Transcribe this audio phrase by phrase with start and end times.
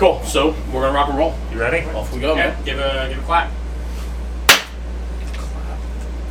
[0.00, 0.22] cool.
[0.24, 1.34] So we're gonna rock and roll.
[1.52, 1.86] You ready?
[1.90, 2.64] Off we go, Yeah, man.
[2.64, 3.50] give a give a clap.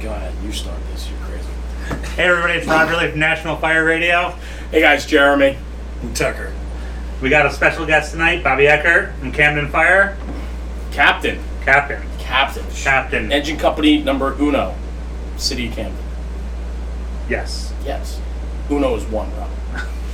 [0.02, 1.10] Go ahead, you start this.
[1.10, 2.06] You're crazy.
[2.16, 4.32] Hey everybody, it's Rob Ridley from National Fire Radio.
[4.72, 5.58] Hey guys, Jeremy.
[6.02, 6.52] And Tucker.
[7.22, 10.18] We got a special guest tonight, Bobby Eckert from Camden Fire.
[10.92, 11.40] Captain.
[11.64, 12.02] Captain.
[12.18, 12.66] Captain.
[12.74, 13.32] Captain.
[13.32, 14.76] Engine company number uno.
[15.38, 16.04] City of Camden.
[17.30, 17.72] Yes.
[17.86, 18.20] Yes.
[18.70, 19.50] Uno is one, Rob.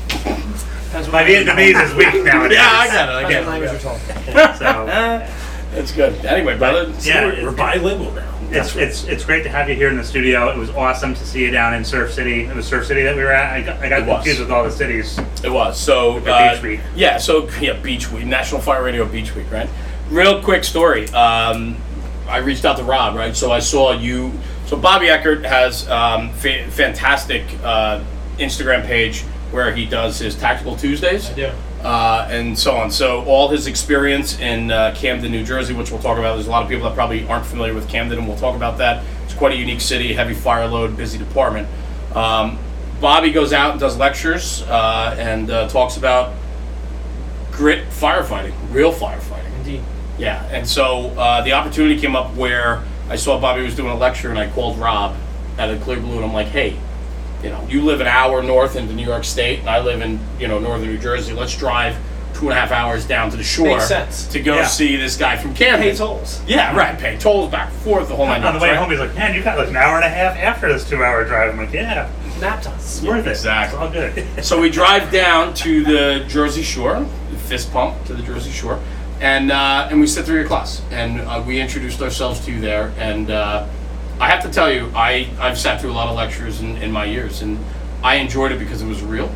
[1.11, 2.57] My Vietnamese is weak nowadays.
[2.57, 3.15] Yeah, I got it.
[3.15, 3.65] I Depends get on it.
[3.65, 4.55] language we're talking.
[4.57, 5.31] So
[5.75, 6.25] That's good.
[6.25, 6.93] Anyway, brother.
[7.01, 8.33] yeah, We're, we're bilingual now.
[8.49, 10.49] it's it's it's great to have you here in the studio.
[10.49, 12.43] It was awesome to see you down in Surf City.
[12.45, 13.51] It was Surf City that we were at.
[13.53, 14.17] I got, I got was.
[14.19, 15.19] confused with all the cities.
[15.43, 16.79] It was so For uh, Beach Week.
[16.95, 19.69] Yeah, so yeah, Beach Week, National Fire Radio Beach Week, right?
[20.09, 21.09] Real quick story.
[21.09, 21.75] Um,
[22.29, 23.35] I reached out to Rob, right?
[23.35, 24.31] So I saw you.
[24.67, 28.01] So Bobby Eckert has um, fa- fantastic uh,
[28.37, 31.29] Instagram page where he does his Tactical Tuesdays.
[31.29, 31.51] I do.
[31.81, 32.89] uh, and so on.
[32.91, 36.33] So all his experience in uh, Camden, New Jersey, which we'll talk about.
[36.35, 38.77] There's a lot of people that probably aren't familiar with Camden, and we'll talk about
[38.79, 39.03] that.
[39.23, 41.67] It's quite a unique city, heavy fire load, busy department.
[42.15, 42.57] Um,
[43.01, 46.33] Bobby goes out and does lectures uh, and uh, talks about
[47.51, 49.53] grit firefighting, real firefighting.
[49.59, 49.81] Indeed.
[50.17, 53.95] Yeah, and so uh, the opportunity came up where I saw Bobby was doing a
[53.95, 55.15] lecture, and I called Rob
[55.57, 56.77] at a Clear Blue, and I'm like, hey,
[57.45, 60.19] you know, you live an hour north into New York State, and I live in
[60.39, 61.31] you know northern New Jersey.
[61.33, 61.95] Let's drive
[62.33, 64.25] two and a half hours down to the shore Makes sense.
[64.29, 64.65] to go Yeah.
[64.65, 65.89] see this guy from Camden.
[65.91, 66.41] Pay tolls.
[66.47, 66.97] Yeah, right.
[66.97, 68.77] Pay tolls back and forth the whole nine On the yards, way right?
[68.79, 71.23] home, he's like, "Man, you got like an hour and a half after this two-hour
[71.25, 72.09] drive." I'm like, "Yeah,
[72.41, 72.73] Nap time.
[72.77, 73.29] it's worth it.
[73.29, 73.77] exactly.
[73.79, 73.89] It's all
[74.25, 78.51] good." So we drive down to the Jersey Shore, the fist pump to the Jersey
[78.51, 78.79] Shore,
[79.21, 82.59] and uh, and we sit through your class, and uh, we introduced ourselves to you
[82.59, 82.91] there.
[82.97, 83.65] And uh,
[84.19, 86.91] I have to tell you, I I've sat through a lot of lectures in, in
[86.91, 87.59] my years, and
[88.03, 89.29] I enjoyed it because it was real,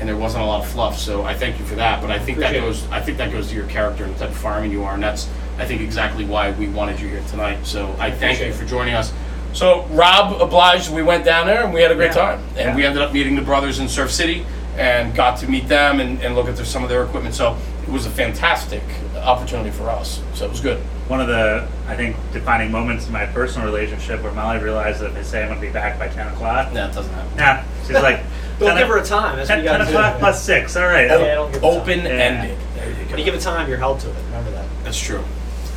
[0.00, 0.98] and there wasn't a lot of fluff.
[0.98, 2.00] So I thank you for that.
[2.00, 2.72] But I think that Appreciate it.
[2.82, 4.94] goes I think that goes to your character and the type of fireman you are,
[4.94, 5.28] and that's
[5.58, 7.64] I think exactly why we wanted you here tonight.
[7.66, 8.56] So I thank Appreciate you it.
[8.56, 9.12] for joining us.
[9.52, 10.90] So Rob obliged.
[10.92, 12.36] We went down there and we had a great Yeah.
[12.36, 14.44] time, and we ended up meeting the brothers in Surf City
[14.76, 17.32] and got to meet them and, and look at their, some of their equipment.
[17.36, 17.56] So
[17.86, 18.82] it was a fantastic
[19.16, 20.20] opportunity for us.
[20.34, 20.82] So it was good.
[21.08, 25.10] One of the, I think, defining moments in my personal relationship where Molly realized that
[25.10, 27.36] if I say I'm going to be back by 10 o'clock, No, it doesn't happen.
[27.36, 28.20] nah, she's like,
[28.58, 29.36] Don't give her a time.
[29.36, 29.98] That's what 10, you 10 got to do.
[29.98, 31.10] o'clock plus 6, all right.
[31.10, 31.80] Oh, yeah, don't give her a time.
[31.80, 32.58] Open ended.
[32.76, 34.16] There you When you give a time, you're held to it.
[34.26, 34.64] Remember that.
[34.84, 35.22] That's true.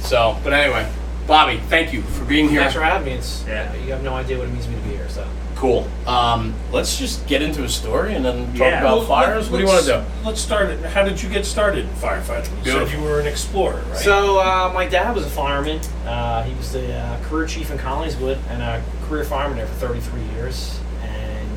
[0.02, 0.90] So, but anyway,
[1.26, 2.62] Bobby, thank you for being here.
[2.62, 3.14] Thanks for having me.
[3.18, 3.74] It's, Yeah.
[3.76, 5.10] You have no idea what it means to me to be here.
[5.10, 5.28] So.
[5.58, 5.88] Cool.
[6.06, 8.80] Um, let's just get into a story and then talk Yeah.
[8.82, 9.50] about Well, fires.
[9.50, 9.94] What do you want to do?
[9.98, 10.86] let's- Let's start it.
[10.86, 12.50] How did you get started in firefighting?
[12.58, 12.88] You Beautiful.
[12.90, 13.98] said you were an explorer, right?
[13.98, 15.80] So uh, my dad was a fireman.
[16.06, 19.74] Uh, he was the uh, career chief in Collingswood and a career fireman there for
[19.88, 20.80] 33 years.
[21.04, 21.50] And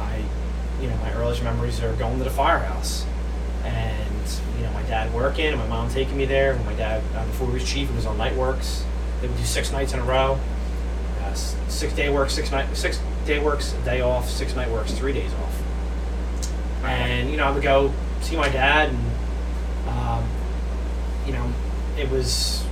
[0.00, 0.16] I,
[0.82, 3.04] you know, my earliest memories are going to the firehouse,
[3.64, 3.94] and
[4.58, 6.54] you know, my dad working and my mom taking me there.
[6.54, 8.82] When my dad, uh, before he was chief, he was on night works.
[9.20, 10.40] They would do six nights in a row.
[11.34, 14.28] Six day work, six night, six day works, day off.
[14.28, 15.62] Six night works, three days off.
[16.84, 20.28] And you know, I would go see my dad, and um,
[21.26, 21.52] you know,
[21.98, 22.64] it was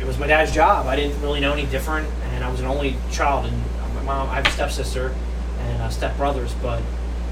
[0.00, 0.86] it was my dad's job.
[0.86, 3.46] I didn't really know any different, and I was an only child.
[3.46, 3.62] And
[3.94, 5.14] my mom, I have a stepsister
[5.58, 6.82] and uh, stepbrothers, but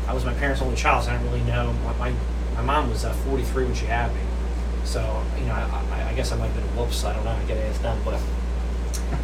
[0.07, 1.73] I was my parents' only child, so I didn't really know.
[1.85, 2.15] My my,
[2.57, 4.21] my mom was uh, 43 when she had me,
[4.85, 7.05] so you know, I, I, I guess I might have been a whoops.
[7.05, 7.31] I don't know.
[7.31, 8.21] I get to ask them, but.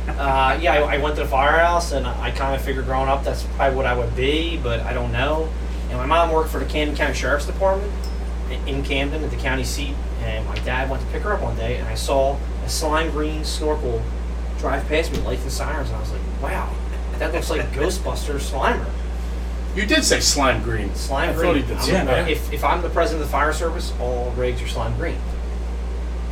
[0.08, 3.24] Uh, yeah, I, I went to the firehouse, and I, kind of figured growing up
[3.24, 5.48] that's probably what I would be, but I don't know.
[5.88, 7.92] And my mom worked for the Camden County Sheriff's Department
[8.66, 11.56] in- Camden at the county seat, and my dad went to pick her up one
[11.56, 14.02] day, and I saw a slime green snorkel
[14.58, 16.70] drive past me, lights and sirens, and I was like, "Wow,
[17.18, 18.86] that looks like Ghostbusters Slimer."
[19.74, 20.94] You did say slime green.
[20.94, 21.62] Slime I green.
[21.64, 22.26] thought he did Yeah.
[22.28, 25.18] If, if I'm the president of the fire service, all rigs are slime green.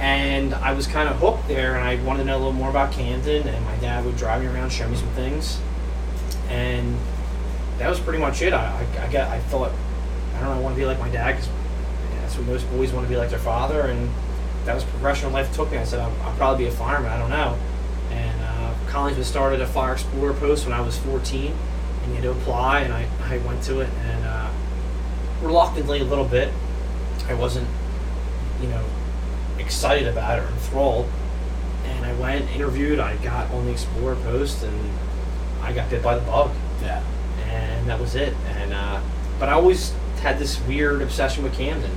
[0.02, 2.70] And I was kind of hooked there, and I wanted to know a little more
[2.70, 3.46] about Camden.
[3.46, 5.60] And my dad would drive me around, show me some things,
[6.48, 6.98] and
[7.78, 8.52] that was pretty much it.
[8.52, 9.70] I, I, I got, I thought,
[10.34, 11.48] I don't know, I want to be like my dad because
[12.20, 14.10] that's what most boys want to be like their father, and
[14.64, 15.78] that was progression in life took me.
[15.78, 17.12] I said, I'll, I'll probably be a fireman.
[17.12, 17.56] I don't know.
[18.10, 21.56] And uh, Collingswood started a fire explorer post when I was 14,
[22.02, 24.50] and you had to apply, and I, I went to it, and uh,
[25.42, 26.52] reluctantly a little bit.
[27.28, 27.68] I wasn't,
[28.60, 28.84] you know,
[29.72, 31.08] excited about it or enthralled.
[31.84, 34.90] And I went, interviewed, I got on the Explorer post, and
[35.62, 36.50] I got bit by the bug.
[36.82, 37.02] Yeah.
[37.48, 38.34] And that was it.
[38.48, 39.00] And uh,
[39.40, 41.90] but I always had this weird obsession with Camden,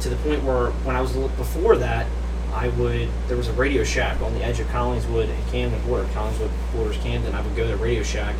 [0.00, 2.06] to the point where when I was before that,
[2.54, 6.04] I would there was a Radio Shack on the edge of Collingswood and Camden border.
[6.14, 7.34] Collingswood borders Camden.
[7.34, 8.36] I would go to the Radio Shack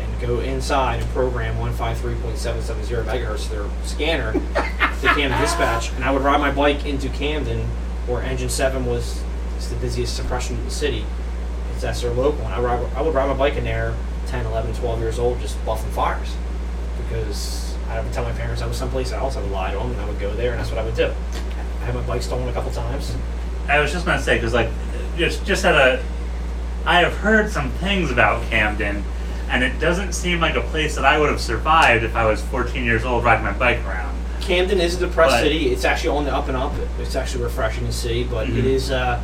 [0.00, 4.32] and go inside and program 153.770 megahertz to their scanner
[5.02, 7.66] the Camden Dispatch, and I would ride my bike into Camden,
[8.06, 9.22] where Engine Seven was
[9.62, 11.04] it's the busiest suppression in the city.
[11.72, 13.94] It's that's their local, and I ride, I would ride my bike in there,
[14.26, 16.34] 10, 11, 12 years old, just buffing fires,
[16.96, 19.36] because I would tell my parents I was someplace else.
[19.36, 20.96] I would lie to them, and I would go there, and that's what I would
[20.96, 21.12] do.
[21.80, 23.14] I had my bike stolen a couple times.
[23.68, 24.68] I was just gonna say because like
[25.16, 26.02] just just at a,
[26.84, 29.04] I have heard some things about Camden,
[29.48, 32.42] and it doesn't seem like a place that I would have survived if I was
[32.42, 34.18] 14 years old riding my bike around.
[34.42, 35.72] Camden is a depressed But- city.
[35.72, 36.72] It's actually on the up and up.
[37.00, 38.64] It's actually refreshing to see, but it Mhm.
[38.64, 39.20] is uh,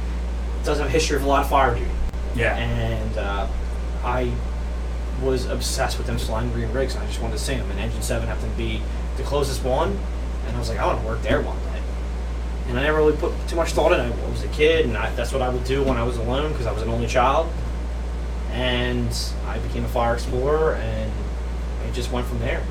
[0.60, 1.90] it does have a history of a lot of fire duty.
[2.36, 2.56] Yeah.
[2.56, 3.46] and uh,
[4.04, 4.30] I
[5.20, 7.68] was obsessed with them slime green rigs, and I just wanted to see them.
[7.70, 8.80] And Engine Seven happened to be
[9.16, 9.98] the closest one,
[10.46, 11.80] and I was like, I want to work there one day.
[12.68, 14.12] And I never really put too much thought in it.
[14.24, 16.52] I was a kid, and I, that's what I would do when I was alone
[16.52, 17.48] because I was an only child.
[18.52, 19.08] And
[19.48, 21.10] I became a fire explorer, and
[21.88, 22.62] it just went from there.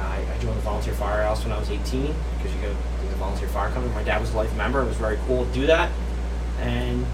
[0.00, 3.16] I, I joined the volunteer firehouse when I was 18 because you go to the
[3.16, 3.94] volunteer fire company.
[3.94, 4.82] My dad was a life member.
[4.82, 5.90] It was very cool to do that.
[6.60, 7.04] And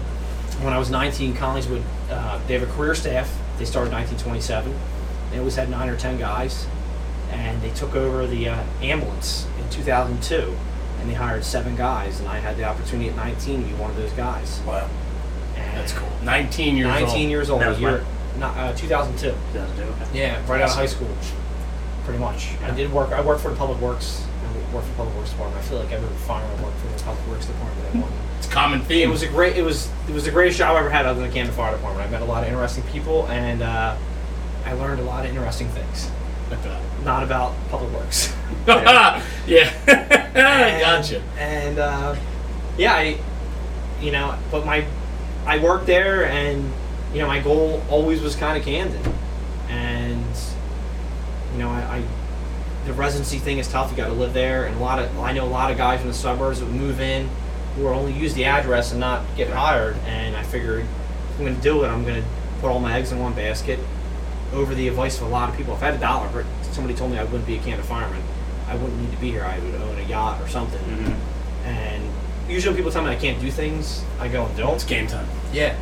[0.61, 3.29] when I was 19, Collingswood uh, they have a career staff.
[3.57, 4.73] They started in 1927.
[5.31, 6.67] They always had nine or ten guys,
[7.31, 10.55] and they took over the uh, ambulance in 2002,
[10.99, 12.19] and they hired seven guys.
[12.19, 14.61] And I had the opportunity at 19 to be one of those guys.
[14.65, 14.89] Wow.
[15.55, 16.09] And That's cool.
[16.23, 17.29] 19 years 19 old.
[17.29, 17.61] years old.
[17.61, 18.05] That was year,
[18.37, 19.33] not, uh, 2002.
[20.13, 21.09] Yeah, right out of high school,
[22.07, 22.51] pretty much.
[22.63, 23.11] I did work.
[23.11, 24.25] I worked for the public works.
[24.41, 25.61] I worked for the public works department.
[25.61, 28.11] I feel like every fireman worked for the public works department at one.
[28.37, 29.09] It's a common theme.
[29.09, 29.57] It was a great.
[29.57, 31.73] It was it was the greatest job I ever had, other than the Camden Fire
[31.75, 32.07] Department.
[32.07, 33.97] I met a lot of interesting people, and uh,
[34.65, 36.09] I learned a lot of interesting things.
[36.49, 36.81] like that.
[37.03, 38.33] Not about public works.
[38.67, 39.71] yeah.
[40.37, 41.21] And- gotcha.
[41.37, 42.15] And uh,
[42.77, 43.19] yeah, I,
[43.99, 44.85] you know, but my,
[45.45, 46.71] I worked there, and
[47.11, 49.01] you know, my goal always was kind of Camden,
[51.57, 52.03] you know, I, I,
[52.85, 53.89] the residency thing is tough.
[53.89, 55.99] You got to live there, and a lot of I know a lot of guys
[55.99, 57.27] from the suburbs that would move in,
[57.75, 59.97] who will only use the address and not get hired.
[60.05, 62.27] And I figured, if I'm going to do it, I'm going to
[62.61, 63.79] put all my eggs in one basket.
[64.53, 67.11] Over the advice of a lot of people, if I had a dollar, somebody told
[67.11, 68.21] me I wouldn't be a Camden fireman,
[68.67, 69.43] I wouldn't need to be here.
[69.43, 70.79] I would own a yacht or something.
[70.79, 71.67] Mm-hmm.
[71.67, 72.03] And
[72.47, 75.07] usually when people tell me I can't do things, I go and do It's game
[75.07, 75.27] time.
[75.51, 75.75] Yeah.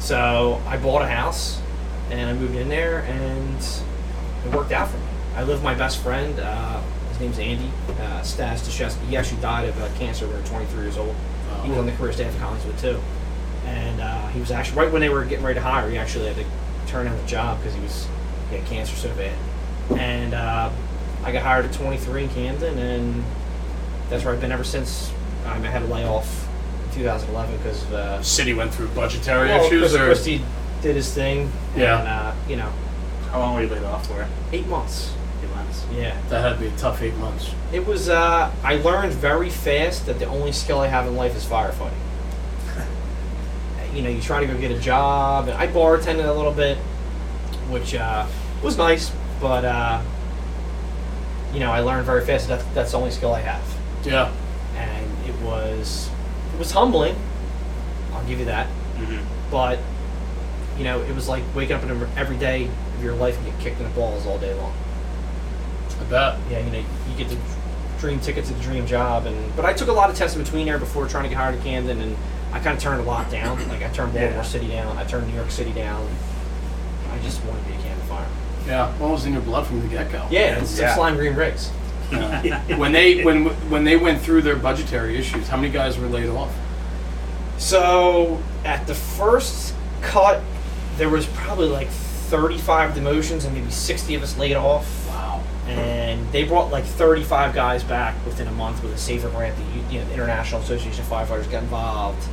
[0.00, 1.60] So I bought a house
[2.10, 3.58] and I moved in there and
[4.44, 5.03] it worked out for me.
[5.36, 6.38] I live with my best friend.
[6.38, 7.70] Uh, his name's Andy
[8.00, 9.04] uh, Stas Deshesky.
[9.06, 11.14] He actually died of uh, cancer when he was 23 years old.
[11.62, 13.00] He was on the career staff at Collingswood too.
[13.64, 16.26] And uh, he was actually, right when they were getting ready to hire, he actually
[16.26, 16.44] had to
[16.86, 18.06] turn down the job because he was
[18.50, 19.36] he had cancer so bad.
[19.98, 20.70] And uh,
[21.24, 23.24] I got hired at 23 in Camden and
[24.10, 25.10] that's where I've been ever since.
[25.46, 26.46] Um, I had a layoff
[26.88, 30.42] in 2011 because uh, City went through budgetary well, issues, or Christie
[30.82, 31.50] did his thing.
[31.74, 32.00] Yeah.
[32.00, 32.70] And, uh, you know,
[33.30, 34.28] How long were you laid off for?
[34.52, 35.12] eight months.
[35.82, 35.96] Months.
[35.96, 36.20] Yeah.
[36.28, 37.54] that had to be a tough eight months.
[37.72, 41.36] It was, uh, I learned very fast that the only skill I have in life
[41.36, 41.92] is firefighting.
[43.94, 45.48] you know, you try to go get a job.
[45.48, 46.78] And I bartended a little bit,
[47.68, 48.26] which uh,
[48.62, 50.02] was nice, but, uh,
[51.52, 53.64] you know, I learned very fast that that's the only skill I have.
[54.04, 54.32] Yeah.
[54.76, 56.10] And it was,
[56.52, 57.16] it was humbling.
[58.12, 58.68] I'll give you that.
[58.94, 59.50] Mm-hmm.
[59.50, 59.80] but
[60.78, 63.60] you know, it was like waking up in every day of your life and get
[63.60, 64.74] kicked in the balls all day long.
[66.06, 66.38] I bet.
[66.50, 67.36] Yeah, you know, you get the
[67.98, 70.42] dream ticket to the dream job, and but I took a lot of tests in
[70.42, 72.16] between there before trying to get hired at Camden, and
[72.52, 73.56] I kind of turned a lot down.
[73.68, 74.42] Like I turned Baltimore Yeah.
[74.42, 76.06] City down, I turned New York City down.
[77.12, 78.26] I just wanted to be a Camden Fire.
[78.66, 78.92] Yeah.
[78.98, 80.26] What was in your blood from the get go?
[80.30, 80.88] Yeah, it's Yeah.
[80.88, 81.70] some slime green rigs.
[82.76, 86.28] when they when when they went through their budgetary issues, how many guys were laid
[86.28, 86.52] off?
[87.58, 90.42] So at the first cut,
[90.96, 94.86] there was probably like 35 demotions and maybe 60 of us laid off.
[95.08, 95.42] Wow.
[95.66, 99.56] And they brought like 35 guys back within a month with a safer grant.
[99.56, 102.26] The you know, the International Association of Firefighters got involved,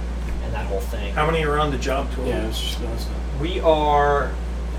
[0.44, 1.14] and that whole thing.
[1.14, 2.26] How many are on the job total?
[2.28, 2.48] Yeah.
[2.48, 3.08] It's just that's
[3.40, 4.32] We are,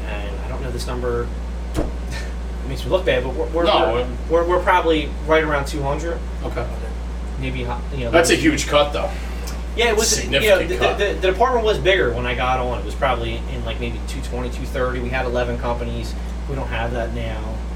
[0.06, 1.26] and I don't know this number.
[1.75, 5.66] it makes me look bad, but we're we're, No, we're, we're, we're probably right around
[5.66, 6.66] 200, okay.
[7.40, 8.11] maybe you know.
[8.11, 9.11] That's a huge cut, though.
[9.76, 9.90] yeah.
[9.90, 10.99] It was significant You know, cut.
[10.99, 12.78] the, the, the department was bigger when I got on.
[12.80, 15.00] It was probably in like maybe 220, 230.
[15.00, 16.14] We had 11 companies.
[16.49, 17.71] We don't have that now, and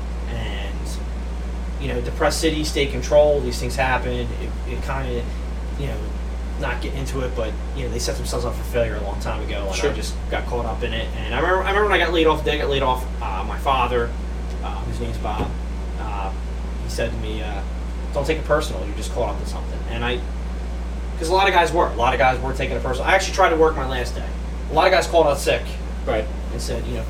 [1.81, 3.41] you know, depressed city, state control.
[3.41, 4.13] These things happen.
[4.13, 4.29] It,
[4.69, 5.25] it kind of,
[5.81, 5.97] you know,
[6.61, 9.21] not get into it, but you know, they set themselves up for failure a long
[9.21, 9.91] time ago, and Sure.
[9.91, 11.07] I just got caught up in it.
[11.19, 12.45] And I remember, I remember when I got laid off.
[12.45, 14.11] They got laid off, uh, my father,
[14.65, 15.51] uh, whose name's Bob,
[16.01, 16.33] uh,
[16.85, 17.61] he said to me, uh,
[18.15, 18.85] "Don't take it personal.
[18.87, 20.19] You're just caught up in something." And I,
[21.13, 23.07] because a lot of guys were, a lot of guys were taking it personal.
[23.09, 24.25] I actually tried to work my last day.
[24.71, 25.63] A lot of guys called out sick
[26.07, 26.25] Right.
[26.53, 27.05] and said, you know,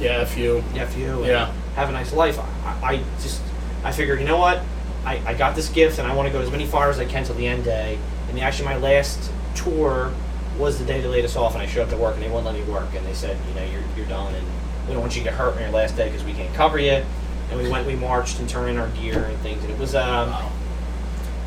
[0.00, 0.22] Yeah.
[0.22, 0.62] If you.
[0.76, 1.50] F you, Yeah.
[1.76, 2.38] have a nice life.
[2.64, 3.40] I I just,
[3.84, 4.62] I figured, you know what?
[5.04, 7.04] I, I got this gift and I want to go as many far as I
[7.04, 7.98] can till the end day.
[8.28, 10.12] And actually, my last tour
[10.58, 12.28] was the day they laid us off, and I showed up to work and they
[12.28, 12.88] wouldn't let me work.
[12.94, 14.46] And they said, you know, you're, you're done, and
[14.86, 16.78] we don't want you to get hurt on your last day because we can't cover
[16.78, 17.02] you.
[17.50, 19.94] And we went, we marched and turned in our gear and things, and it was
[19.94, 20.50] um, Wow.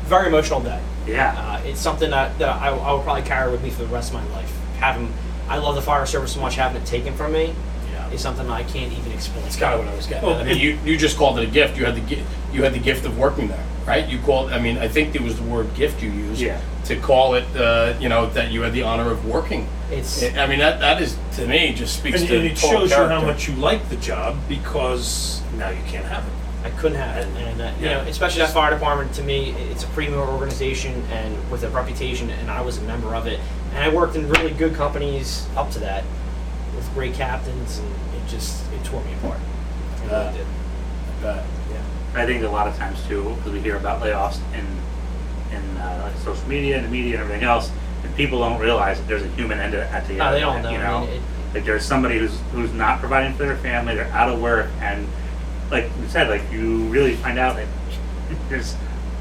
[0.06, 0.80] very emotional day.
[1.06, 1.34] Yeah.
[1.38, 4.12] Uh, it's something that, that I, I will probably carry with me for the rest
[4.12, 4.52] of my life.
[4.78, 5.12] Having,
[5.48, 7.54] I love the fire service so much, having it taken from me.
[8.12, 9.42] Is something I can't even explain.
[9.44, 10.28] That's kind of what I was getting.
[10.28, 10.46] Well, at.
[10.46, 11.76] I mean, you, you just called it a gift.
[11.76, 14.06] You had the gi- you had the gift of working there, right?
[14.08, 14.52] You called.
[14.52, 16.40] I mean, I think it was the word gift you used.
[16.40, 16.60] Yeah.
[16.86, 19.68] To call it, uh, you know, that you had the honor of working.
[19.90, 22.80] It's I mean, that that is to me just speaks And, to and it total
[22.80, 26.32] shows you how much you like the job because now you can't have it.
[26.64, 28.02] I couldn't have it, and uh, you Yeah.
[28.02, 29.12] know, especially that fire department.
[29.14, 33.14] To me, it's a premier organization and with a reputation, and I was a member
[33.14, 33.40] of it.
[33.74, 36.21] And I worked in really good companies up to that, with
[36.94, 39.38] great captains, and it just it tore me apart.
[39.38, 40.32] It really Yeah.
[40.32, 40.46] did.
[41.20, 42.20] But, Yeah.
[42.22, 44.66] I think a lot of times too, because we hear about layoffs in
[45.56, 47.70] in uh, like social media and the media and everything else,
[48.04, 50.22] and people don't realize that there's a human end at the end.
[50.22, 50.70] Oh, they of don't it, know.
[50.70, 51.22] You I know, mean, it-
[51.54, 55.06] like there's somebody who's who's not providing for their family, they're out of work, and
[55.70, 57.66] like you said, like you really find out that
[58.48, 58.74] there's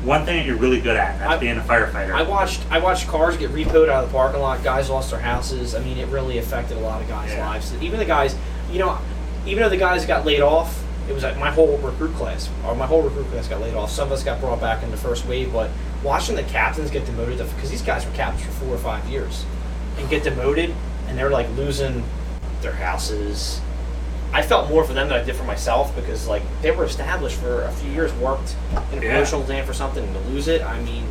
[0.03, 2.13] one thing that you're really good at, that's I- being a firefighter.
[2.13, 4.63] I watched I watched cars get repoed out of the parking lot.
[4.63, 5.75] Guys lost their houses.
[5.75, 7.47] I mean, it really affected a lot of guys' Yeah.
[7.47, 7.73] lives.
[7.81, 8.35] Even the guys,
[8.71, 8.97] you know,
[9.45, 12.75] even though the guys got laid off, it was like my whole recruit class, or
[12.75, 13.91] my whole recruit class got laid off.
[13.91, 15.69] Some of us got brought back in the first wave, but
[16.03, 19.45] watching the captains get demoted because these guys were captains for four or five years,
[19.99, 20.73] and get demoted,
[21.07, 22.03] and they're like losing
[22.61, 23.61] their houses.
[24.33, 27.37] I felt more for them than I did for myself because like they were established
[27.37, 28.55] for a few years, worked
[28.93, 29.11] in a Yeah.
[29.13, 31.05] promotional plan for something, and to lose it, I mean,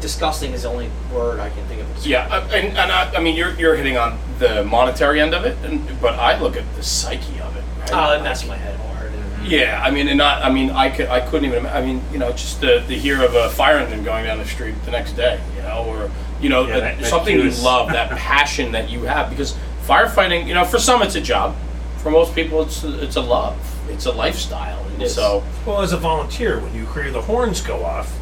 [0.00, 2.02] disgusting is the only word I can think of.
[2.02, 2.32] to yeah, it.
[2.32, 5.56] uh, and, and I, I mean, you're you're hitting on the monetary end of it,
[5.64, 7.64] and but I look at the psyche of it.
[7.80, 7.90] Right?
[7.92, 9.12] Oh, it messed my head hard.
[9.12, 10.44] And, Yeah, I mean, and not.
[10.44, 11.06] I mean, I could.
[11.08, 11.66] I couldn't even.
[11.66, 14.44] I mean, you know, just the the hear of a fire engine going down the
[14.46, 16.10] street the next day, you know, or
[16.40, 19.54] you know, Yeah, uh, that- that something you love, that passion that you have, because
[19.86, 21.54] firefighting, you know, for some it's a job,
[21.98, 23.56] for most people it's it's a love,
[23.90, 25.14] it's a lifestyle, and It is.
[25.14, 28.18] so Well, as a volunteer, when you hear the horns go off,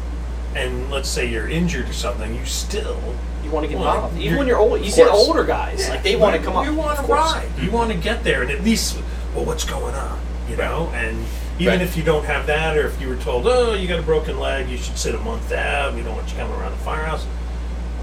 [0.55, 2.97] and let's say you're injured or something, you still
[3.43, 4.79] You want to get Well, involved, even you're- when you're old.
[4.81, 5.27] You of see the course.
[5.27, 6.63] older guys, like they want to come up.
[6.65, 7.33] You want of to course.
[7.33, 7.47] ride.
[7.59, 8.97] You want to get there, and at least,
[9.35, 10.19] well, what's going on?
[10.49, 11.25] You know, and
[11.57, 11.81] even Right.
[11.81, 14.39] if you don't have that, or if you were told, oh, you got a broken
[14.39, 15.93] leg, you should sit a month out.
[15.95, 17.25] We don't want you coming around the firehouse.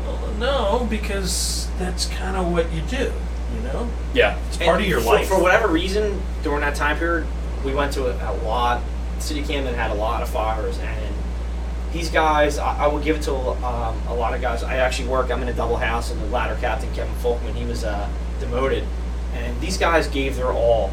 [0.06, 3.12] Well, no, because that's kind of what you do.
[3.54, 5.28] You know, yeah, it's part And of your for, life.
[5.28, 7.26] For whatever reason, during that time period,
[7.64, 8.82] we went to a, a lot.
[9.18, 11.14] City Camden had a lot of fires, and
[11.92, 14.62] these guys, I, I will give it to um, a lot of guys.
[14.62, 15.30] I actually work.
[15.30, 18.08] I'm in a double house, and the ladder captain Kevin Folkman, he was uh,
[18.40, 18.84] demoted,
[19.34, 20.92] and these guys gave their all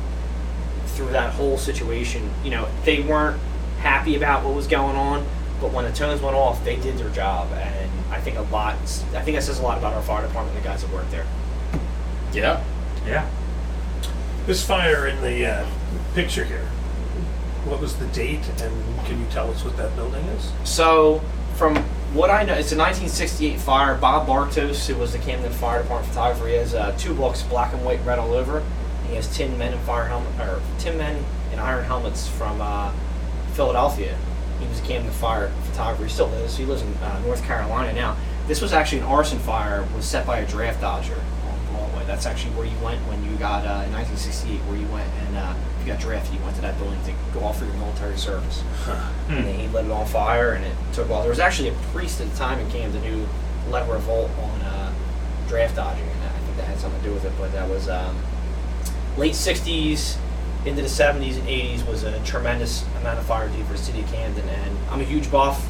[0.87, 2.31] through that whole situation.
[2.43, 3.39] You know, they weren't
[3.79, 5.25] happy about what was going on,
[5.61, 8.75] but when the tones went off, they did their job, and I think a lot.
[9.13, 11.09] I think that says a lot about our fire department, and the guys that work
[11.11, 11.25] there.
[12.35, 12.63] Yeah.
[13.05, 13.29] yeah.
[14.45, 15.65] This fire in the uh,
[16.13, 16.67] picture here.
[17.65, 20.51] What was the date, and can you tell us what that building is?
[20.63, 21.21] So,
[21.55, 21.75] from
[22.13, 23.95] what I know, it's a 1968 fire.
[23.95, 27.73] Bob Bartos, who was the Camden Fire Department photographer, he has uh, two books, black
[27.73, 28.63] and white, red all over.
[29.07, 32.91] He has tin men in fire helmet, or tin men in iron helmets from uh,
[33.53, 34.15] Philadelphia.
[34.59, 36.03] He was a Camden Fire photographer.
[36.03, 36.55] He still is.
[36.55, 38.15] He lives in uh, North Carolina now.
[38.47, 39.87] This was actually an arson fire.
[39.95, 41.19] Was set by a draft dodger
[42.07, 44.59] That's actually where you went when you got uh, in 1968.
[44.69, 47.13] Where you went and uh, if you got drafted, you went to that building to
[47.33, 48.63] go off for your military service
[49.29, 51.21] and then he lit it on fire, and it took a while.
[51.21, 53.25] There was actually a priest at the time in Camden who
[53.71, 54.93] led a revolt on uh,
[55.47, 57.33] draft dodging, and I think that had something to do with it.
[57.37, 58.15] But that was um,
[59.17, 60.17] late '60s
[60.65, 64.01] into the '70s and '80s was a tremendous amount of fire duty for the city
[64.01, 65.67] of Camden, and I'm a huge buff.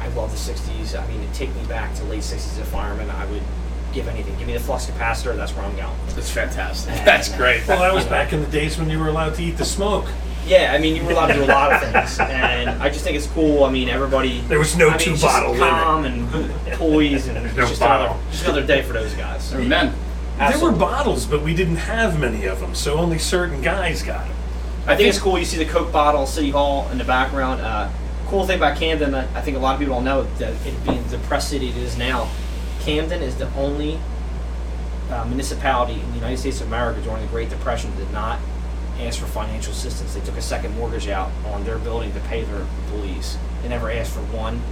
[0.00, 0.98] I love the '60s.
[0.98, 3.42] I mean, to take me back to late '60s as a fireman, I would
[3.92, 4.36] give anything.
[4.38, 5.36] Give me the flux capacitor.
[5.36, 5.96] That's where I'm going.
[6.14, 6.94] That's fantastic.
[7.04, 7.66] That's great.
[7.66, 10.06] Well, that was back in the days when you were allowed to eat the smoke.
[10.46, 13.04] Yeah, I mean, you were allowed to do a lot of things, and I just
[13.04, 13.64] think it's cool.
[13.64, 14.40] I mean, everybody.
[14.42, 15.68] There was no I mean, two it's just bottle limit.
[15.68, 18.06] calm and toys, and it's no just bottle.
[18.14, 19.50] another just another day for those guys.
[19.50, 19.86] They're men.
[19.88, 20.78] There were Absolutely.
[20.80, 24.36] bottles, but we didn't have many of them, so only certain guys got them.
[24.86, 25.38] I think it's cool.
[25.38, 27.60] You see the Coke bottle, City Hall in the background.
[27.60, 27.90] Uh,
[28.28, 30.84] cool thing about Camden, I I think a lot of people don't know that it
[30.86, 32.30] being the depressed city it is now.
[32.88, 34.00] Camden is the only
[35.10, 38.38] uh, municipality in the United States of America during the Great Depression that did not
[38.98, 40.14] ask for financial assistance.
[40.14, 43.36] They took a second mortgage out on their building to pay their employees.
[43.60, 44.62] They never asked for one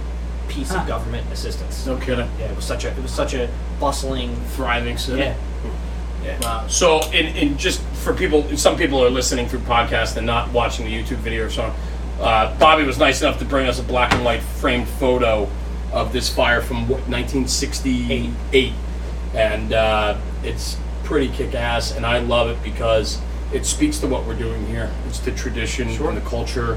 [0.47, 1.85] piece of government assistance.
[1.85, 2.27] No kidding.
[2.39, 4.35] Yeah, it was such a it was such a bustling.
[4.55, 5.19] Thriving city.
[5.19, 5.35] Yeah.
[6.23, 6.39] Yeah.
[6.41, 6.67] Wow.
[6.67, 10.85] So, in, in just for people, some people are listening through podcast and not watching
[10.85, 11.71] the YouTube video or so.
[12.19, 15.47] uh, Bobby was nice enough to bring us a black and white framed photo
[15.97, 18.73] of this fire from what, 1968,
[19.33, 23.19] and uh, it's pretty kick-ass, and I love it because
[23.51, 24.91] it speaks to what we're doing here.
[25.07, 26.09] It's the tradition Sure.
[26.09, 26.75] and the culture.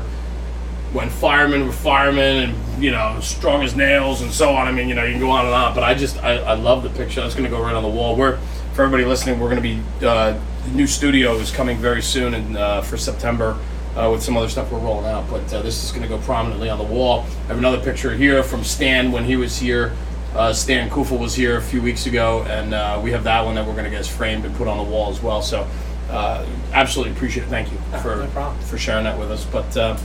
[0.92, 4.66] When firemen were firemen, and you know, strong as nails, and so on.
[4.66, 5.74] I mean, you know, you can go on and on.
[5.74, 7.20] But I just, I, I love the picture.
[7.20, 8.16] That's going to go right on the wall.
[8.16, 8.38] We're,
[8.72, 12.34] for everybody listening, we're going to be uh, the new studio is coming very soon,
[12.34, 13.56] and uh, for September.
[13.96, 16.16] Uh, with some other stuff we're rolling out, but uh, this is going to go
[16.18, 17.22] prominently on the wall.
[17.44, 19.92] I have another picture here from Stan when he was here.
[20.32, 23.56] Uh, Stan Kufel was here a few weeks ago, and uh, we have that one
[23.56, 25.42] that we're going to get framed and put on the wall as well.
[25.42, 25.66] So,
[26.08, 27.48] uh, absolutely appreciate it.
[27.48, 29.44] Thank you for no for sharing that with us.
[29.44, 29.96] But uh,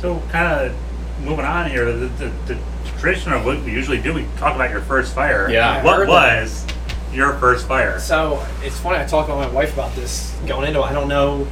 [0.00, 0.76] So, kind of
[1.24, 2.58] moving on here, the, the, the
[2.98, 5.48] tradition of what we usually do, we talk about your first fire.
[5.48, 5.70] Yeah.
[5.70, 6.42] I heard What that.
[6.42, 6.66] was
[7.12, 8.00] your first fire?
[8.00, 8.98] So it's funny.
[8.98, 10.84] I talked with my wife about this going into it.
[10.84, 11.46] I don't know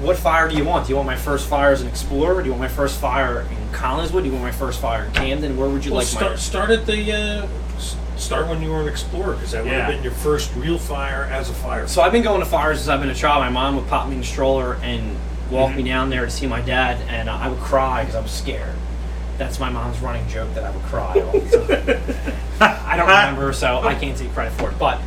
[0.00, 0.86] what fire do you want.
[0.86, 2.40] Do you want my first fire as an explorer?
[2.42, 4.22] Do you want my first fire in Collingswood?
[4.22, 5.56] Do you want my first fire in Camden?
[5.56, 6.36] Where would you Well, like start, my?
[6.36, 7.46] start at the uh,
[8.16, 9.84] start when you were an explorer because that would Yeah.
[9.86, 11.86] have been your first real fire as a fire.
[11.86, 13.40] So I've been going to fires since I've been a child.
[13.42, 15.16] My mom would pop me in the stroller and
[15.50, 15.76] walk Mhm.
[15.76, 18.30] me down there to see my dad, and uh, I would cry because I was
[18.30, 18.74] scared.
[19.38, 22.00] That's my mom's running joke that I would cry all the time.
[22.86, 24.78] I don't remember, so I can't take credit for it.
[24.78, 24.98] But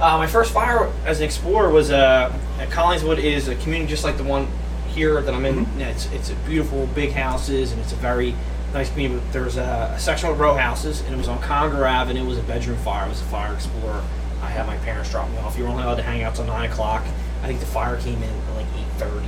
[0.00, 4.04] uh, my first fire as an explorer was uh, at Collingswood is a community just
[4.04, 4.48] like the one
[4.88, 5.66] here that I'm in.
[5.78, 8.34] Yeah, It's it's a beautiful big houses and it's a very
[8.72, 9.20] nice community.
[9.24, 12.18] But There's a, a section of row houses and it was on Conger Ave and
[12.18, 13.06] it was a bedroom fire.
[13.06, 14.02] It was a fire explorer.
[14.42, 15.56] I had my parents drop me off.
[15.56, 17.02] You were only allowed to hang out till nine o'clock.
[17.42, 19.26] I think the fire came in at like eight thirty,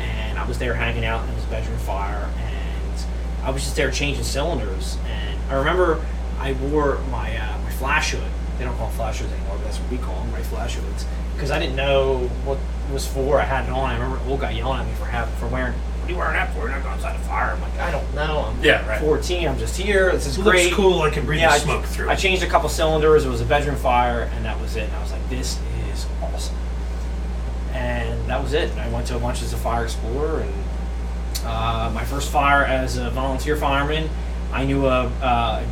[0.00, 3.04] and I was there hanging out and it was a bedroom fire and
[3.42, 4.98] I was just there changing cylinders.
[5.06, 6.04] And I remember
[6.38, 8.30] I wore my uh, my flash hood.
[8.58, 10.44] They don't call them flash hoods anymore, but that's what we call them, right?
[10.44, 11.04] Flash hoods.
[11.34, 12.58] Because I didn't know what
[12.88, 13.40] it was for.
[13.40, 13.90] I had it on.
[13.90, 15.74] I remember old guy yelling at me for having for wearing.
[15.74, 16.60] What are you wearing that for?
[16.60, 17.50] You're not going outside the fire.
[17.52, 18.46] I'm like, I don't know.
[18.56, 19.00] I'm Yeah, right.
[19.00, 19.48] 14.
[19.48, 20.12] I'm just here.
[20.12, 20.64] This is It great.
[20.66, 21.02] looks cool.
[21.02, 22.08] I can breathe the I, smoke through.
[22.08, 23.24] I changed a couple cylinders.
[23.26, 24.84] It was a bedroom fire, and that was it.
[24.84, 25.58] And I was like, this
[25.92, 26.54] is awesome.
[27.72, 28.70] And that was it.
[28.70, 30.54] And I went to a bunch as a fire explorer, and
[31.44, 34.08] uh, my first fire as a volunteer fireman,
[34.52, 35.62] I knew a uh,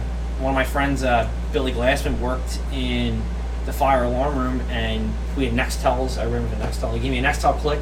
[0.41, 3.23] one of my friends, uh, Billy Glassman, worked in
[3.65, 6.19] the fire alarm room, and we had Nextels.
[6.19, 6.93] I remember the Nextel.
[6.95, 7.81] He gave me a Nextel click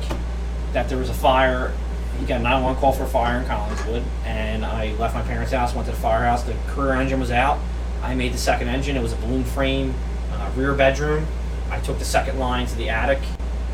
[0.74, 1.72] that there was a fire.
[2.20, 5.52] He got a 911 call for a fire in Collingswood, and I left my parents'
[5.52, 6.42] house, went to the firehouse.
[6.42, 7.58] The career engine was out.
[8.02, 8.94] I made the second engine.
[8.94, 9.94] It was a balloon frame,
[10.32, 11.26] uh, rear bedroom.
[11.70, 13.20] I took the second line to the attic,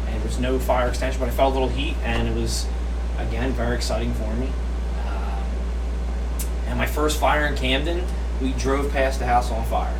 [0.07, 2.69] and there was no fire extension, but I felt a little heat, and it was,
[3.19, 4.47] again, very exciting for me.
[5.09, 5.43] Um,
[6.69, 8.05] and my first fire in Camden,
[8.41, 9.95] we drove past the house on fire.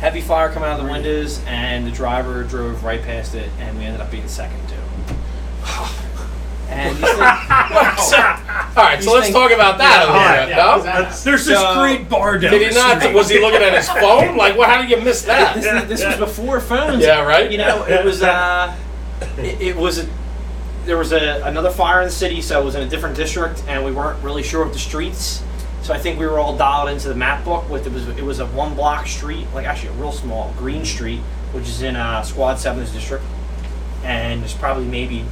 [0.00, 3.76] Heavy fire coming out of the windows, and the driver drove right past it, and
[3.78, 4.74] we ended up being second too.
[6.70, 10.20] And these things, all right, so These let's things- talk about that Yeah, a little
[10.20, 10.56] yeah, bit.
[10.56, 10.82] no?
[10.82, 13.00] that's- There's this So- great bar down Did he not?
[13.00, 13.14] street.
[13.14, 14.36] Was he looking at his phone?
[14.36, 14.68] Like, what?
[14.68, 15.54] How did you miss that?
[15.54, 17.02] this, this was before phones.
[17.02, 17.50] Yeah, right?
[17.50, 18.76] You know, it was uh,
[19.38, 20.08] it, it was a,
[20.84, 23.64] there was a, another fire in the city, so it was in a different district,
[23.66, 25.42] and we weren't really sure of the streets.
[25.88, 28.22] So I think we were all dialed into the map book with it was it
[28.22, 31.20] was a one block street, like actually a real small green street,
[31.52, 33.24] which is in uh, Squad Seven's district,
[34.04, 35.24] and there's probably maybe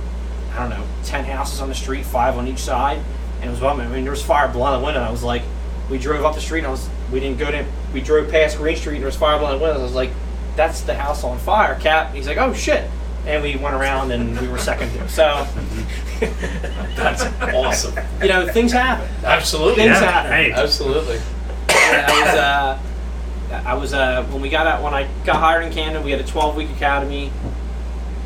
[0.55, 3.03] I don't know ten houses on the street, five on each side,
[3.43, 5.01] and it was I mean there was fire blowing the window.
[5.01, 5.43] And I was like,
[5.91, 8.57] we drove up the street, and I was we didn't go to we drove past
[8.57, 9.81] Green Street, and there was fire blowing the windows.
[9.81, 10.13] I was like,
[10.57, 12.15] that's the house on fire, Cap.
[12.15, 12.91] He's like, oh shit.
[13.27, 15.11] And we went around and we were second.
[15.11, 15.47] So,
[16.97, 17.25] That's
[17.55, 17.95] awesome.
[18.23, 19.09] you know, things happen.
[19.25, 19.85] Absolutely.
[19.85, 20.33] Things Yeah, happen.
[20.33, 20.53] hey.
[20.53, 21.21] Absolutely.
[21.69, 25.65] Yeah, I was, uh, I was, uh, when we got out, when I got hired
[25.65, 27.33] in Camden, we had a 12 week academy.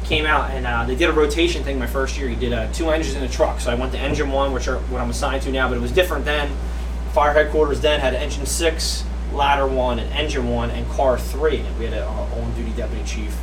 [0.05, 2.29] Came out and uh, they did a rotation thing my first year.
[2.29, 3.61] You did uh, two engines in a truck.
[3.61, 5.81] So I went to engine one, which are what I'm assigned to now, but it
[5.81, 6.51] was different then.
[7.13, 11.59] Fire headquarters then had engine six, ladder one, and engine one, and car three.
[11.59, 13.37] And we had a on duty deputy chief.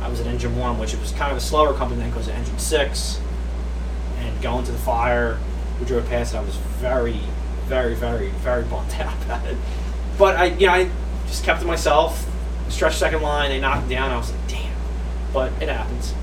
[0.00, 2.28] I was at engine one, which it was kind of a slower company then because
[2.28, 3.20] of engine six.
[4.18, 5.38] And going to the fire,
[5.78, 6.38] we drove past it.
[6.38, 7.20] I was very,
[7.66, 9.56] very, very, very bummed out about it.
[10.18, 10.90] But I, you know, I
[11.26, 12.26] just kept to myself.
[12.68, 14.10] Stretched second line, they knocked it down.
[14.10, 14.76] I was like, damn.
[15.32, 16.14] But it happens.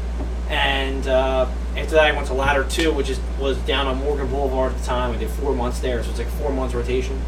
[0.49, 4.27] And uh, after that, I went to ladder two, which is was down on Morgan
[4.27, 5.13] Boulevard at the time.
[5.13, 7.21] I did four months there, so it's like four months rotation.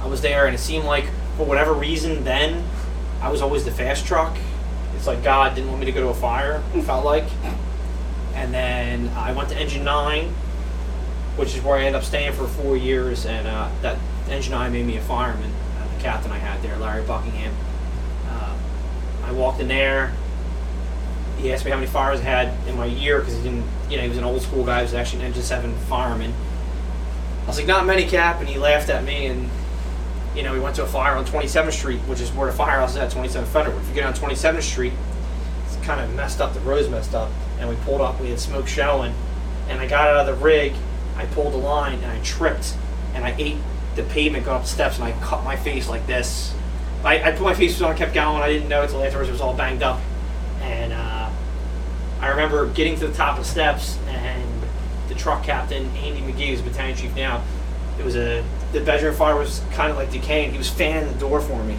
[0.00, 1.04] I was there, and it seemed like
[1.36, 2.64] for whatever reason, then
[3.20, 4.36] I was always the fast truck.
[5.02, 6.62] It's like God didn't want me to go to a fire.
[6.76, 7.24] It felt like.
[8.34, 10.28] And then I went to engine nine,
[11.34, 13.26] which is where I ended up staying for four years.
[13.26, 13.98] And uh, that
[14.30, 15.50] engine nine made me a fireman.
[15.76, 17.52] Uh, the captain I had there, Larry Buckingham.
[18.28, 18.56] Uh,
[19.24, 20.14] I walked in there.
[21.38, 23.96] he asked me how many fires I had in my year because he didn't, you
[23.96, 24.76] know, he was an old school guy.
[24.76, 26.32] He was actually an Engine Seven fireman.
[27.42, 29.26] I was like, not many, Cap, and he laughed at me.
[29.26, 29.50] And
[30.34, 32.92] you know, we went to a fire on 27th Street, which is where the firehouse
[32.92, 33.78] is at, 27th Federal.
[33.78, 34.92] If you get on 27th Street,
[35.66, 36.54] it's kind of messed up.
[36.54, 38.18] The road's messed up, and we pulled up.
[38.20, 39.14] We had smoke showing,
[39.68, 40.72] and I got out of the rig.
[41.16, 42.74] I pulled the line, and I tripped,
[43.14, 43.58] and I ate
[43.94, 46.54] the pavement going up the steps, and I cut my face like this.
[47.04, 48.40] I, I put my face on, kept going.
[48.42, 50.00] I didn't know until afterwards it was all banged up,
[50.62, 51.30] and uh,
[52.20, 54.62] I remember getting to the top of the steps, and
[55.08, 57.42] the truck captain, Andy McGee, who's battalion chief now,
[57.98, 58.42] it was a
[58.72, 60.52] the bedroom fire was kind of like decaying.
[60.52, 61.76] He was fanning the door for me,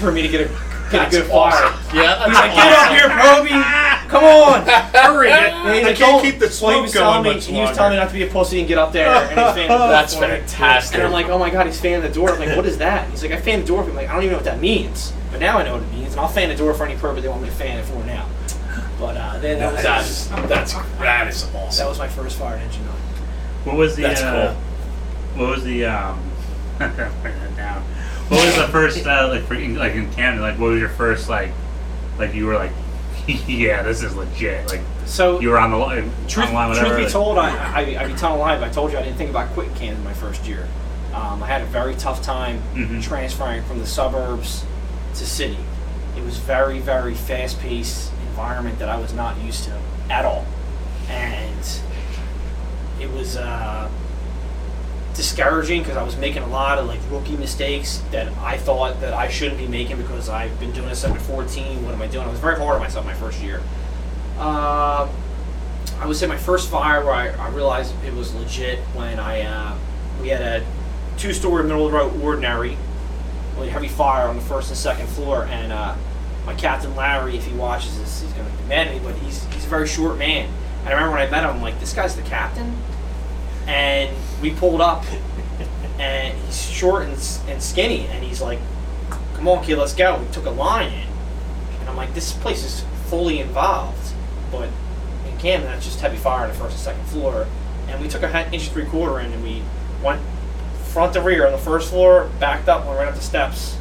[0.00, 0.50] for me to get a
[0.90, 1.74] get a good fire.
[1.94, 4.08] Yeah, that's He's like, get up here, Proby!
[4.08, 5.30] Come on, hurry!
[5.30, 7.34] And he's I like, can't "Don't-" keep the well, he smoke was going telling me,
[7.34, 9.08] much He was telling me not to be a pussy and get up there.
[9.08, 10.26] And he's fanning the door That's for me.
[10.28, 10.94] fantastic.
[10.96, 12.30] And I'm like, oh my god, he's fanning the door.
[12.30, 13.10] I'm like, what is that?
[13.10, 13.98] He's like, I fan the door for him.
[13.98, 15.12] I'm like, I don't even know what that means.
[15.30, 17.22] But now I know what it means, and I'll fan the door for any purpose
[17.22, 18.26] they want me to fan it for now.
[18.98, 22.82] But uh, then that was, That's that's that is that was my first fire engine
[22.88, 22.94] on.
[23.64, 24.02] What was the?
[24.02, 24.56] That's uh,
[25.38, 25.86] What was the?
[25.86, 26.20] Um,
[26.78, 27.82] down.
[28.28, 30.42] What was the first uh, like for, like in Camden?
[30.42, 31.50] Like what was your first like
[32.18, 32.72] like you were like
[33.26, 36.86] yeah this is legit like So you were on the line Truth, line whatever.
[36.88, 38.98] truth be like- told, I, I, I'd be telling a lie if I told you
[38.98, 40.68] I didn't think about quitting Camden my first year.
[41.14, 43.02] Um, I had a very tough time Mhm.
[43.02, 44.64] transferring from the suburbs
[45.14, 45.58] to city.
[46.16, 49.78] It was very, very fast-paced environment that I was not used to
[50.10, 50.44] at all,
[51.08, 51.80] and
[53.00, 53.88] it was uh,
[55.18, 59.12] discouraging because I was making a lot of like rookie mistakes that I thought that
[59.12, 61.84] I shouldn't be making because I've been doing this since 14.
[61.84, 62.24] What am I doing?
[62.24, 63.60] I was very hard on myself my first year.
[64.38, 65.08] Uh,
[65.98, 69.40] I would say my first fire where I, I realized it was legit when I
[69.40, 69.76] uh,
[70.22, 70.66] we had a
[71.16, 72.78] two-story middle of the road ordinary,
[73.56, 75.96] really heavy fire on the first and second floor, and uh,
[76.46, 79.44] my captain Larry, if he watches this, he's gonna be mad at me, but he's
[79.46, 80.48] he's a very short man.
[80.82, 82.76] And I remember when I met him, I'm like, this guy's the captain,
[83.68, 84.10] and
[84.42, 85.04] we pulled up,
[86.00, 87.12] and he's short and,
[87.48, 88.58] and skinny, and he's like,
[89.34, 90.18] come on, kid, let's go.
[90.18, 91.08] We took a line in,
[91.80, 94.12] and I'm like, this place is fully involved,
[94.50, 94.68] but
[95.28, 97.46] in Camden, that's just heavy fire on the first and second floor.
[97.88, 99.62] And we took a inch and three quarter in, and we
[100.02, 100.20] went
[100.84, 103.76] front to rear on the first floor, backed up, went right up the steps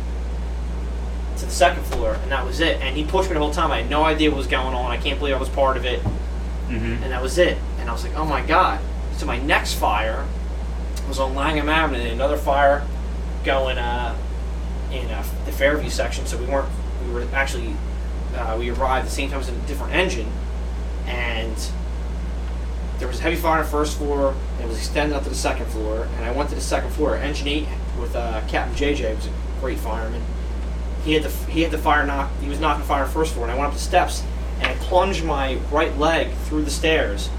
[1.38, 2.82] to the second floor, and that was it.
[2.82, 3.72] And he pushed me the whole time.
[3.72, 4.92] I had no idea what was going on.
[4.92, 6.02] I can't believe I was part of it,
[6.70, 7.02] Mhm.
[7.04, 7.58] and that was it.
[7.80, 8.80] And I was like, oh my god.
[9.18, 10.26] So my next fire
[11.08, 12.86] was on Langham Avenue, another fire
[13.44, 14.16] going uh,
[14.92, 16.26] in uh, the Fairview section.
[16.26, 16.70] So we weren't.
[17.06, 17.74] We were actually.
[18.36, 20.32] Uh, we arrived at the same time as a different engine,
[21.08, 21.56] and
[23.00, 24.36] there was a heavy fire on the first floor.
[24.56, 26.92] and It was extended up to the second floor, and I went to the second
[26.92, 27.16] floor.
[27.16, 27.68] Engine eight
[28.00, 30.22] with uh, Captain JJ was a great fireman.
[31.04, 32.30] He had the he had the fire knock.
[32.42, 34.24] He was knocking fire on the first floor, and I went up the steps
[34.60, 37.30] and I plunged my right leg through the stairs,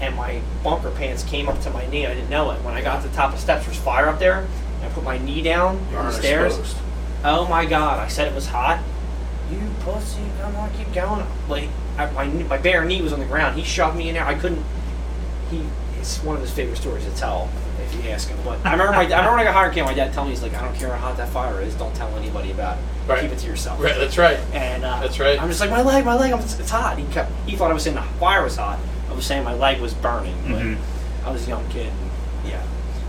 [0.00, 2.06] and my bunker pants came up to my knee.
[2.06, 2.62] I didn't know it.
[2.62, 4.46] When I got to the top of the steps, there was fire up there.
[4.76, 6.56] And I put my knee down You on the stairs.
[6.58, 6.76] exposed.
[7.24, 7.98] Oh my god!
[7.98, 8.80] I said it was hot.
[9.50, 10.20] You pussy!
[10.40, 11.26] Come on, keep going.
[11.48, 13.58] Like I, my my bare knee was on the ground.
[13.58, 14.24] He shoved me in there.
[14.24, 14.64] I couldn't.
[15.50, 15.62] He.
[15.98, 17.50] It's one of his favorite stories to tell
[17.82, 18.38] if you ask him.
[18.44, 19.72] But I remember my I remember when I got hired.
[19.74, 21.74] Came my dad told me he's like, I don't care how hot that fire is.
[21.74, 22.84] Don't tell anybody about it.
[23.08, 23.22] Right.
[23.22, 23.82] Keep it to yourself.
[23.82, 24.38] Right, that's right.
[24.52, 25.40] And uh, That's right.
[25.42, 26.30] I'm just like my leg, my leg.
[26.32, 26.98] I'm, it's, it's hot.
[26.98, 27.32] He kept.
[27.46, 28.78] He thought I was saying the fire was hot.
[29.10, 30.34] I was saying my leg was burning.
[30.48, 30.76] But Mhm.
[31.24, 31.86] I was a young kid.
[31.86, 32.60] And, yeah.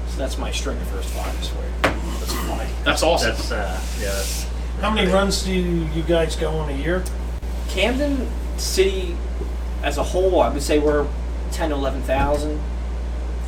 [0.09, 1.95] So that's my string of first fires for you.
[2.19, 2.69] That's funny.
[2.83, 3.29] That's awesome.
[3.31, 4.45] That's uh yeah that's
[4.81, 7.03] How many runs do you guys go on a year?
[7.69, 9.15] Camden City
[9.83, 11.05] as a whole, I would say we're
[11.51, 12.59] 10 to 11,000.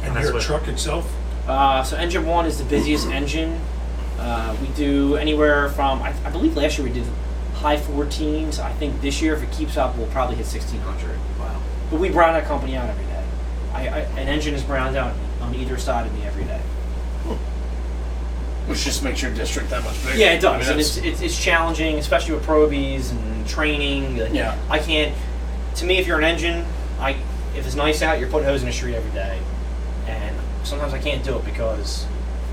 [0.04, 1.12] And That's your what- truck itself?
[1.48, 3.60] Uh, so engine one is the busiest engine.
[4.20, 7.06] Uh, we do anywhere from, I, I believe last year we did
[7.56, 8.60] high 14s.
[8.60, 11.18] I think this year, if it keeps up, we'll probably hit 1,600.
[11.92, 13.24] But we brown that company out every day.
[13.74, 16.62] I, I, an engine is browned out on either side of me every day.
[18.68, 20.18] Which just makes your district that much bigger.
[20.18, 24.18] Yeah, it I mean, does, and it's, it's it's challenging, especially with probies and training.
[24.18, 24.58] Like, Yeah.
[24.70, 25.16] I can't.
[25.76, 26.66] To me, if you're an engine,
[27.00, 27.16] I
[27.56, 29.40] if it's nice out, you're putting hose in the street every day,
[30.08, 32.06] and sometimes I can't do it because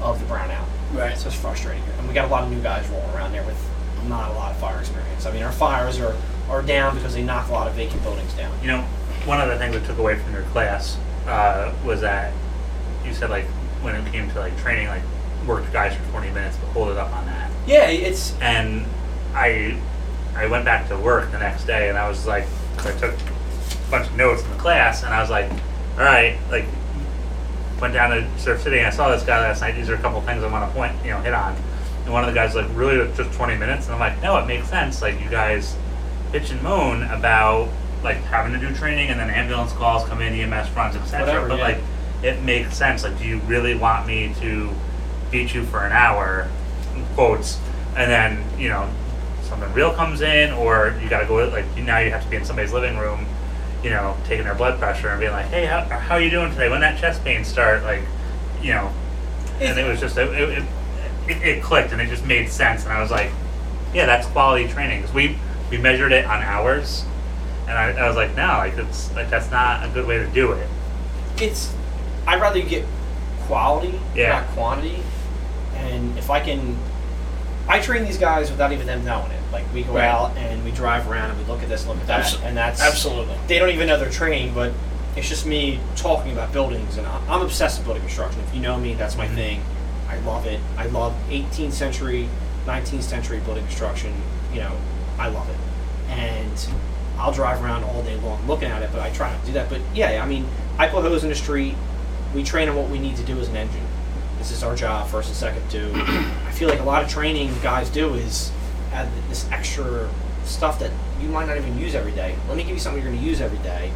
[0.02, 0.64] of the brownout.
[0.94, 1.16] right.
[1.16, 3.62] So it's frustrating, and we got a lot of new guys rolling around there with
[4.08, 5.26] not a lot of fire experience.
[5.26, 6.16] I mean, our fires are
[6.48, 8.52] are down because they knock a lot of vacant buildings down.
[8.62, 8.84] you know
[9.26, 12.32] one of the things I took away from your class uh, was that
[13.04, 13.44] you said like
[13.82, 15.02] when it came to like training like
[15.46, 17.50] work the guys for 20 minutes but hold it up on that.
[17.66, 18.84] Yeah, it's and
[19.34, 19.78] I
[20.36, 23.14] I went back to work the next day and I was like 'cause I took
[23.14, 26.64] a bunch of notes in the class and I was like all right like
[27.80, 29.98] went down to Surf City and I saw this guy last night these are a
[29.98, 31.56] couple things I want to point you know hit on.
[32.04, 33.86] And one of the guys like really just 20 minutes?
[33.86, 35.76] And I'm like no it makes sense like you guys
[36.32, 37.68] bitch and moan about
[38.02, 41.26] like having to do training and then ambulance calls come in, EMS runs, etc.
[41.26, 41.64] Whatever, but yeah.
[41.64, 41.78] like,
[42.22, 43.02] it makes sense.
[43.04, 44.70] Like, do you really want me to
[45.30, 46.48] beat you for an hour,
[47.14, 47.58] quotes,
[47.96, 48.88] and then you know
[49.42, 52.28] something real comes in, or you got to go like you- now you have to
[52.30, 53.26] be in somebody's living room,
[53.82, 56.50] you know, taking their blood pressure and being like, hey, how how are you doing
[56.52, 56.68] today?
[56.68, 57.82] When that chest pain start?
[57.82, 58.02] Like,
[58.62, 58.92] you know,
[59.60, 60.64] and it was just it, it,
[61.28, 63.30] it, it clicked and it just made sense and i was like
[63.92, 65.36] yeah that's quality training 'Cause we
[65.70, 67.04] we measured it on hours
[67.68, 70.26] and I, I was like no like it's like that's not a good way to
[70.28, 70.68] do it
[71.38, 71.72] it's
[72.26, 72.84] I'd rather you get
[73.46, 74.40] quality, Yeah.
[74.40, 75.02] not quantity.
[75.76, 76.76] And if I can,
[77.66, 79.40] I train these guys without even them knowing it.
[79.50, 80.04] Like we go Right.
[80.04, 82.54] out and we drive around and we look at this, look at that, Abso- and
[82.56, 83.34] that's Absolutely.
[83.46, 84.72] They don't even know they're training, but
[85.16, 88.42] it's just me talking about buildings, and I- I'm obsessed with building construction.
[88.46, 89.34] If you know me, that's my Mhm.
[89.34, 89.62] thing.
[90.10, 90.60] I love it.
[90.76, 92.28] I love 18th century,
[92.66, 94.12] 19th century building construction.
[94.52, 94.72] You know,
[95.18, 96.66] I love it, and
[97.18, 98.90] I'll drive around all day long looking at it.
[98.92, 99.68] But I try not to do that.
[99.68, 100.46] But yeah, I mean,
[100.78, 101.74] I put hose in the street.
[102.34, 103.84] We train on what we need to do as an engine.
[104.38, 105.68] This is our job, first and second.
[105.68, 108.52] Do I feel like a lot of training guys do is
[108.92, 110.08] add this extra
[110.44, 112.36] stuff that you might not even use every day.
[112.48, 113.90] Let me give you something you're going to use every day,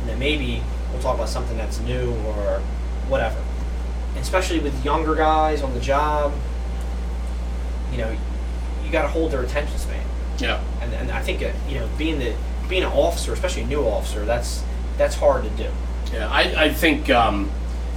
[0.00, 0.62] and then maybe
[0.92, 2.60] we'll talk about something that's new or
[3.08, 3.42] whatever.
[4.10, 6.32] And especially with younger guys on the job,
[7.90, 8.16] you know,
[8.84, 10.04] you got to hold their attention span.
[10.38, 10.62] Yeah.
[10.80, 12.34] And, and I think uh, you know, being the
[12.68, 14.62] being an officer, especially a new officer, that's
[14.98, 15.70] that's hard to do.
[16.12, 17.50] Yeah, I, I think um,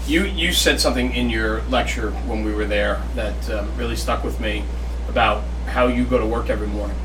[0.08, 4.24] you you said something in your lecture when we were there that um, really stuck
[4.24, 4.64] with me
[5.08, 6.98] about how you go to work every morning,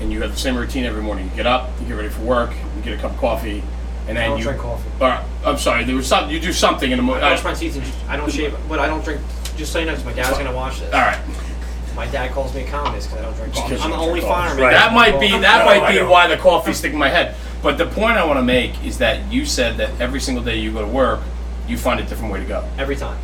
[0.00, 1.28] and you have the same routine every morning.
[1.30, 3.62] You get up, you get ready for work, you get a cup of coffee,
[4.08, 4.44] and then I don't you.
[4.44, 4.88] drink coffee.
[5.00, 7.24] Or, I'm sorry, there was something you do something in the morning.
[7.24, 9.20] I brush my teeth and I don't shave, but I don't drink.
[9.56, 10.92] Just so you know, 'cause my dad's gonna watch this.
[10.94, 11.18] All right,
[11.96, 13.66] My dad calls me a communist because I don't drink coffee.
[13.66, 14.48] I'm you the don't only drink coffee.
[14.48, 14.64] fireman.
[14.64, 14.72] Right.
[14.72, 16.10] that might be that No, might I be know.
[16.10, 17.34] why the coffee's sticking in my head.
[17.62, 20.56] But the point I want to make is that you said that every single day
[20.58, 21.20] you go to work,
[21.68, 22.64] you find a different way to go.
[22.78, 23.18] every time.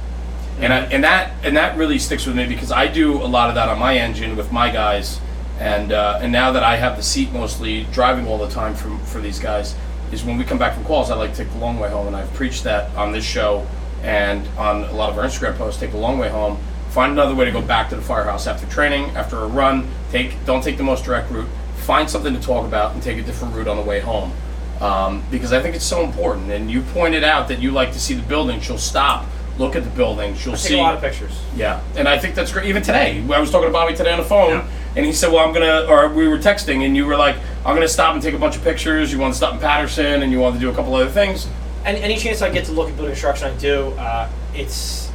[0.60, 3.48] and I, and that and that really sticks with me because I do a lot
[3.48, 5.20] of that on my engine with my guys,
[5.58, 8.96] and uh, and now that I have the seat mostly driving all the time for
[9.06, 9.74] for these guys,
[10.12, 12.06] is when we come back from calls, I like to take the long way home,
[12.06, 13.66] and I've preached that on this show
[14.02, 15.80] and on a lot of our Instagram posts.
[15.80, 16.58] Take the long way home.
[16.98, 19.88] Find another way to go back to the firehouse after training, after a run.
[20.10, 21.46] Take don't take the most direct route.
[21.76, 24.32] Find something to talk about and take a different route on the way home.
[24.80, 26.50] Um, because I think it's so important.
[26.50, 28.60] And you pointed out that you like to see the building.
[28.60, 29.26] She'll stop,
[29.58, 30.34] look at the building.
[30.34, 31.40] She'll I take see a lot of pictures.
[31.54, 32.66] yeah, and I think that's great.
[32.66, 34.68] Even today, I was talking to Bobby today on the phone, Yeah.
[34.96, 37.76] and he said, "Well, I'm gonna," or we were texting, and you were like, "I'm
[37.76, 39.12] gonna stop and take a bunch of pictures.
[39.12, 41.46] You want to stop in Paterson, and you want to do a couple other things."
[41.84, 43.92] Any, any chance I get to look at building construction, I do.
[43.96, 45.07] Uh, it's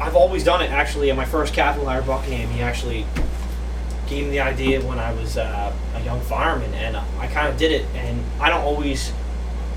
[0.00, 0.70] I've always done it.
[0.70, 3.06] Actually, at my first captain, Larry Buckingham, he actually
[4.08, 7.56] gave me the idea when I was uh, a young fireman, and I kind of
[7.56, 7.86] did it.
[7.94, 9.12] And I don't always.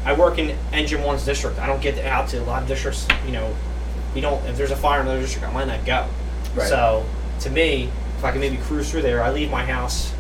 [0.06, 1.60] I work in Engine One's district.
[1.60, 3.08] I don't get out to a lot of districts.
[3.26, 3.56] You know,
[4.14, 4.44] we don't.
[4.46, 6.08] If there's a fire in another district, I might not go.
[6.56, 6.68] Right.
[6.68, 7.06] So
[7.42, 10.14] to me, if I can maybe cruise through there, I leave my house.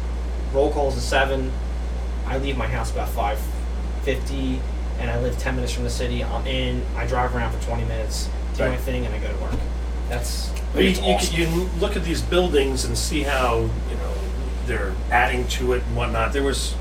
[0.53, 1.51] Roll calls at seven.
[2.25, 3.39] I leave my house about five
[4.03, 4.61] fifty,
[4.99, 6.23] and I live ten minutes from the city.
[6.23, 6.83] I'm in.
[6.95, 9.59] I drive around for twenty minutes, do my thing, and I go to work.
[10.09, 11.39] That's But you, you, awesome.
[11.39, 14.13] you look at these buildings and see how you know
[14.65, 16.33] they're adding to it and whatnot.
[16.33, 16.75] There was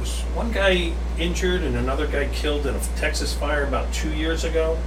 [0.00, 4.44] was one guy injured and another guy killed in a Texas fire about two years
[4.44, 4.78] ago,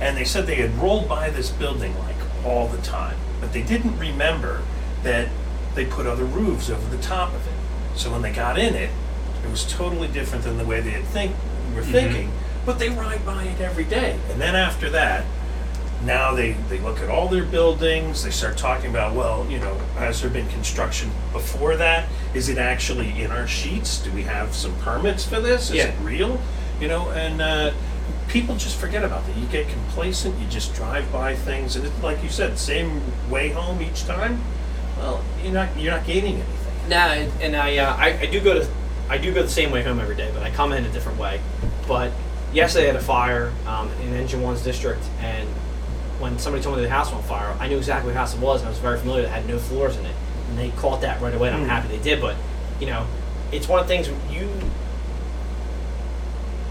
[0.00, 3.62] and they said they had rolled by this building like all the time, but they
[3.62, 4.62] didn't remember
[5.02, 5.28] that
[5.74, 7.52] they put other roofs over the top of it.
[7.96, 8.90] So when they got in it,
[9.44, 11.32] it was totally different than the way they had think
[11.74, 11.92] were mm-hmm.
[11.92, 12.32] thinking.
[12.66, 15.24] But they ride by it every day, and then after that,
[16.04, 19.74] now they, they look at all their buildings they start talking about well you know
[19.96, 22.08] has there been construction before that?
[22.34, 23.98] Is it actually in our sheets?
[23.98, 25.70] Do we have some permits for this?
[25.70, 25.86] Is Yeah.
[25.88, 26.40] it real?
[26.80, 27.72] You know and uh,
[28.28, 29.36] people just forget about that.
[29.36, 33.48] You get complacent you just drive by things and it's like you said same way
[33.50, 34.40] home each time.
[34.98, 36.88] Well you're not you're not gaining anything.
[36.88, 38.68] Nah, and, and I, uh, I I do go to
[39.10, 41.18] I do go the same way home every day, but I come in a different
[41.18, 41.40] way.
[41.86, 42.12] But
[42.52, 45.48] yesterday I had a fire um, in Engine One's district, and
[46.18, 48.40] when somebody told me the house was on fire, I knew exactly what house it
[48.40, 49.22] was, and I was very familiar.
[49.24, 50.14] It had no floors in it,
[50.50, 51.48] and they caught that right away.
[51.48, 51.68] and I'm Mm.
[51.68, 52.20] happy they did.
[52.20, 52.36] But
[52.80, 53.06] you know,
[53.52, 54.48] it's one of the things you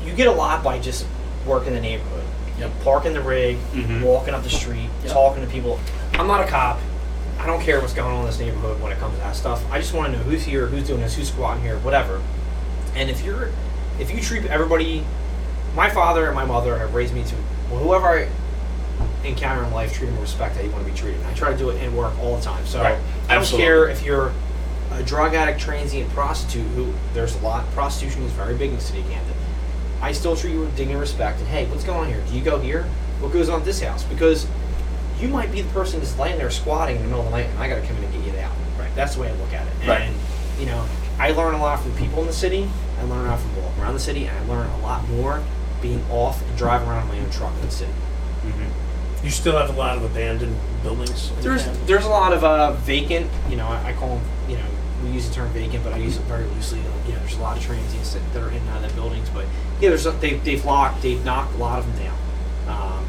[0.05, 1.05] you get a lot by just
[1.45, 2.23] working the neighborhood.
[2.59, 2.71] Yep.
[2.83, 4.01] Parking the rig, Mhm.
[4.01, 5.13] walking up the street, Yep.
[5.13, 5.79] talking to people.
[6.13, 6.79] I'm not a cop.
[7.39, 9.61] I don't care what's going on in this neighborhood when it comes to that stuff.
[9.71, 12.19] I just want to know who's here, who's doing this, who's squatting here, whatever.
[12.95, 13.49] And if you're,
[13.99, 15.05] if you treat everybody,
[15.75, 17.35] my father and my mother have raised me to
[17.69, 18.27] well, whoever I
[19.23, 21.19] encounter in life, treat them with respect that you want to be treated.
[21.19, 22.65] And I try to do it in work all the time.
[22.65, 22.93] So Right.
[22.93, 23.65] I don't Absolutely.
[23.65, 24.31] care if you're
[24.93, 27.69] a drug addict, transient prostitute who there's a lot.
[27.73, 29.33] Prostitution is very big in the city of Camden.
[30.01, 31.39] I still treat you with dignity and respect.
[31.39, 32.21] And hey, what's going on here?
[32.29, 32.83] Do you go here?
[33.19, 34.03] What goes on at this house?
[34.03, 34.45] Because
[35.19, 37.47] you might be the person that's laying there squatting in the middle of the night,
[37.49, 38.51] and I got to come in and get you out.
[38.79, 38.93] Right.
[38.95, 39.73] That's the way I look at it.
[39.81, 40.09] And Right.
[40.59, 40.85] you know,
[41.19, 42.69] I learn a lot from people in the city.
[42.99, 45.41] I learn a lot from walking around the city, and I learn a lot more
[45.81, 47.91] being off and driving around in my own truck in the city.
[48.45, 48.69] Mm-hmm.
[49.27, 51.31] You still have a lot of abandoned buildings.
[51.31, 51.77] in There's town?
[51.85, 53.29] there's a lot of uh, vacant.
[53.49, 54.21] You know, I, I call them.
[54.47, 54.63] You know,
[55.03, 56.79] we use the term vacant, but I use it very loosely.
[56.79, 58.95] You know, there's a lot of transients that, that are in and out of the
[58.95, 59.43] buildings, but
[59.81, 62.17] yeah, there's a, they they've locked, they've knocked a lot of them down.
[62.69, 63.05] Um,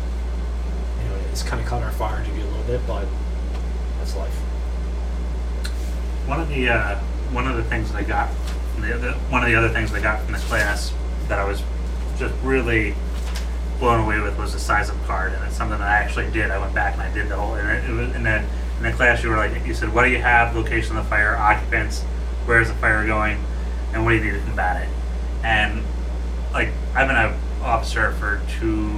[1.04, 3.06] you know, it's kind of caught our fire to you a little bit, but
[3.98, 4.34] that's life.
[6.26, 6.98] One of the uh,
[7.30, 8.28] one of the things that I got
[8.74, 10.92] from the other, one of the other things that I got from the class
[11.28, 11.62] that I was
[12.18, 12.96] just really
[13.78, 16.30] blown away with was the size of the card, and it's something that I actually
[16.30, 16.50] did.
[16.50, 17.54] I went back and I did the whole.
[17.54, 18.44] And it, it was in the
[18.78, 20.54] in the class you were like you said, what do you have?
[20.54, 22.02] Location of the fire, occupants,
[22.46, 23.38] where is the fire going,
[23.92, 24.88] and what do you need to combat it?
[25.44, 25.82] And
[26.52, 28.90] like I've been an officer for two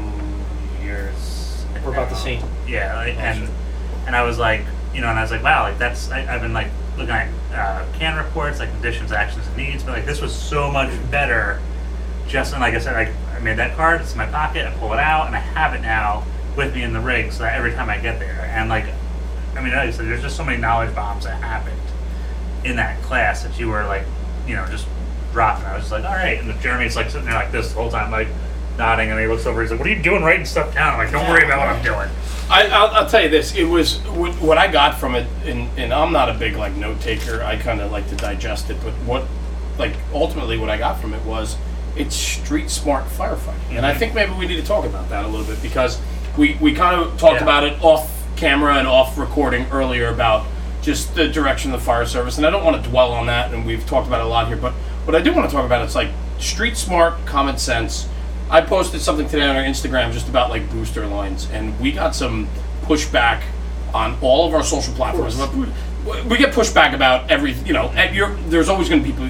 [0.82, 1.64] years.
[1.84, 2.42] We're about the same.
[2.66, 3.48] Yeah, like, and
[4.06, 4.64] and I was like,
[4.94, 7.28] you know, and I was like, wow, like that's I, I've been like looking at
[7.52, 11.60] uh, CAN reports, like conditions, actions, and needs, but like this was so much better.
[12.30, 14.00] Just and like I said, I, I made that card.
[14.00, 14.64] It's in my pocket.
[14.64, 16.24] I pull it out, and I have it now
[16.56, 18.86] with me in the rig, so that every time I get there, and like,
[19.56, 21.80] I mean, like I said, there's just so many knowledge bombs that happened
[22.64, 24.04] in that class that you were like,
[24.46, 24.86] you know, just
[25.32, 25.64] dropping.
[25.64, 27.90] I was just like, all right, and Jeremy's like sitting there like this the whole
[27.90, 28.28] time, like
[28.78, 29.60] nodding, and he looks over.
[29.60, 30.92] He's like, what are you doing, writing stuff down?
[30.92, 32.08] I'm like, don't worry about what I'm doing.
[32.48, 33.56] I, I'll, I'll tell you this.
[33.56, 36.74] It was what, what I got from it, and, and I'm not a big like
[36.74, 37.42] note taker.
[37.42, 38.76] I kind of like to digest it.
[38.84, 39.24] But what,
[39.78, 41.56] like, ultimately, what I got from it was
[41.96, 43.98] it's street smart firefighting, and I Mhm.
[43.98, 45.98] think maybe we need to talk about that a little bit because
[46.36, 47.42] we we kind of talked Yeah.
[47.42, 50.44] about it off camera and off recording earlier about
[50.82, 53.52] just the direction of the fire service, and I don't want to dwell on that.
[53.52, 54.72] And we've talked about it a lot here, but
[55.04, 58.06] what I do want to talk about is like street smart, common sense.
[58.48, 62.14] I posted something today on our Instagram just about like booster lines, and we got
[62.14, 62.48] some
[62.86, 63.40] pushback
[63.92, 65.36] on all of our social platforms.
[65.54, 65.66] We-
[66.26, 69.28] We get pushback about every, you know, and you're, there's always going to be people.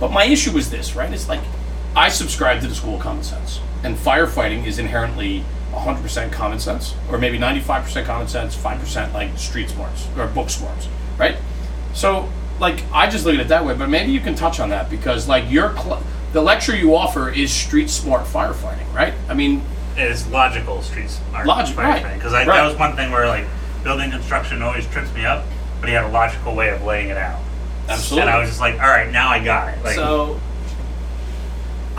[0.00, 1.10] But my issue is this, right?
[1.12, 1.38] It's like
[1.96, 6.94] I subscribe to the school of common sense, and firefighting is inherently 100% common sense,
[7.10, 11.36] or maybe 95% common sense, 5% like street smarts or book smarts, right?
[11.92, 12.28] So,
[12.60, 14.90] like, I just look at it that way, but maybe you can touch on that
[14.90, 19.14] because, like, your cl- the lecture you offer is street smart firefighting, right?
[19.28, 19.62] I mean,
[19.96, 22.14] It's logical street smart Logic, right.
[22.14, 22.64] Because that Right.
[22.64, 23.44] was one thing where like
[23.82, 25.44] building construction always trips me up,
[25.80, 27.40] but he had a logical way of laying it out.
[27.88, 28.28] absolutely.
[28.28, 29.82] And I was just like, all right, now I got it.
[29.84, 30.38] Like, so,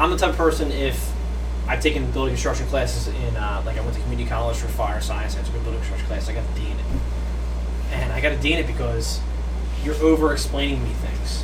[0.02, 1.14] I'm the type of person if
[1.68, 5.00] I've taken building construction classes in, uh, like I went to community college for fire
[5.00, 5.38] science.
[5.38, 6.28] I took a building construction class.
[6.28, 6.86] I got a D in it,
[7.92, 9.20] and I got a D in it because
[9.84, 11.44] you're over explaining me things.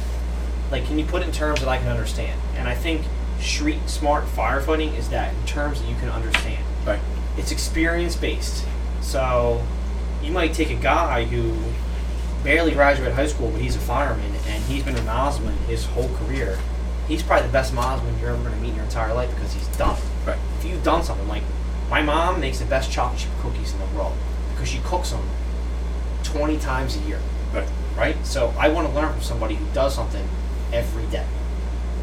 [0.71, 2.41] Like, can you put it in terms that I can understand?
[2.55, 3.03] And I think
[3.39, 6.65] street smart firefighting is that in terms that you can understand.
[6.83, 6.99] right.
[7.37, 8.65] It's experience based.
[9.01, 9.63] So
[10.23, 11.55] you might take a guy who
[12.43, 16.09] barely graduated high school, but he's a fireman and he's been a mosman his whole
[16.15, 16.57] career.
[17.07, 19.53] He's probably the best mosman you're ever going to meet in your entire life because
[19.53, 19.99] he's done.
[20.25, 20.37] Right.
[20.59, 21.43] If you've done something like
[21.89, 24.13] my mom makes the best chocolate chip cookies in the world
[24.51, 25.23] because she cooks them
[26.23, 27.19] 20 times a year.
[27.53, 27.69] Right.
[27.95, 28.25] Right?
[28.25, 30.27] So I want to learn from somebody who does something
[30.73, 31.25] every day.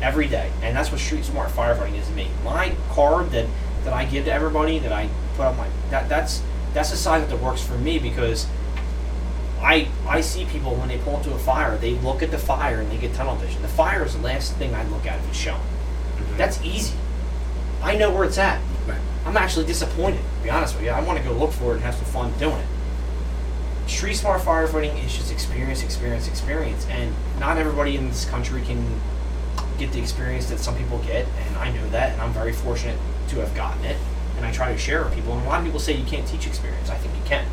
[0.00, 0.50] Every day.
[0.62, 2.30] And that's what street smart firefighting is to me.
[2.42, 3.46] My card that,
[3.84, 7.28] that I give to everybody that I put on my that that's that's the side
[7.28, 8.46] that works for me because
[9.60, 12.80] I I see people when they pull into a fire, they look at the fire
[12.80, 13.62] and they get tunnel vision.
[13.62, 15.60] The fire is the last thing I look at if it's shown.
[16.18, 16.36] Mhm.
[16.36, 16.94] That's easy.
[17.82, 18.60] I know where it's at.
[18.86, 18.98] Right.
[19.26, 20.90] I'm actually disappointed, to be honest with you.
[20.90, 22.66] I want to go look for it and have some fun doing it.
[23.90, 29.00] Street smart firefighting is just experience, experience, experience, and not everybody in this country can
[29.78, 32.96] get the experience that some people get, and I know that, and I'm very fortunate
[33.28, 33.96] to have gotten it,
[34.36, 35.34] and I try to share with people.
[35.36, 36.88] And a lot of people say you can't teach experience.
[36.88, 37.44] I think you can.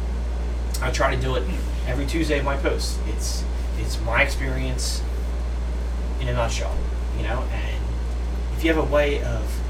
[0.82, 1.44] I try to do it
[1.88, 2.98] every Tuesday of my posts.
[3.08, 3.44] It's
[3.80, 5.02] it's my experience
[6.20, 6.76] in a nutshell,
[7.18, 7.44] you know.
[7.52, 7.78] And
[8.56, 9.62] if you have a way of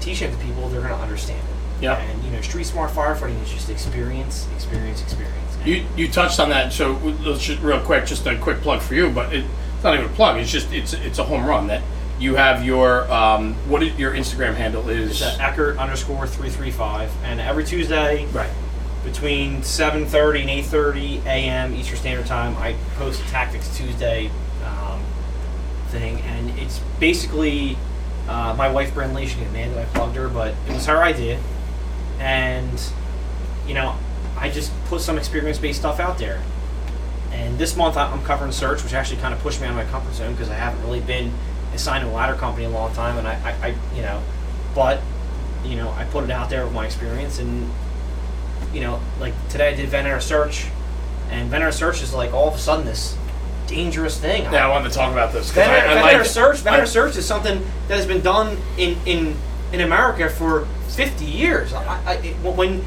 [0.00, 1.82] teaching it to people, they're going to understand it.
[1.82, 1.96] Yeah.
[1.96, 5.56] And you know, street smart firefighting is just experience, experience, experience.
[5.60, 6.92] And You you touched on that, so
[7.24, 9.44] let's just real quick, just a quick plug for you, but it,
[9.74, 10.38] it's not even a plug.
[10.38, 11.82] It's just it's it's a home run that
[12.18, 16.50] you have your um what is, your Instagram handle is It's at Eckert underscore three
[16.50, 18.50] three five, and every Tuesday right.
[19.12, 21.74] Between seven thirty and eight thirty a.m.
[21.74, 24.30] Eastern Standard Time, I post Tactics Tuesday
[24.64, 25.02] um,
[25.88, 27.76] thing, and it's basically
[28.28, 29.26] uh, my wife Brenda Lee.
[29.26, 31.40] She didn't man that I plugged her, but it was her idea,
[32.18, 32.80] and
[33.66, 33.96] you know,
[34.36, 36.42] I just put some experience based stuff out there.
[37.32, 39.84] And this month I'm covering search, which actually kind of pushed me out of my
[39.90, 41.32] comfort zone because I haven't really been
[41.74, 44.22] assigned a ladder company in a long time, and I, I, I, you know,
[44.74, 45.00] but
[45.64, 47.70] you know, I put it out there with my experience, and
[48.72, 50.66] you know, like today I did Venera search,
[51.30, 53.16] and Venera search is like all of a sudden this
[53.66, 54.44] dangerous thing.
[54.44, 55.50] Yeah, I wanted to talk about this.
[55.52, 58.96] Venera, I, I like search, Venera I- search is something that has been done in
[59.06, 59.36] in
[59.72, 61.72] in America for 50 years.
[61.72, 62.82] I, I, it, when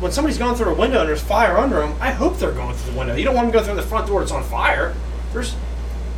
[0.00, 2.74] when somebody's going through a window and there's fire under them, I hope they're going
[2.74, 3.14] through the window.
[3.14, 4.94] You don't want them to go through the front door that's on fire.
[5.32, 5.54] There's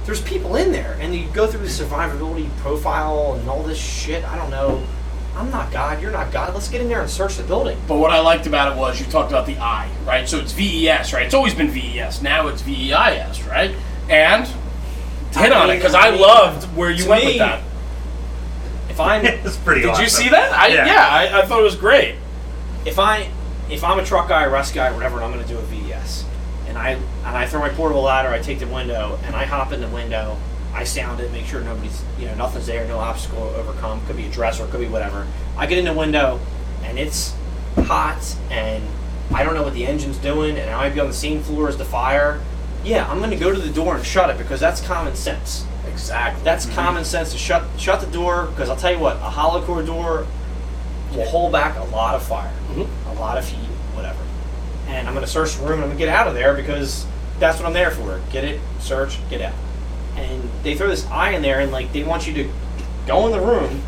[0.07, 4.23] there's people in there, and you go through the survivability profile and all this shit.
[4.25, 4.87] I don't know.
[5.37, 6.01] I'm not God.
[6.01, 6.55] You're not God.
[6.55, 7.77] Let's get in there and search the building.
[7.89, 10.29] But what I liked about it was you talked about the I, right?
[10.29, 11.27] So it's VES, right?
[11.27, 12.23] It's always been VES.
[12.23, 13.75] Now it's VEIS, right?
[14.09, 14.47] And
[15.33, 17.63] hit on it because I, I mean, loved where you went me, with that.
[18.89, 19.83] If I'm it's pretty.
[19.83, 20.53] Did you see that?
[20.53, 21.09] I, yeah, Yeah.
[21.09, 22.15] I, I thought it was great.
[22.87, 23.29] if I
[23.71, 26.25] if I'm a truck guy, rest guy, whatever, and I'm going to do a VES,
[26.69, 29.73] and I and I throw my portable ladder, I take the window, and I hop
[29.73, 30.37] in the window,
[30.75, 34.05] I sound it, make sure nobody's you know nothing's there, no obstacle to overcome.
[34.07, 35.27] Could be a dresser, could be whatever.
[35.57, 36.41] I get in the window,
[36.83, 37.35] and it's
[37.85, 38.83] hot, and
[39.33, 41.69] I don't know what the engine's doing, and I might be on the same floor
[41.69, 42.41] as the fire.
[42.83, 45.65] Yeah, I'm going to go to the door and shut it because that's common sense.
[45.89, 46.43] Exactly.
[46.45, 49.63] That's common sense to shut shut the door because I'll tell you what, a hollow
[49.65, 50.27] core door
[51.15, 52.89] will hold back a lot of fire, Mhm.
[53.11, 54.19] a lot of heat, whatever.
[54.89, 56.53] And I'm going to search the room and I'm going to get out of there
[56.55, 57.07] because
[57.39, 58.21] that's what I'm there for.
[58.33, 59.55] Get it, search, get out.
[60.17, 62.51] And they throw this eye in there and like they want you to
[63.07, 63.83] go in the room,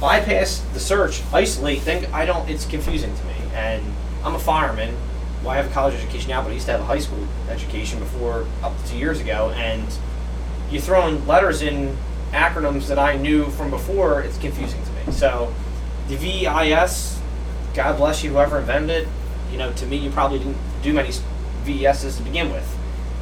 [0.00, 1.80] bypass the search, isolate.
[1.80, 2.48] Think I don't.
[2.48, 3.34] It's confusing to me.
[3.54, 3.84] And
[4.24, 4.94] I'm a fireman.
[5.42, 7.26] Well, I have a college education now, but I used to have a high school
[7.48, 9.86] education before up to two years ago, and
[10.70, 11.96] you're throwing letters in
[12.32, 15.12] acronyms that I knew from before, it's confusing to me.
[15.12, 15.54] So,
[16.08, 17.20] the VIS,
[17.74, 19.08] God bless you, whoever invented it,
[19.50, 21.10] you know, to me, you probably didn't do many
[21.64, 22.76] VESs to begin with.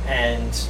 [0.07, 0.69] And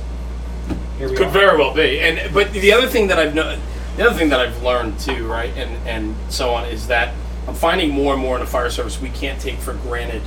[0.99, 1.31] here we Could are.
[1.31, 2.01] very well be.
[2.01, 3.59] And but the other thing that I've no,
[3.97, 7.15] the other thing that I've learned too, right, and and so on, is that
[7.47, 10.23] I'm finding more and more in the fire service we can't take for granted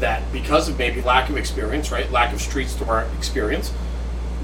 [0.00, 3.72] that because of maybe lack of experience, right, lack of street store experience,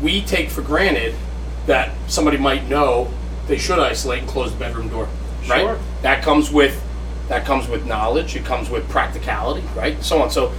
[0.02, 1.14] we take for granted
[1.66, 3.12] that somebody might know
[3.46, 5.08] they should isolate and close the bedroom door,
[5.48, 5.60] right?
[5.60, 5.78] Sure.
[6.02, 6.80] That comes with
[7.28, 8.36] that comes with knowledge.
[8.36, 10.02] It comes with practicality, right?
[10.02, 10.30] So on.
[10.30, 10.52] So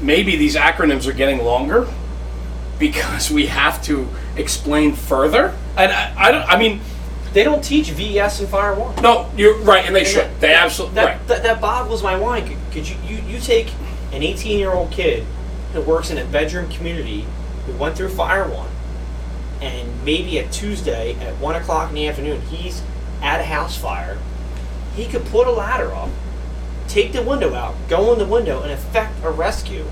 [0.00, 1.86] maybe these acronyms are getting longer
[2.82, 5.56] because we have to explain further.
[5.76, 6.42] And I, I don't.
[6.48, 6.80] I mean,
[7.32, 9.00] They don't teach VES in Fire 1.
[9.02, 10.28] no, you're right, and they should.
[10.40, 11.28] They absolutely that, right.
[11.28, 12.48] that, that boggles my mind.
[12.48, 13.68] Could, could you, you you take
[14.12, 15.24] an 18 year old kid
[15.72, 17.24] who works in a bedroom community
[17.66, 18.68] who went through Fire One,
[19.60, 22.82] and maybe a Tuesday at one o'clock in the afternoon he's
[23.22, 24.18] at a house fire,
[24.96, 26.10] he could put a ladder up,
[26.88, 29.84] take the window out, go in the window, and effect a rescue.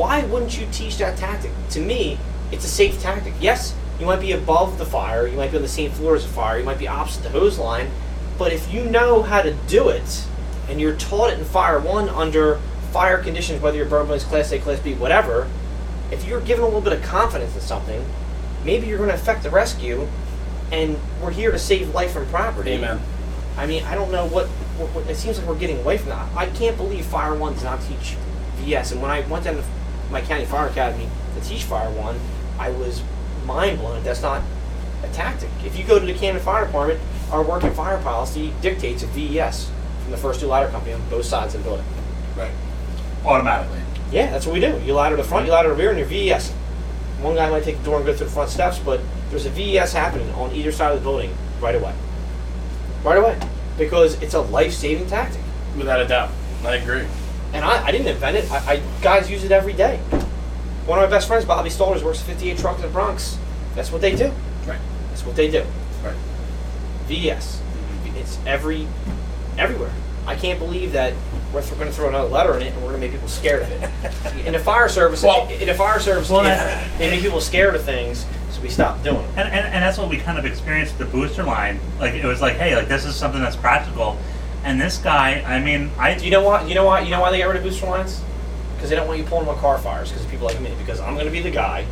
[0.00, 1.50] Why wouldn't you teach that tactic?
[1.72, 2.18] To me,
[2.50, 3.34] it's a safe tactic.
[3.38, 6.22] Yes, you might be above the fire, you might be on the same floor as
[6.22, 7.90] the fire, you might be opposite the hose line,
[8.38, 10.24] but if you know how to do it,
[10.70, 12.58] and you're taught it in Fire 1 under
[12.92, 15.50] fire conditions, whether you're Burbanks Class A, Class B, whatever,
[16.10, 18.02] if you're given a little bit of confidence in something,
[18.64, 20.08] maybe you're going to affect the rescue,
[20.72, 22.70] and we're here to save life and property.
[22.70, 23.02] Amen.
[23.58, 26.08] I mean, I don't know what, what, what it seems like we're getting away from
[26.08, 26.26] that.
[26.34, 28.16] I can't believe Fire One does not teach
[28.60, 28.92] VS.
[28.92, 29.64] And when I went down to
[30.10, 32.18] my county fire academy to teach Fire One,
[32.58, 33.02] I was
[33.44, 34.02] mind blown.
[34.02, 34.42] That's not
[35.02, 35.50] a tactic.
[35.64, 37.00] If you go to the Camden Fire Department,
[37.30, 39.70] our working fire policy dictates a VES
[40.02, 41.86] from the first two ladder company on both sides of the building.
[42.36, 42.50] Right.
[43.24, 43.80] automatically.
[44.12, 44.80] Yeah, that's what we do.
[44.84, 46.50] You ladder the front, you ladder the rear, and you're VES.
[47.20, 49.00] One guy might take the door and go through the front steps, but
[49.30, 51.94] there's a VES happening on either side of the building right away.
[53.04, 53.38] Right away.
[53.78, 55.42] Because it's a life saving tactic.
[55.76, 56.30] Without a doubt,
[56.64, 57.06] I agree.
[57.52, 58.50] And I, I didn't invent it.
[58.50, 59.98] I, I guys use it every day.
[60.86, 63.38] One of my best friends, Bobby Stollers, works at 58 Truck in the Bronx.
[63.74, 64.32] That's what they do.
[64.66, 64.78] Right.
[65.08, 65.64] That's what they do.
[66.04, 66.16] Right.
[67.06, 67.60] VES.
[68.16, 68.86] It's every,
[69.58, 69.92] everywhere.
[70.26, 71.14] I can't believe that
[71.52, 73.28] we're, th- going to throw another letter in it and we're going to make people
[73.28, 73.90] scared of it.
[74.46, 77.40] in the fire service, Well- in the fire service, Well, if that- they make people
[77.40, 79.30] scared of things, so we stop doing them.
[79.38, 81.80] And, and, and that's what we kind of experienced with the booster line.
[81.98, 84.18] Like it was like, hey, like this is something that's practical.
[84.64, 86.66] And this guy, I mean, I you know why?
[86.66, 87.00] You know why?
[87.00, 88.22] You know why they got rid of booster lines?
[88.74, 90.10] Because they don't want you pulling them on car fires.
[90.10, 90.72] Because people like me.
[90.78, 91.86] Because I'm going to be the guy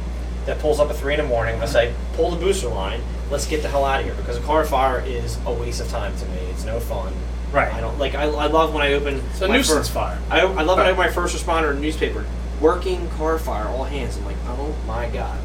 [0.47, 1.55] that pulls up at three in the morning.
[1.55, 3.01] And I'm going to say, pull the booster line.
[3.31, 4.15] Let's get the hell out of here.
[4.15, 6.39] Because a car fire is a waste of time to me.
[6.51, 7.13] It's no fun.
[7.53, 7.73] Right.
[7.73, 8.15] I don't like.
[8.15, 9.23] I, I love when I open.
[9.31, 10.19] It's a my nuisance fir- fire.
[10.31, 12.27] I, I love when I open my first responder newspaper.
[12.61, 14.17] Working car fire, all hands.
[14.17, 15.39] I'm like, oh my god,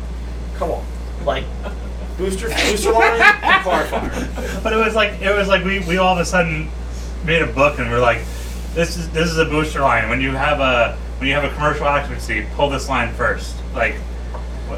[0.55, 0.83] come on,
[1.23, 1.45] like
[2.17, 4.59] booster booster line and car fire.
[4.63, 6.69] But it was like it was like we, we all of a sudden
[7.25, 8.19] made a book and we're like,
[8.73, 10.09] this is this is a booster line.
[10.09, 13.55] When you have a when you have a commercial occupancy, pull this line first.
[13.73, 13.95] Like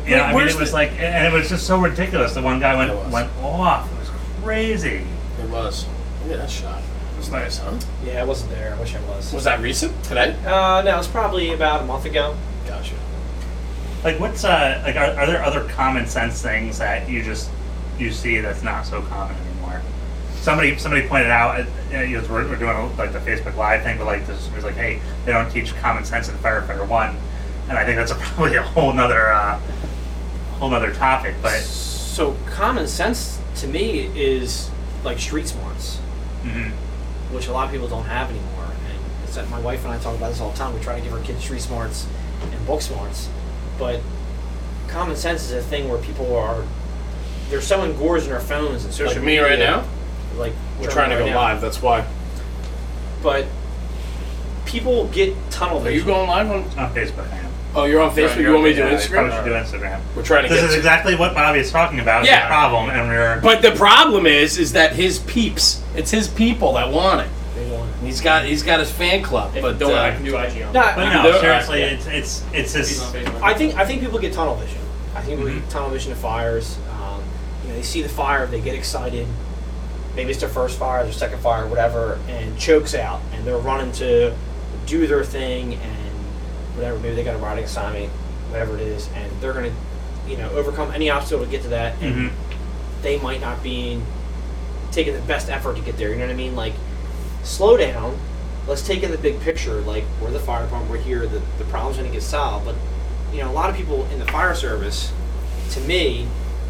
[0.06, 2.34] You know, I mean, it was the- like, and it was just so ridiculous.
[2.34, 3.12] The one guy went It was.
[3.12, 3.92] went off.
[3.92, 4.10] It was
[4.44, 5.06] crazy.
[5.42, 5.86] It was.
[6.24, 6.80] Look at that shot.
[7.14, 7.74] It was nice, huh?
[8.06, 8.76] Yeah, I wasn't there.
[8.76, 9.32] I wish I was.
[9.34, 10.04] Was that recent?
[10.04, 10.36] Today?
[10.46, 12.36] Uh, no, it was probably about a month ago.
[12.68, 12.96] Gotcha.
[14.04, 17.50] Like, what's uh, like, are, are there other common sense things that you just
[17.98, 19.82] you see that's not so common anymore?
[20.46, 21.66] Somebody somebody pointed out, uh,
[22.02, 24.64] you know, we're, we're doing a, like the Facebook Live thing, but like this was
[24.64, 27.18] like, hey, they don't teach common sense in firefighter one,
[27.68, 29.60] and I think that's a, probably a whole nother uh,
[30.60, 31.34] whole nother topic.
[31.42, 34.70] But So common sense to me is
[35.04, 36.00] like street smarts,
[36.44, 36.70] mhm.
[37.32, 38.66] which a lot of people don't have anymore.
[38.66, 40.76] And it's that my wife and I talk about this all the time.
[40.76, 42.06] We try to give our kids street smarts
[42.44, 43.30] and book smarts,
[43.80, 44.00] but
[44.90, 46.64] common sense is a thing where people are
[47.50, 49.44] they're so engorged in their phones and social Like me media.
[49.44, 49.86] right now?
[50.38, 51.36] Like We're trying to right go now.
[51.38, 52.06] live, that's why.
[53.24, 53.46] but
[54.66, 56.00] people get tunnel Are vision.
[56.08, 56.64] you going live on?
[56.78, 57.52] on Facebook, I am.
[57.76, 58.42] Oh, you're on Facebook.
[58.42, 59.10] You want me to do Yeah, I Instagram?
[59.12, 60.00] probably should do Instagram.
[60.16, 60.70] We're trying to This get.
[60.70, 62.24] is exactly what Bobby is talking about.
[62.24, 62.42] is Yeah.
[62.44, 66.74] the problem, and we're But the problem is, is that his peeps, it's his people
[66.74, 67.28] that want it.
[67.56, 67.94] They want it.
[68.00, 69.52] And He's got, he's got his fan club.
[69.60, 70.74] But don't uh, I can do IG on.
[70.74, 73.04] No, But no, can do seriously, Alright, it's it's it's He's this.
[73.04, 73.42] on Facebook.
[73.42, 74.80] I think I think people get tunnel vision.
[75.16, 75.60] I think we Mhm.
[75.62, 76.78] get tunnel vision to fires.
[76.92, 77.22] Um,
[77.64, 79.28] you know, they see the fire, they get excited.
[80.16, 83.92] Maybe it's their first fire, their second fire, whatever, and chokes out, and they're running
[83.94, 84.34] to
[84.86, 86.14] do their thing and
[86.76, 86.98] whatever.
[87.00, 88.10] Maybe they got a riding assignment,
[88.50, 89.74] whatever it is, and they're gonna,
[90.28, 91.96] you know, overcome any obstacle to get to that.
[92.02, 92.32] And Mhm.
[93.02, 94.02] they might not be
[94.92, 96.10] taking the best effort to get there.
[96.10, 96.56] You know what I mean?
[96.56, 96.74] Like,
[97.44, 98.18] slow down.
[98.68, 99.82] Let's take in the big picture.
[99.82, 100.90] Like, we're the fire department.
[100.92, 101.28] We're here.
[101.28, 102.66] The, the problem's going to get solved.
[102.66, 102.76] But,
[103.34, 105.12] you know, a lot of people in the fire service,
[105.72, 106.28] to me,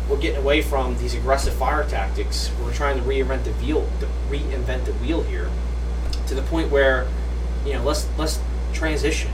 [0.09, 2.51] we're getting away from these aggressive fire tactics.
[2.63, 5.49] We're trying to reinvent the wheel, the, reinvent the wheel here,
[6.27, 7.07] to the point where,
[7.65, 8.39] you know, let's let's
[8.73, 9.31] transition.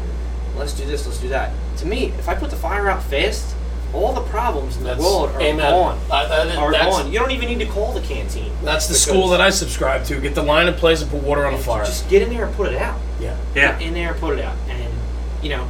[0.55, 1.05] Let's do this.
[1.05, 1.51] Let's do that.
[1.77, 3.55] To me, if I put the fire out fast,
[3.93, 5.71] all the problems in the that's, world are amen.
[5.71, 5.99] gone.
[6.09, 7.11] That is- Are that's, gone.
[7.11, 8.51] You don't even need to call the canteen.
[8.63, 10.19] that's the school that I subscribe to.
[10.21, 11.83] Get the line in place and put water on the fire.
[11.83, 12.99] Just get in there and put it out.
[13.19, 13.35] yeah.
[13.55, 13.77] Yeah.
[13.77, 14.55] Get in there and put it out.
[14.69, 14.93] And
[15.41, 15.67] you know,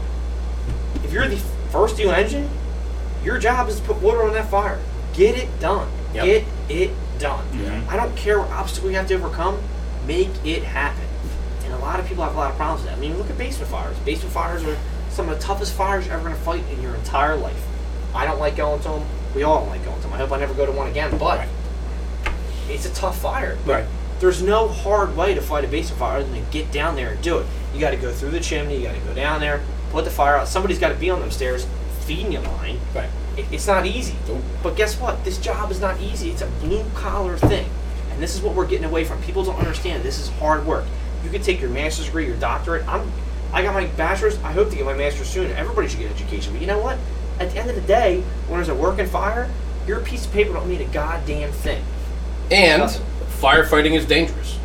[1.04, 1.38] if you're the
[1.72, 2.49] first due engine,
[3.24, 4.80] your job is to put water on that fire.
[5.14, 5.88] Get it done.
[6.14, 6.26] Yep.
[6.26, 7.45] Get it done.
[7.53, 7.88] Mhm.
[7.89, 9.59] I don't care what obstacle you have to overcome.
[10.07, 11.03] Make it happen.
[11.66, 12.97] And a lot of people have a lot of problems with that.
[12.97, 13.95] I mean, look at basement fires.
[13.99, 14.78] Basement fires are
[15.12, 17.62] some of the toughest fires you're ever going to fight in your entire life.
[18.16, 19.03] I don't like going to them.
[19.36, 20.14] We all don't like going to them.
[20.14, 21.12] I hope I never go to one again.
[21.18, 21.47] But Right.
[22.70, 23.57] it's a tough fire.
[23.66, 23.86] Right.
[24.20, 27.09] There's no hard way to fight a basement fire other than to get down there
[27.12, 27.45] and do it.
[27.74, 28.78] You got to go through the chimney.
[28.78, 30.47] You got to go down there, put the fire out.
[30.47, 31.66] Somebody's got to be on them stairs
[32.01, 32.80] feeding you line.
[32.93, 33.09] Right.
[33.38, 34.16] It- It's not easy.
[34.64, 35.24] But guess what?
[35.24, 36.30] This job is not easy.
[36.32, 37.66] It's a blue collar thing.
[38.12, 39.22] And this is what we're getting away from.
[39.24, 40.04] People don't understand.
[40.04, 40.86] This is hard work.
[41.24, 42.86] You could take your master's degree, your doctorate.
[42.88, 43.10] I'm,
[43.54, 44.38] I got my bachelor's.
[44.44, 45.52] I hope to get my master's soon.
[45.52, 46.52] Everybody should get education.
[46.54, 46.98] But you know what?
[47.40, 49.50] At the end of the day, when there's a working fire,
[49.88, 51.84] your piece of paper don't mean a goddamn thing.
[52.52, 52.84] And
[53.40, 54.58] firefighting is dangerous.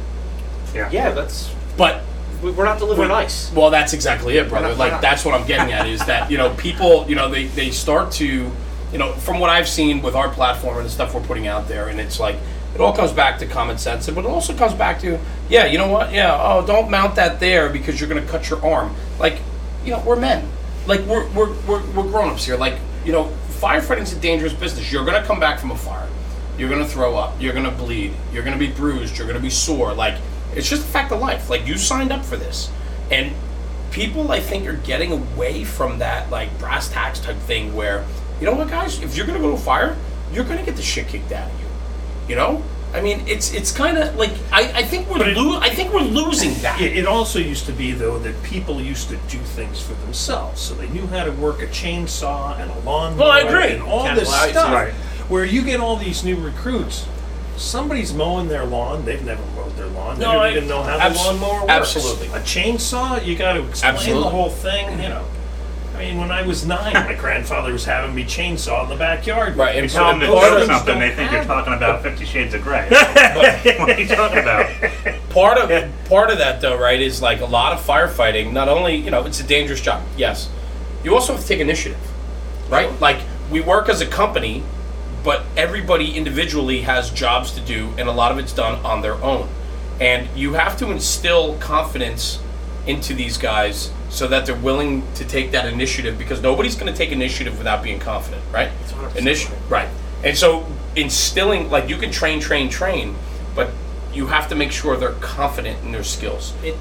[0.74, 0.90] Yeah.
[0.90, 2.02] Yeah, that's But we-
[2.42, 3.50] we're not delivering Well, ice.
[3.52, 4.68] Well, that's exactly it, brother.
[4.68, 7.46] Not- Like that's what I'm getting at is that you know people, you know, they
[7.46, 8.26] they start to,
[8.92, 11.68] you know, from what I've seen with our platform and the stuff we're putting out
[11.68, 12.36] there, and it's like
[12.74, 15.18] it all comes back to common sense, but it also comes back to
[15.48, 16.12] yeah, you know what?
[16.12, 18.94] Yeah, oh, don't mount that there because you're gonna cut your arm.
[19.18, 19.38] Like,
[19.84, 20.46] you know, we're men.
[20.86, 22.56] Like we're we're we're, we're grown ups here.
[22.56, 24.90] Like you know, firefighting's a dangerous business.
[24.92, 26.08] You're gonna come back from a fire.
[26.58, 27.40] You're gonna throw up.
[27.40, 28.14] You're gonna bleed.
[28.32, 29.16] You're gonna be bruised.
[29.18, 29.92] You're gonna be sore.
[29.94, 30.16] Like
[30.56, 31.48] it's just a fact of life.
[31.50, 32.70] Like you signed up for this,
[33.10, 33.32] and
[33.90, 38.04] people I think are getting away from that like brass tacks type thing where
[38.40, 39.96] you know what guys, if you're gonna go to a fire,
[40.32, 41.66] you're gonna get the shit kicked out of you.
[42.28, 42.62] You know.
[42.94, 45.92] I mean, it's it's kind of like I, I think we're it- lo- I think
[45.92, 46.80] we're losing that.
[46.80, 50.62] It, it also used to be though that people used to do things for themselves,
[50.62, 53.18] so they knew how to work a chainsaw and a lawnmower.
[53.18, 53.72] Well, I agree.
[53.74, 54.72] And all Mechanical this stuff.
[54.72, 54.92] right.
[55.28, 57.06] Where you get all these new recruits,
[57.56, 59.04] somebody's mowing their lawn.
[59.04, 60.18] They've never mowed their lawn.
[60.18, 61.70] They No, don't I- even know how abs- the lawnmower works.
[61.72, 62.26] absolutely.
[62.28, 64.22] A chainsaw, you got to explain Absolutely.
[64.24, 65.02] the whole thing.
[65.02, 65.24] You know.
[65.94, 69.56] I mean, when I was nine, my grandfather was having me chainsaw in the backyard.
[69.56, 72.02] Right, You and tell them to part do of- something, they think you're talking about
[72.02, 72.86] Fifty Shades of Grey.
[72.90, 74.70] what are you talking about?
[75.30, 78.96] part of part of that though right is like a lot of firefighting not only
[78.96, 80.48] you know it's a dangerous job yes
[81.04, 81.98] you also have to take initiative
[82.70, 83.18] right like
[83.50, 84.62] we work as a company
[85.26, 89.14] but everybody individually has jobs to do and a lot of it's done on their
[89.22, 89.48] own.
[90.00, 92.40] And you have to instill confidence
[92.86, 96.96] into these guys so that they're willing to take that initiative because nobody's going to
[96.96, 98.70] take initiative without being confident right?
[98.86, 99.88] 100% initiative right.
[100.22, 100.64] and so
[100.94, 103.16] instilling like you can train train train
[103.56, 103.68] but
[104.16, 106.54] you have to make sure they're confident in their skills.
[106.62, 106.74] It,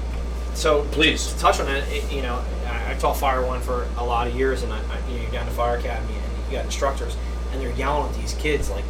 [0.54, 1.32] so Please.
[1.32, 4.26] to touch on that, it, you know, I, I taught fire one for a lot
[4.26, 6.64] of years, and I, I you know, you're down to fire academy, and you got
[6.64, 7.14] instructors,
[7.56, 8.84] and they're yelling at these kids like,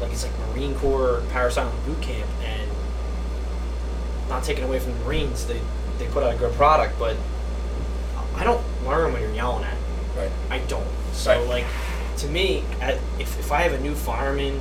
[0.00, 2.68] like it's like Marine Corps Parris Island boot camp, and
[4.28, 5.60] not taking away from the Marines, they
[5.98, 7.16] they put out a good product, but
[8.36, 9.74] I don't learn when you're yelling at.
[9.74, 9.80] me.
[10.16, 10.30] Right.
[10.50, 10.86] I don't.
[11.12, 11.48] So Right.
[11.48, 11.64] like,
[12.18, 12.64] to me,
[13.18, 14.60] if if I have a new fireman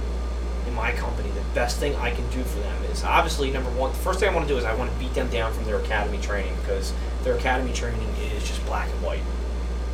[0.67, 3.91] in my company, the best thing I can do for them is obviously number one.
[3.91, 5.65] The first thing I want to do is I want to beat them down from
[5.65, 6.93] their academy training because
[7.23, 9.21] their academy training is just black and white.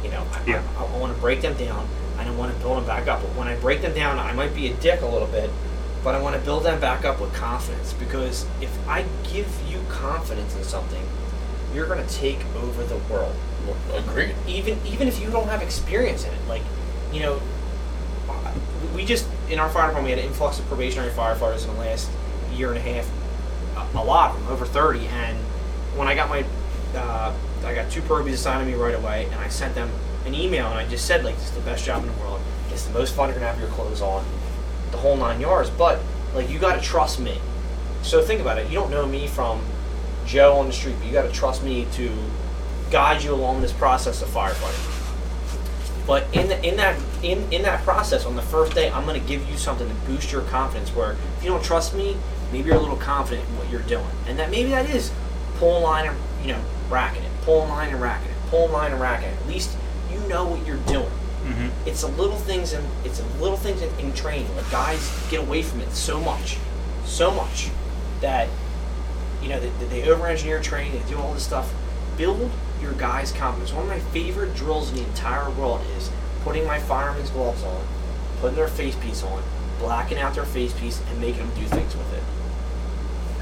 [0.03, 0.63] You know, I, Yeah.
[0.77, 1.87] I, I want to break them down
[2.17, 3.21] I want to build them back up.
[3.21, 5.49] But when I break them down, I might be a dick a little bit,
[6.03, 9.81] but I want to build them back up with confidence because if I give you
[9.89, 11.03] confidence in something,
[11.73, 13.35] you're going to take over the world
[13.93, 14.35] Agreed.
[14.47, 16.61] even even if you don't have experience in it, like
[17.11, 17.41] you know,
[18.95, 21.79] we just in our fire department we had an influx of probationary firefighters in the
[21.79, 22.09] last
[22.53, 23.09] year and a half,
[23.95, 25.07] a, a lot of them, over thirty.
[25.07, 25.37] And
[25.95, 26.45] when I got my,
[26.95, 27.33] uh,
[27.65, 29.89] I got two probies assigned to me right away, and I sent them
[30.25, 32.39] an email, and I just said like, "This is the best job in the world.
[32.71, 34.25] It's the most fun you're gonna have your clothes on,
[34.91, 35.99] the whole nine yards." But
[36.33, 37.39] like, you got to trust me.
[38.01, 38.67] So think about it.
[38.67, 39.61] You don't know me from
[40.25, 42.11] Joe on the street, but you got to trust me to
[42.91, 44.89] guide you along this process of firefighting.
[46.05, 49.19] But in the, in that in, in that process, on the first day, I'm to
[49.19, 50.89] give you something to boost your confidence.
[50.89, 52.17] Where if you don't trust me,
[52.51, 55.11] maybe you're a little confident in what you're doing, and that maybe that is
[55.55, 58.99] pulling line and you know racking it, pulling line and racking it, pulling line and
[58.99, 59.39] racking it.
[59.39, 59.77] At least
[60.13, 61.09] you know what you're doing.
[61.09, 64.53] hmm It's the little things in it's the little things in, in training.
[64.55, 66.57] Like guys get away from it so much,
[67.05, 67.69] so much
[68.21, 68.47] that
[69.41, 70.93] you know they, they over engineer training.
[70.93, 71.73] They do all this stuff.
[72.17, 72.49] Build
[72.81, 73.73] your guys' confidence.
[73.73, 76.09] One of my favorite drills in the entire world is
[76.43, 77.83] putting my fireman's gloves on,
[78.39, 79.41] putting their face piece on,
[79.79, 82.23] blacking out their face piece, and making them do things with it.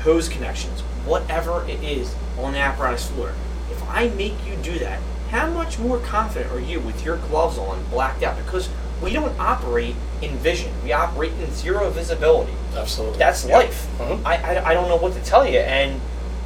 [0.02, 3.34] Hose connections, whatever it is on the apparatus floor.
[3.70, 5.00] If I make you do that,
[5.32, 8.38] how much more confident are you with your gloves on, blacked out?
[8.38, 8.70] Because
[9.02, 10.72] we don't operate in vision.
[10.84, 12.54] We operate in zero visibility.
[12.76, 13.18] Absolutely.
[13.18, 13.88] That's life.
[13.98, 14.22] Mhm.
[14.26, 15.60] I, I, I don't know what to tell you.
[15.60, 16.00] And,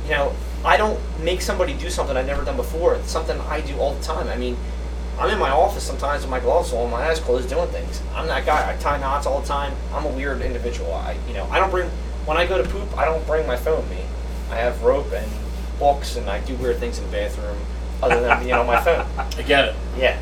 [0.05, 0.33] you know,
[0.63, 2.95] I don't make somebody do something I've never done before.
[2.95, 4.27] It's something I do all the time.
[4.29, 4.55] I mean,
[5.19, 8.01] I'm in my office sometimes with my gloves on, my eyes closed, doing things.
[8.13, 8.71] I'm that guy.
[8.71, 9.73] I tie knots all the time.
[9.93, 10.93] I'm a weird individual.
[10.93, 11.89] I, you know, I don't bring,
[12.25, 14.03] when I go to poop, I don't bring my phone with me.
[14.51, 15.29] I have rope and
[15.79, 17.57] books and I do weird things in the bathroom
[18.06, 19.06] other than being on my phone.
[19.18, 19.76] I get it.
[19.97, 20.18] Yeah.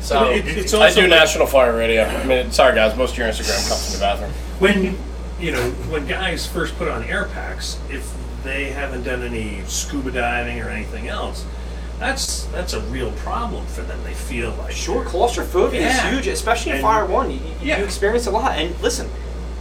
[0.00, 2.04] So, But it- it's I also do like- National Fire Radio.
[2.04, 4.32] I mean, sorry guys, most of your Instagram comes from the bathroom.
[4.58, 4.98] when
[5.40, 8.08] you know when guys first put on air packs if
[8.44, 11.44] they haven't done any scuba diving or anything else
[11.98, 15.88] that's that's a real problem for them they feel like Sure, claustrophobia Yeah.
[16.08, 17.30] is huge, especially in And- Fire One.
[17.30, 17.78] You, you, Yeah.
[17.78, 18.52] you experience a lot.
[18.56, 19.08] And listen,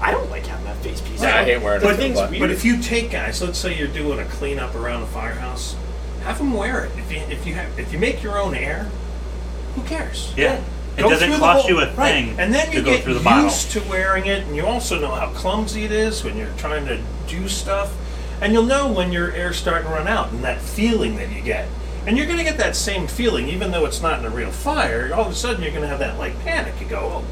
[0.01, 1.21] I don't like having that face piece.
[1.21, 2.41] Yeah, I hate wearing The it, thing's but- weird.
[2.41, 5.75] but if you take guys let's say you're doing a cleanup around the firehouse
[6.23, 8.89] have them wear it if you if you have if you make your own air
[9.75, 10.59] who cares Yeah.
[10.97, 12.35] It Go doesn't cost whole- you a thing right.
[12.37, 13.45] and then to you go get through the bottle.
[13.45, 16.85] used to wearing it, and you also know how clumsy it is when you're trying
[16.87, 17.93] to do stuff,
[18.41, 21.41] and you'll know when your air's starting to run out, and that feeling that you
[21.41, 21.69] get,
[22.05, 24.51] and you're going to get that same feeling, even though it's not in a real
[24.51, 25.09] fire.
[25.15, 26.73] All of a sudden, you're going to have that like panic.
[26.81, 27.25] You go, oh,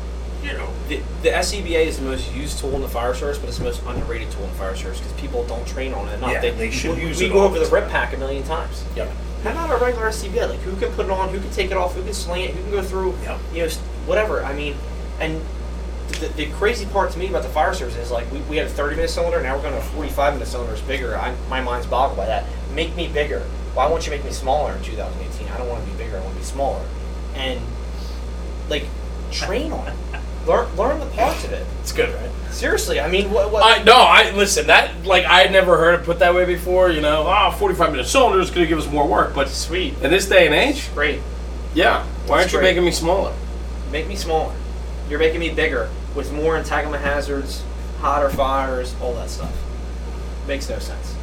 [0.44, 3.50] you know, the, the SCBA is the most used tool in the fire service, but
[3.50, 6.14] it's the most underrated tool in the fire service because people don't train on it
[6.14, 6.32] enough.
[6.32, 8.18] Yeah, they should we, use we it go all over the the RIT pack a
[8.18, 8.86] million times.
[8.96, 9.10] Yep.
[9.44, 10.50] How about a regular SCBA?
[10.50, 11.30] Like who can put it on?
[11.30, 11.96] Who can take it off?
[11.96, 12.52] Who can sling it?
[12.52, 13.16] Who can go through?
[13.24, 13.40] Yep.
[13.54, 13.70] You know,
[14.06, 14.44] whatever.
[14.44, 14.76] I mean,
[15.20, 15.42] and
[16.20, 18.68] the, the crazy part to me about the fire service is like we, we had
[18.68, 19.42] a 30 minute cylinder.
[19.42, 20.74] Now we're going to a 45 minute cylinder.
[20.74, 21.18] It's bigger.
[21.18, 22.46] I, my mind's boggled by that.
[22.74, 23.42] Make me bigger.
[23.74, 25.48] Why won't you make me smaller in 2018?
[25.50, 26.18] I don't want to be bigger.
[26.18, 26.86] I want to be smaller.
[27.36, 27.62] And
[28.70, 28.86] like
[29.32, 29.96] train on it.
[30.48, 31.66] Learn learn the parts of it.
[31.82, 32.30] It's good, right?
[32.52, 33.52] Seriously, I mean, what?
[33.52, 34.68] what I no, I listen.
[34.68, 36.90] That like I had never heard it put that way before.
[36.90, 39.94] You know, ah, 45 minute cylinder is going to give us more work, but sweet.
[40.02, 41.20] in this day and age, Great.
[41.74, 42.06] yeah.
[42.26, 42.70] Why aren't It's you great.
[42.72, 43.34] making me smaller?
[43.92, 44.54] Make me smaller.
[45.10, 47.64] You're making me bigger with more entanglement hazards,
[48.00, 49.54] hotter fires, all that stuff.
[50.48, 51.16] Makes no sense.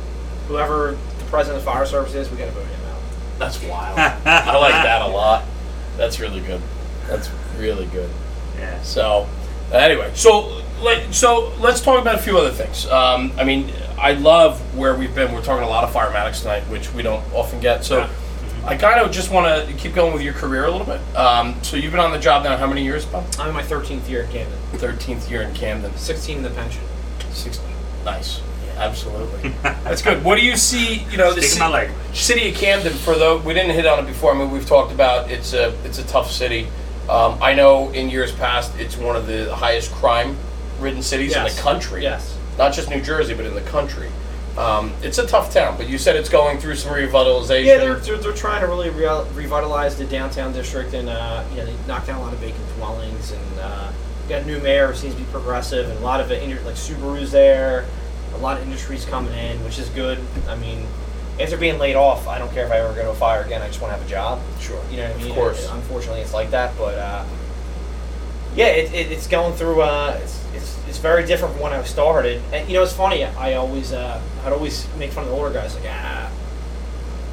[0.49, 3.01] Whoever the president of the fire service is, we got to vote him out.
[3.39, 3.99] That's wild.
[4.25, 5.45] I like that a lot.
[5.97, 6.61] That's really good.
[7.09, 8.11] That's really good.
[8.59, 8.81] Yeah.
[8.83, 9.27] So,
[9.73, 12.87] uh, anyway, so like, so let's talk about a few other things.
[12.87, 15.33] Um, I mean, I love where we've been.
[15.33, 17.85] We're talking a lot of firematics tonight, which we don't often get.
[17.85, 18.09] So, Yeah.
[18.67, 21.01] I kind of just want to keep going with your career a little bit.
[21.17, 23.25] Um, so you've been on the job now how many years, Bob?
[23.39, 24.59] I'm in my 13th year in Camden.
[24.73, 25.97] Thirteenth year in Camden.
[25.97, 26.83] 16 in the pension.
[27.31, 27.65] 16.
[28.05, 28.41] Nice.
[28.77, 29.51] Absolutely.
[29.63, 30.25] That's good.
[30.25, 31.05] What do you see?
[31.11, 32.17] You know, the Speaking my language.
[32.17, 32.93] city of Camden.
[32.93, 34.35] For the we didn't hit on it before.
[34.35, 36.67] I mean, we've talked about it's a it's a tough city.
[37.09, 41.57] Um, I know in years past it's one of the highest crime-ridden cities in Yes.
[41.57, 42.03] the country.
[42.03, 42.37] Yes.
[42.59, 44.09] Not just New Jersey, but in the country.
[44.59, 47.67] Um, it's a tough town, but you said it's going through some revitalization.
[47.67, 51.59] Yeah, they're, they're, they're trying to really re- revitalize the downtown district, and uh, you
[51.59, 53.93] know they knocked down a lot of vacant dwellings, and uh,
[54.31, 56.75] got a new mayor who seems to be progressive, and a lot of it, like
[56.75, 57.85] Subaru's there,
[58.35, 60.19] a lot of industries coming in, which is good.
[60.49, 60.87] I mean,
[61.39, 63.63] after being laid off, I don't care if I ever go to a fire again.
[63.63, 64.41] I just want to have a job.
[64.61, 64.81] Sure.
[64.91, 65.69] You know what I Of course.
[65.69, 67.25] And unfortunately, it's like that, but uh,
[68.55, 69.83] yeah, it, it, it's going through.
[69.83, 72.43] Uh, it's, it's it's very different from when I started.
[72.53, 73.25] And you know, it's funny.
[73.25, 76.31] I always uh, I'd always make fun of the older guys, like ah.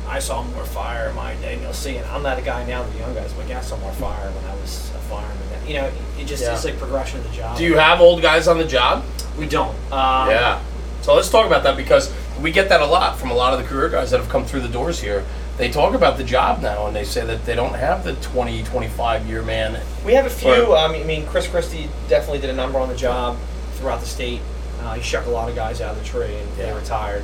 [0.06, 1.96] I saw more fire in my day, and you'll see.
[1.96, 4.30] And I'm not a guy now, the young guys, but yeah, I saw more fire
[4.30, 5.38] when I was a fireman.
[5.68, 6.54] You know, it just Yeah.
[6.54, 7.58] it's like progression of the job.
[7.58, 9.06] Do you have old guys on the job?
[9.40, 9.74] We don't.
[9.92, 10.62] Um, yeah.
[11.02, 13.60] So let's talk about that because we get that a lot from a lot of
[13.60, 15.24] the career guys that have come through the doors here.
[15.58, 18.64] They talk about the job now and they say that they don't have the 20,
[18.64, 19.80] 25 year man.
[20.04, 20.76] We have a few.
[20.76, 23.38] Um, I mean, Chris Christie definitely did a number on the job
[23.76, 24.42] throughout the state.
[24.82, 26.66] Uh, he shucked a lot of guys out of the tree, and Yeah.
[26.66, 27.24] they retired.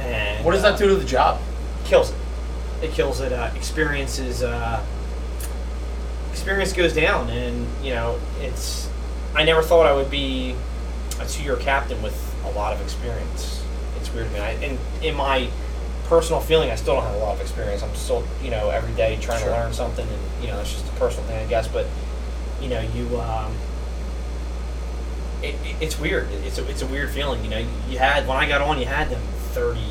[0.00, 1.40] And What does uh, that do to the job?
[1.84, 2.16] kills it.
[2.82, 3.32] It kills it.
[3.32, 4.42] Uh, experiences.
[4.42, 4.80] Uh,
[6.30, 8.88] experience goes down, and you know, it's.
[9.34, 10.54] I never thought I would be
[11.20, 13.61] a two-year captain with a lot of experience.
[14.14, 14.40] Weird to me.
[14.40, 15.48] I, and in my
[16.04, 17.82] personal feeling, I still don't have a lot of experience.
[17.82, 19.48] I'm still, you know, every day trying Sure.
[19.50, 21.68] to learn something, and you know, it's just a personal thing, I guess.
[21.68, 21.86] But
[22.60, 23.20] you know, you.
[23.20, 23.54] Um,
[25.42, 26.28] it, it- it's weird.
[26.44, 27.42] It's a, it's a weird feeling.
[27.44, 29.86] You know, you had when I got on, you had them thirty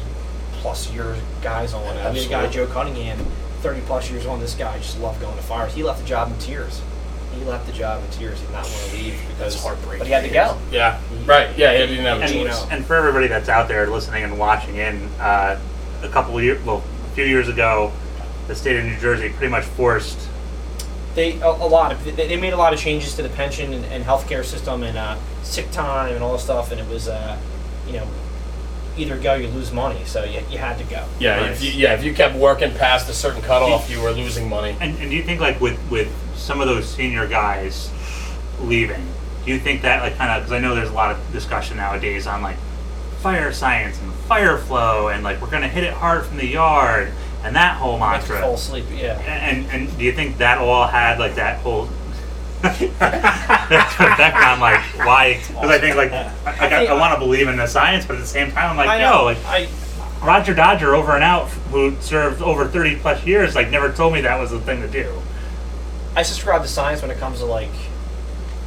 [0.61, 1.97] plus years guys on.
[1.97, 3.19] I mean, the guy Joe Cunningham,
[3.61, 4.39] thirty plus years on.
[4.39, 5.73] This guy just loved going to fires.
[5.73, 6.81] He left the job in tears.
[7.41, 8.39] He left the job in tears.
[8.39, 9.99] He did not want to leave because That's heartbreaking.
[9.99, 10.57] But he had to go.
[10.71, 11.01] Yeah.
[11.25, 11.57] Right.
[11.57, 11.71] Yeah.
[11.71, 12.67] He didn't have a And, choice.
[12.69, 15.59] And for everybody that's out there listening and watching in, uh,
[16.03, 17.91] a couple of years, well, a few years ago,
[18.47, 20.19] the state of New Jersey pretty much forced.
[21.15, 23.73] They a, a lot of they, they made a lot of changes to the pension
[23.73, 26.71] and, and healthcare system and uh, sick time and all this stuff.
[26.71, 27.37] And it was uh,
[27.87, 28.07] you know
[28.97, 30.03] either go you lose money.
[30.05, 31.05] So you, you had to go.
[31.19, 31.41] Yeah.
[31.41, 31.51] Right.
[31.51, 31.95] If you, yeah.
[31.95, 34.75] If you kept working past a certain cutoff, you were losing money.
[34.79, 37.91] And, and do you think like with with some of those senior guys
[38.61, 39.05] leaving,
[39.45, 41.77] do you think that like kind of because I know there's a lot of discussion
[41.77, 42.57] nowadays on like
[43.21, 47.11] fire science and fire flow and like we're gonna hit it hard from the yard
[47.43, 48.41] and that whole mantra.
[48.41, 48.85] fall asleep.
[48.91, 49.19] Yeah.
[49.19, 51.89] And and do you think that all had like that whole
[52.61, 55.39] that's what background like why?
[55.47, 58.19] Because I think like I, I, I want to believe in the science, but at
[58.19, 59.23] the same time I'm like I yo know.
[59.25, 59.69] like I
[60.23, 64.21] Roger Dodger over and out who served over 30 plus years like never told me
[64.21, 65.11] that was the thing to do.
[66.15, 67.69] I subscribe to science when it comes to like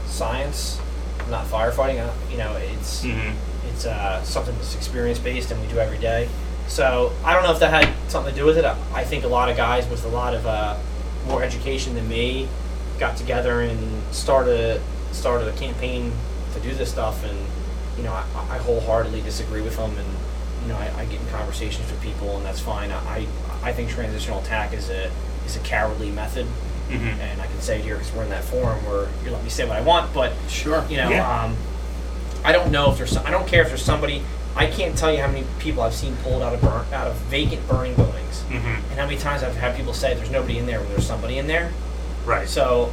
[0.06, 0.80] science,
[1.30, 2.06] not firefighting.
[2.06, 3.68] Uh, you know, it's Mm-hmm.
[3.68, 6.28] it's uh, something that's experience based and we do every day.
[6.68, 8.64] So I don't know if that had something to do with it.
[8.64, 10.76] I, I think a lot of guys with a lot of uh,
[11.26, 12.48] more education than me
[12.98, 14.80] got together and started
[15.12, 16.12] started a campaign
[16.54, 17.24] to do this stuff.
[17.24, 17.38] And
[17.98, 19.90] you know, I, I wholeheartedly disagree with them.
[19.98, 20.08] And
[20.62, 22.90] you know, I, I get in conversations with people, and that's fine.
[22.90, 23.26] I
[23.62, 25.10] I think transitional attack is a
[25.44, 26.46] is a cowardly method
[26.90, 27.20] Mm-hmm.
[27.20, 29.50] and I can say it here because we're in that forum where you let me
[29.50, 30.12] say what I want.
[30.12, 30.84] But Sure.
[30.88, 31.44] you know, Yeah.
[31.44, 31.56] um,
[32.44, 33.10] I don't know if there's.
[33.12, 34.22] Some, I don't care if there's somebody.
[34.56, 37.16] I can't tell you how many people I've seen pulled out of burn, out of
[37.30, 38.66] vacant burning buildings, Mm-hmm.
[38.90, 41.38] and how many times I've had people say there's nobody in there when there's somebody
[41.38, 41.72] in there.
[42.26, 42.46] Right.
[42.48, 42.92] So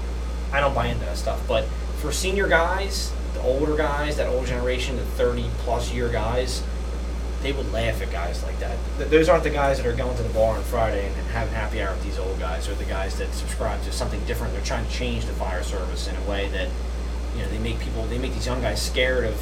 [0.53, 1.39] I don't buy into that stuff.
[1.47, 1.65] But
[1.99, 6.63] for senior guys, the older guys, that old generation, the 30 plus year guys,
[7.41, 8.77] they would laugh at guys like that.
[8.97, 11.53] Th- Those aren't the guys that are going to the bar on Friday and having
[11.53, 12.67] happy hour with these old guys.
[12.67, 14.53] They're the guys that subscribe to something different.
[14.53, 16.69] They're trying to change the fire service in a way that,
[17.35, 19.35] you know, they make people, they make these young guys scared of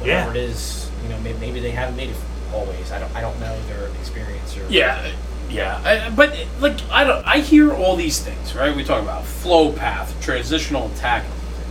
[0.00, 0.42] whatever Yeah.
[0.42, 0.90] it is.
[1.02, 2.16] You know, maybe, maybe they haven't made it
[2.52, 2.90] always.
[2.92, 4.66] I don't, I don't know their experience or.
[4.70, 5.12] Yeah,
[5.50, 8.74] yeah, I, but like I don't, I hear all these things, right?
[8.74, 11.24] We talk about flow path, transitional attack.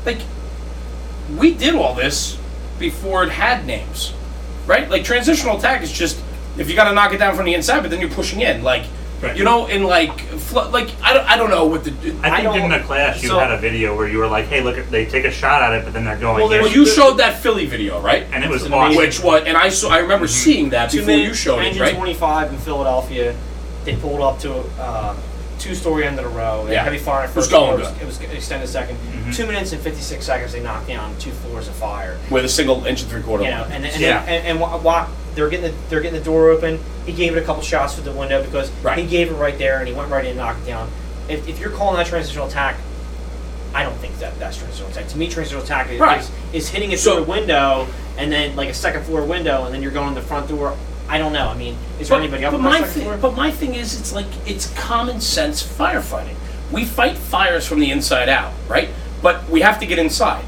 [0.06, 0.20] Like
[1.36, 2.38] we did all this
[2.78, 4.14] before it had names,
[4.66, 4.90] right?
[4.90, 6.22] Like transitional attack is just
[6.58, 8.64] if you got to knock it down from the inside, but then you're pushing in,
[8.64, 8.86] like
[9.24, 9.38] Right.
[9.38, 11.92] you know, in like flo- like I don't, I don't know what the.
[12.24, 14.48] I I think in the class you so- had a video where you were like,
[14.48, 16.70] "Hey, look, at they take a shot at it, but then they're going." Well, well,
[16.70, 18.28] you showed that Philly video, right?
[18.34, 18.98] and it was It's awesome.
[18.98, 20.34] Which was, and I saw, I remember mm-hmm.
[20.34, 21.96] seeing that two before minute you showed it, engine right?
[21.96, 23.34] 25 in Philadelphia.
[23.86, 25.16] They pulled up to a
[25.64, 26.66] uh, two-story end of the row.
[26.66, 26.84] They Yeah.
[26.84, 27.26] heavy fire.
[27.26, 28.02] It was going floor, good.
[28.02, 29.36] It was, it was extended 2nd Mhm.
[29.36, 30.52] Two minutes and 56 seconds.
[30.54, 32.18] They knocked down two floors of fire.
[32.30, 33.44] With a single inch and three quarter.
[33.44, 34.24] You know, and and, Yeah.
[34.24, 36.80] and, and, wha- wha- they're getting the they're getting the door open.
[37.06, 38.98] He gave it a couple shots through the window because Right.
[39.00, 40.90] he gave it right there, and he went right in and knocked it down.
[41.28, 42.76] If, if you're calling that transitional attack,
[43.74, 45.08] I don't think that that's transitional attack.
[45.08, 46.20] To me, transitional attack is, Right.
[46.22, 47.88] is, is hitting it So- through a window
[48.18, 50.76] and then like a second floor window, and then you're going to the front door.
[51.08, 51.48] I don't know.
[51.48, 52.54] I mean, is there anybody else?
[52.54, 53.20] but my thing.
[53.20, 56.36] But my thing is, it's like it's common sense firefighting.
[56.72, 58.90] We fight fires from the inside out, right?
[59.22, 60.46] But we have to get inside.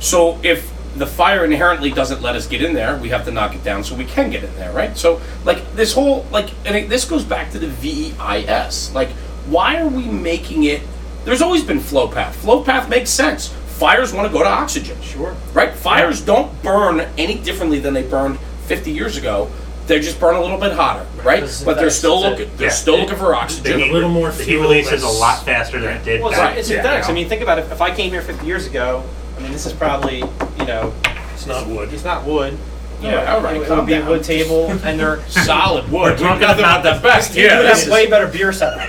[0.00, 2.96] So if the fire inherently doesn't let us get in there.
[2.96, 4.96] We have to knock it down so we can get in there, right?
[4.96, 8.92] So like this whole like and it, this goes back to the VEIS.
[8.94, 9.10] Like
[9.46, 10.82] why are we making it?
[11.24, 12.36] There's always been flow path.
[12.36, 13.48] Flow path makes sense.
[13.48, 15.00] Fires want to go to oxygen.
[15.02, 15.36] Sure.
[15.52, 15.72] Right?
[15.72, 19.50] Fires don't burn any differently than they burned 50 years ago.
[19.88, 21.36] They just burn a little bit hotter, right?
[21.40, 22.42] Because But they're synthetics, still that's it.
[22.44, 22.56] looking.
[22.58, 22.72] They're Yeah.
[22.74, 23.80] still looking for The oxygen.
[23.80, 26.04] heat, a little more the heat fuel, release is a that's- lot faster than it
[26.04, 26.20] did.
[26.22, 27.08] Well, back- it's, it's yeah, synthetics.
[27.08, 27.66] I mean, think about it.
[27.72, 29.02] If I came here 50 years ago,
[29.36, 30.18] I mean, this is probably,
[30.58, 30.92] you know,
[31.34, 31.92] It's not wood.
[31.92, 32.56] it's not wood.
[33.00, 34.08] You Yeah, know, all right, it, it calm would be down.
[34.08, 36.20] a wood table, and they're Solid wood.
[36.20, 37.56] We're talking about the best you here.
[37.58, 38.86] would This have is- way better beer setup.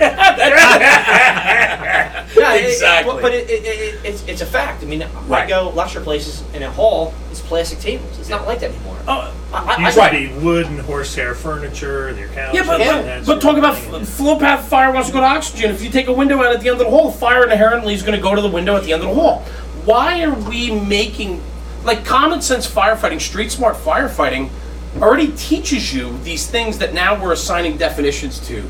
[2.36, 3.12] Yeah, it- it- Exactly.
[3.14, 4.82] but but it, it, it, it's, it's a fact.
[4.82, 5.48] I mean, I Right.
[5.48, 7.12] go lecture places in a hall.
[7.30, 8.18] It's plastic tables.
[8.18, 8.89] It's not like that anymore.
[9.08, 12.54] Oh, I, I, Used I, to be wood and horsehair furniture and your couch.
[12.54, 13.94] Yeah, but, and but, that but sort talk of about thing.
[14.02, 15.70] f- flow path fire wants to go to oxygen.
[15.70, 18.02] If you take a window out at the end of the hall, fire inherently is
[18.02, 19.40] going to go to the window at the end of the hall.
[19.84, 21.42] Why are we making
[21.84, 24.50] like common sense firefighting, street smart firefighting
[25.00, 28.62] already teaches you these things that now we're assigning definitions to,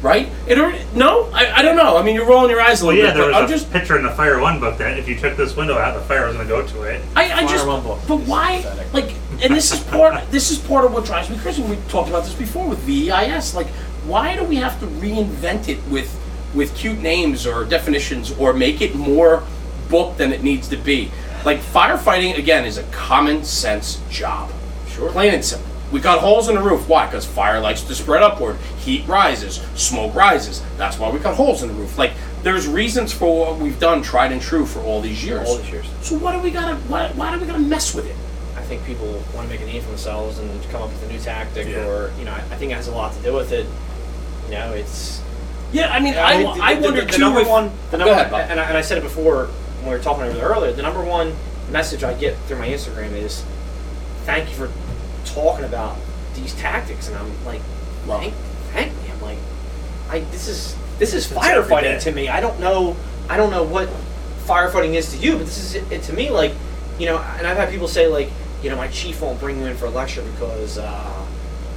[0.00, 0.28] right?
[0.46, 1.96] It already, no, I, I don't know.
[1.98, 3.54] I mean, you're rolling your eyes a Well, little yeah, bit, there but was I'm
[3.54, 5.94] a just picture in the Fire One book that if you took this window out,
[5.94, 7.02] the fire was going to go to it.
[7.14, 8.62] I, I Fire just, one book but is why?
[8.62, 8.92] pathetic.
[8.94, 10.30] Like, and this is part.
[10.30, 11.62] this is part of what drives me crazy.
[11.62, 13.54] We talked about this before with VEIS.
[13.54, 13.68] Like,
[14.06, 16.20] why do we have to reinvent it with
[16.54, 19.42] with cute names or definitions or make it more
[19.88, 21.10] book than it needs to be?
[21.44, 24.50] Like, firefighting again is a common sense job.
[24.88, 25.10] Sure.
[25.10, 25.70] Plain and simple.
[25.92, 26.88] We got holes in the roof.
[26.88, 27.06] Why?
[27.06, 28.56] Because fire likes to spread upward.
[28.78, 29.60] Heat rises.
[29.74, 30.62] Smoke rises.
[30.76, 31.98] That's why we got holes in the roof.
[31.98, 32.12] Like,
[32.42, 35.48] there's reasons for what we've done, tried and true, for all these years.
[35.48, 35.86] all these years.
[36.02, 36.76] So why do we gotta?
[36.88, 38.16] Why, why do we gotta mess with it?
[38.64, 41.12] I think people want to make a name for themselves and come up with a
[41.12, 41.86] new tactic, Yeah.
[41.86, 43.66] or you know, I, I think it has a lot to do with it.
[44.46, 45.20] You know, it's.
[45.70, 48.04] Yeah, I mean, I I, the- wonder the, the too number if one, the Go
[48.06, 48.46] number, ahead, Bob.
[48.48, 49.46] and, I, and I said it before
[49.80, 50.72] when we were talking earlier.
[50.72, 51.34] The number one
[51.70, 53.44] message I get through my Instagram is,
[54.24, 54.70] "Thank you for
[55.26, 55.96] talking about
[56.34, 57.60] these tactics," and I'm like.
[58.06, 58.34] "Thank,
[58.72, 59.38] thank me." I'm like,
[60.10, 62.28] "I this is this is It's every firefighting to me.
[62.28, 62.96] I don't know,
[63.28, 63.88] I don't know what
[64.46, 66.30] firefighting is to you, but this is it, it to me.
[66.30, 66.52] Like,
[66.98, 68.30] you know, and I've had people say like,
[68.64, 71.26] you know, my chief won't bring you in for a lecture because, uh,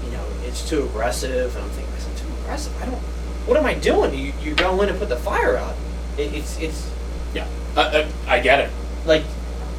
[0.05, 2.81] you know, it's too aggressive, and I'm thinking, I said, too aggressive?
[2.81, 2.99] I don't.
[3.45, 4.17] What am I doing?
[4.17, 5.75] You, you go in and put the fire out.
[6.17, 6.89] It, it's it's
[7.33, 8.71] yeah, I, I, I get it.
[9.05, 9.23] like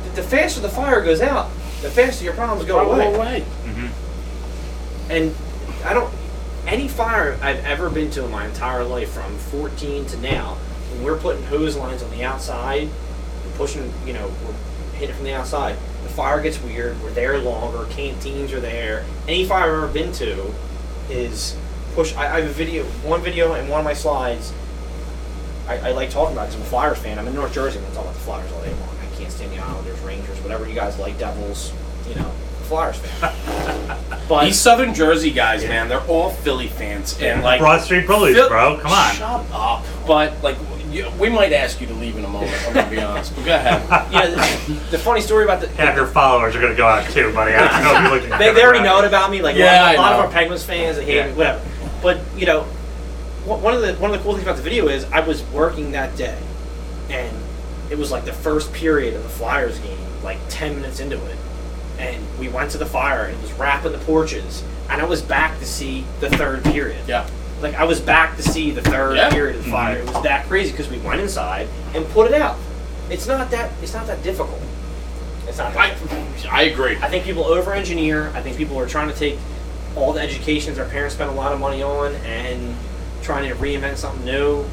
[0.05, 1.51] the, the faster the fire goes out,
[1.81, 3.15] the faster your problems go away.
[3.15, 3.41] away.
[3.65, 5.11] Mm-hmm.
[5.11, 5.35] And
[5.87, 6.13] I don't.
[6.67, 10.57] Any fire I've ever been to in my entire life, from 14 to now,
[10.93, 15.25] when we're putting hose lines on the outside and pushing, you know, we're hitting from
[15.25, 17.01] the outside, the fire gets weird.
[17.01, 17.85] We're there longer.
[17.91, 19.05] Canteens are there.
[19.29, 20.53] Any fire I've ever been to
[21.09, 21.57] is
[21.95, 22.13] push.
[22.17, 24.53] I, I have a video, one video in one of my slides.
[25.69, 27.21] I, I like talking about because I'm a Flyers fan.
[27.21, 27.79] I'm in North Jersey.
[27.79, 28.97] I'm gonna talk about the Flyers all day long.
[29.01, 31.73] I can't stand the Islanders, Rangers, whatever you guys like, Devils.
[32.09, 32.31] You know,
[32.65, 33.97] Flyers fan.
[34.29, 38.35] but These Southern Jersey guys, man, they're all Philly fans, and like Broad Street Bullies,
[38.35, 38.77] Phil- bro.
[38.79, 39.15] Come on.
[39.15, 39.85] shut up.
[40.05, 40.57] But like,
[40.91, 42.53] you, we might ask you to leave in a moment.
[42.67, 44.13] I'm gonna be honest, but go ahead.
[44.13, 44.27] yeah,
[44.67, 47.33] the, the funny story about the Half your followers are going to go out too,
[47.33, 47.53] buddy.
[47.55, 48.39] I don't know if you're looking.
[48.39, 49.43] they, they already know it about me.
[49.43, 50.25] Like Yeah, a lot, I a lot of know.
[50.27, 51.27] our Penguins fans, they hate Yeah.
[51.29, 51.65] me, whatever.
[52.03, 52.63] But you know,
[53.45, 55.43] one one of the one of the cool things about the video is I was
[55.51, 56.39] working that day,
[57.11, 57.37] and
[57.91, 61.37] it was like the first period of the Flyers game, like ten minutes into it,
[61.99, 65.23] and we went to the fire and it was wrapping the porches, and I was
[65.23, 67.01] back to see the third period.
[67.07, 67.29] Yeah,
[67.61, 69.31] Like I was back to see the third Yeah.
[69.31, 69.77] period of the mm-hmm.
[69.77, 69.99] fire.
[69.99, 72.57] It was that crazy because we went inside and put it out.
[73.11, 74.61] It's not that it's not that difficult.
[75.47, 75.75] It's not.
[75.77, 75.97] I.
[76.51, 76.97] I agree.
[76.97, 78.31] I think people over engineer.
[78.35, 79.39] I think people are trying to take
[79.97, 82.77] all the educations their parents spent a lot of money on and
[83.23, 84.65] trying to reinvent something new.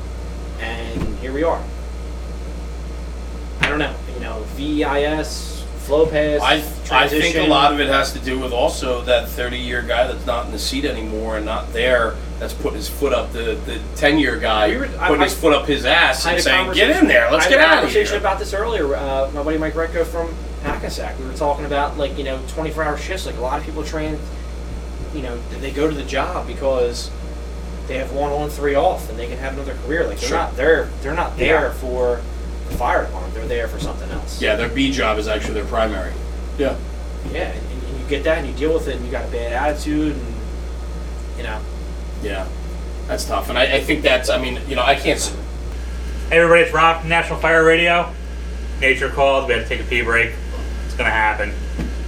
[0.60, 1.62] And here we are.
[3.62, 3.96] I don't know.
[4.14, 7.34] You know, VIS, flow paths, I, I transition.
[7.34, 10.26] think a lot of it has to do with also that 30 year guy that's
[10.26, 12.16] not in the seat anymore and not there.
[12.40, 13.32] That's putting his foot up.
[13.34, 16.26] The the 10 year guy We were- I- putting I- his foot up his ass
[16.26, 17.32] and saying, "Get in there.
[17.32, 18.96] Let's I had get a out of conversation here." about this earlier.
[18.96, 20.34] Uh, my buddy Mike Recco from
[20.64, 21.18] Hackensack.
[21.20, 23.26] We were talking about like you know 24 hour shifts.
[23.26, 24.20] Like a lot of people train,
[25.14, 27.10] you know, they go to the job because
[27.88, 30.06] they have one on, three off, and they can have another career.
[30.08, 30.38] Like they're Sure.
[30.38, 30.90] not there.
[31.02, 31.72] They're not there Yeah.
[31.74, 32.20] for
[32.70, 33.34] the fire department.
[33.36, 34.42] They're there for something else.
[34.42, 36.12] Yeah, their B job is actually their primary.
[36.58, 36.78] Yeah.
[37.32, 39.32] Yeah, and, and you get that, and you deal with it, and you got a
[39.32, 40.36] bad attitude, and
[41.38, 41.60] you know.
[42.24, 42.48] Yeah.
[43.08, 43.50] That's tough.
[43.50, 45.20] And I, I think that's, I mean, you know, I can't.
[45.20, 45.36] s-
[46.30, 48.12] Hey everybody, it's Rob from National Fire Radio.
[48.82, 49.48] Nature called.
[49.48, 50.32] We had to take a pee break.
[50.86, 51.54] It's gonna happen.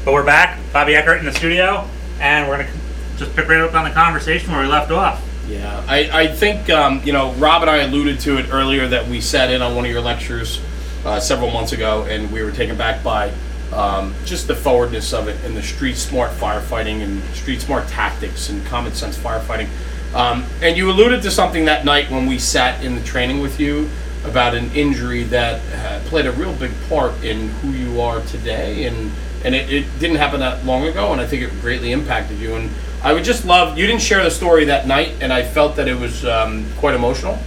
[0.03, 0.57] But we're back.
[0.73, 1.87] Bobby Eckert in the studio,
[2.19, 2.69] and we're gonna
[3.17, 5.23] just pick right up on the conversation where we left off.
[5.47, 9.07] Yeah, I, I think, um, you know, Rob and I alluded to it earlier that
[9.07, 10.59] we sat in on one of your lectures
[11.05, 13.31] uh, several months ago and we were taken back by
[13.77, 18.49] um, just the forwardness of it and the street smart firefighting and street smart tactics
[18.49, 19.67] and common sense firefighting.
[20.15, 23.59] Um, and you alluded to something that night when we sat in the training with
[23.59, 23.89] you
[24.25, 28.85] about an injury that uh, played a real big part in who you are today.
[28.85, 29.11] And
[29.45, 32.55] and it, it didn't happen that long ago and i think it greatly impacted you.
[32.55, 32.71] And
[33.03, 35.87] i would just love you didn't share the story that night and i felt that
[35.87, 37.37] it was um, quite emotional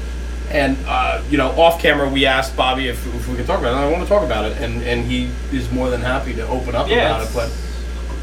[0.51, 3.73] and uh, you know off camera we asked bobby if, if we could talk about
[3.73, 6.35] it and i want to talk about it and, and he is more than happy
[6.35, 7.35] to open up Yeah, about it it's-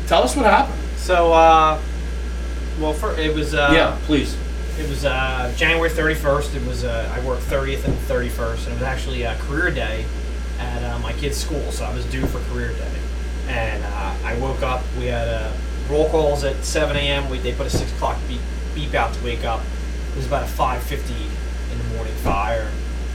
[0.02, 1.80] but tell us what happened So, uh,
[2.80, 4.36] well, for, it was uh, yeah please
[4.78, 6.56] It was uh, January 31st.
[6.56, 10.06] It was uh, I worked 30th and 31st, and it was actually a career day
[10.60, 11.72] at uh, my kid's school.
[11.72, 12.98] So I was due for career day,
[13.48, 14.84] and uh, I woke up.
[15.00, 15.52] We had uh,
[15.90, 17.28] roll calls at 7 a.m.
[17.30, 18.42] We, they put a six o'clock beep,
[18.76, 19.62] beep out to wake up.
[20.12, 21.47] It was about a 5:50 in the
[21.98, 22.72] morning fire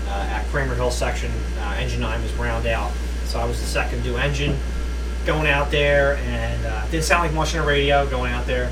[0.09, 1.33] uh, at Cramer Hill section.
[1.59, 2.93] Uh, engine nine was browned out,
[3.25, 4.59] so I was the second due engine
[5.25, 8.71] going out there, and uh, didn't sound like much on the radio going out there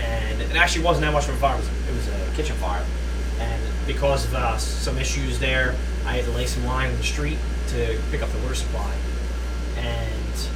[0.00, 1.56] and it actually wasn't that much of a fire.
[1.56, 2.84] It was, it was a kitchen fire,
[3.38, 5.74] and because of uh, some issues there,
[6.06, 7.38] I had to lay some line in the street
[7.68, 8.94] to pick up the water supply,
[9.76, 10.48] and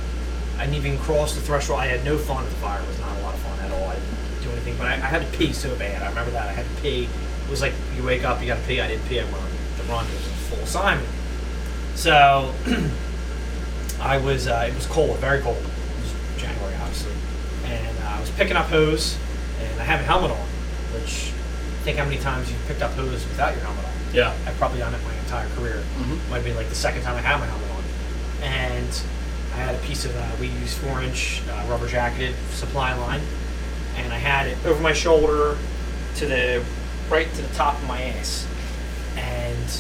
[0.59, 1.81] I didn't even cross the threshold.
[1.81, 2.81] I had no fun at the fire.
[2.81, 3.89] It was not a lot of fun at all.
[3.89, 6.03] I didn't do anything, but I, I had to pee so bad.
[6.03, 7.09] I remember that I had to pee.
[7.53, 8.81] It was like you wake up, you got to pee.
[8.81, 9.21] I didn't pee.
[9.21, 9.43] I went on
[9.77, 10.07] the run.
[10.07, 11.07] It was a full assignment.
[11.95, 12.51] So
[14.01, 14.49] I was.
[14.49, 15.59] Uh, it was cold, very cold.
[15.59, 17.13] It was January, obviously,
[17.67, 19.19] and uh, I was picking up hose,
[19.61, 20.39] and I have a helmet on,
[20.95, 21.31] which
[21.85, 23.93] think how many times you've picked up hose without your helmet on.
[24.15, 25.83] yeah I've probably done it my entire career.
[25.99, 26.31] Mhm.
[26.31, 27.85] Might be like the second time I had my helmet on,
[28.45, 29.03] and
[29.53, 33.21] I had a piece of uh, we use four inch uh, rubber jacketed supply line,
[33.99, 35.59] and I had it over my shoulder
[36.17, 36.65] to the
[37.11, 38.47] right to the top of my ass,
[39.17, 39.71] and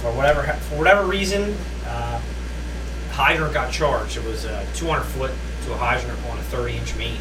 [0.00, 2.20] for whatever for whatever reason, uh,
[3.10, 4.16] hydrant got charged.
[4.16, 5.32] It was a 200 foot
[5.64, 7.20] to a hydrant on a 30 inch main,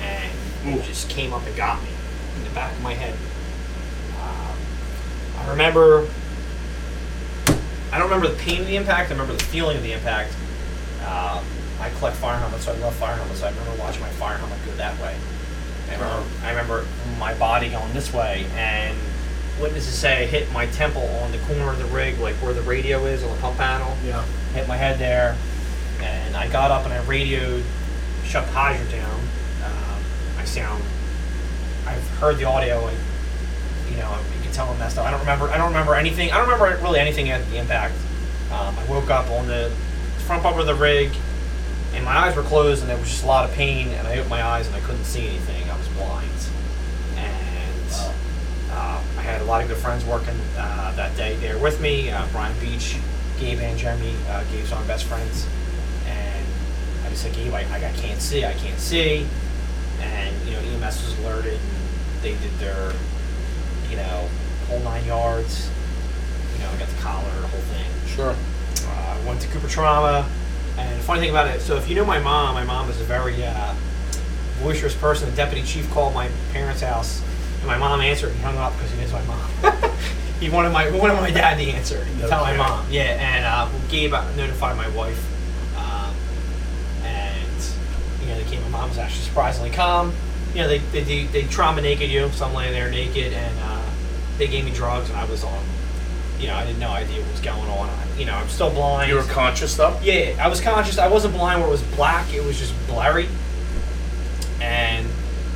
[0.00, 0.32] and
[0.64, 1.88] it just came up and got me
[2.36, 3.14] in the back of my head.
[4.20, 4.56] Um,
[5.38, 6.08] I remember.
[7.90, 9.08] I don't remember the pain of the impact.
[9.08, 10.34] I remember the feeling of the impact.
[11.00, 11.42] Um,
[11.80, 13.40] I collect fire helmets, so I love fire helmets.
[13.40, 15.16] So I remember watching my fire helmet go that way.
[15.88, 16.86] I remember, I remember
[17.18, 18.96] my body going this way, and
[19.60, 22.62] witnesses say I hit my temple on the corner of the rig, like where the
[22.62, 23.96] radio is on the pump panel.
[24.04, 24.24] yeah
[24.54, 25.36] Hit my head there,
[26.00, 27.62] and I got up and I radioed,
[28.24, 29.20] shut the hydrant down.
[29.64, 30.02] Um,
[30.38, 30.82] I sound,
[31.86, 32.98] I've heard the audio, and
[33.90, 35.06] you know, you can tell I'm messed up.
[35.06, 35.48] I don't remember.
[35.48, 36.30] I don't remember anything.
[36.30, 37.94] I don't remember really anything at the impact.
[38.52, 39.70] Um, I woke up on the
[40.26, 41.10] front bumper of the rig,
[41.94, 43.88] and my eyes were closed, and there was just a lot of pain.
[43.88, 45.68] And I opened my eyes, and I couldn't see anything.
[45.70, 46.30] I was blind,
[47.16, 47.92] and
[48.70, 52.10] uh, I had a lot of good friends working uh, that day there with me.
[52.10, 52.96] Uh, Brian Beach,
[53.38, 54.14] Gabe, and Jeremy.
[54.28, 55.46] Uh, Gabe's my best friends,
[56.06, 56.46] and
[57.04, 58.44] I just said, Gabe, I, I can't see.
[58.44, 59.26] I can't see,
[60.00, 62.92] and you know, EMS was alerted, and they did their
[63.90, 64.28] you know,
[64.68, 65.70] whole nine yards.
[66.54, 67.86] You know, I got the collar, the whole thing.
[68.06, 68.34] sure
[68.86, 70.28] Uh, went to Cooper Trauma,
[70.76, 73.00] and the funny thing about it, so if you know my mom, my mom is
[73.00, 73.74] a very uh,
[74.62, 75.28] boisterous person.
[75.30, 77.22] The deputy chief called my parents' house,
[77.68, 78.32] my mom answered.
[78.32, 79.48] He hung up because he is my mom.
[80.40, 82.02] he wanted my wanted my dad to answer.
[82.02, 83.02] to Tell my mom, yeah.
[83.02, 85.22] And uh, Gabe notified my wife,
[85.76, 86.14] um,
[87.04, 87.62] and
[88.22, 88.62] you know, they came.
[88.62, 90.14] My mom was actually surprisingly calm.
[90.54, 93.58] You know, they they they, they trauma naked you, so I'm laying there naked, and
[93.62, 93.82] uh,
[94.38, 95.62] they gave me drugs, and I was on.
[96.40, 97.90] You know, I had no idea what was going on.
[97.90, 99.10] I, you know, I'm still blind.
[99.10, 100.96] you were conscious though Yeah, I was conscious.
[100.96, 102.32] I wasn't blind where it was black.
[102.32, 103.28] It was just blurry,
[104.60, 105.06] and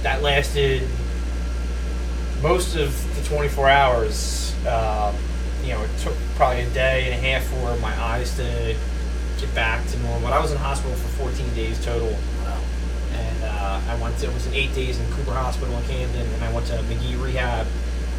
[0.02, 0.82] that lasted
[2.42, 4.54] most of the 24 hours.
[4.66, 5.14] Uh,
[5.62, 8.76] you know, it took probably a day and a half for my eyes to
[9.38, 10.20] get back to normal.
[10.28, 12.16] But I was in hospital for 14 days total.
[13.12, 16.26] And uh, I went to, it was in eight days in Cooper Hospital in Camden,
[16.26, 17.66] and I went to Magee Rehab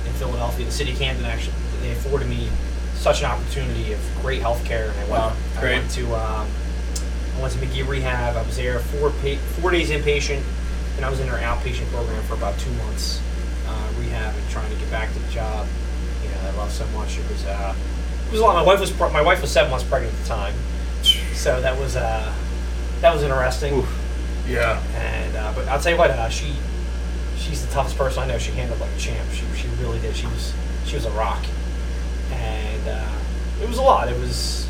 [0.05, 0.65] in Philadelphia.
[0.65, 2.47] The city of Camden actually, they afforded me
[2.93, 4.89] such an opportunity of great health care.
[4.91, 6.47] And I went, Wow, I went to, um,
[7.37, 8.37] I went to Magee Rehab.
[8.37, 10.43] I was there four, pa- four days inpatient,
[10.95, 13.19] and I was in their outpatient program for about two months,
[13.67, 15.67] uh, rehab and trying to get back to the job.
[16.23, 17.17] You know, I love so much.
[17.17, 17.75] It was, uh,
[18.27, 18.55] it was a lot.
[18.55, 20.53] My wife was, pre- my wife was seven months pregnant at the time,
[21.33, 22.33] so that was, uh,
[23.01, 23.79] that was interesting.
[23.79, 23.99] Oof.
[24.47, 26.55] yeah And uh, but I'll tell you what, uh, she
[27.37, 28.37] she's the toughest person I know.
[28.37, 29.27] She handled like a champ.
[29.31, 30.15] She she really did.
[30.15, 30.53] She was
[30.85, 31.43] she was a rock,
[32.31, 33.09] and uh,
[33.61, 34.07] it was a lot.
[34.07, 34.67] It was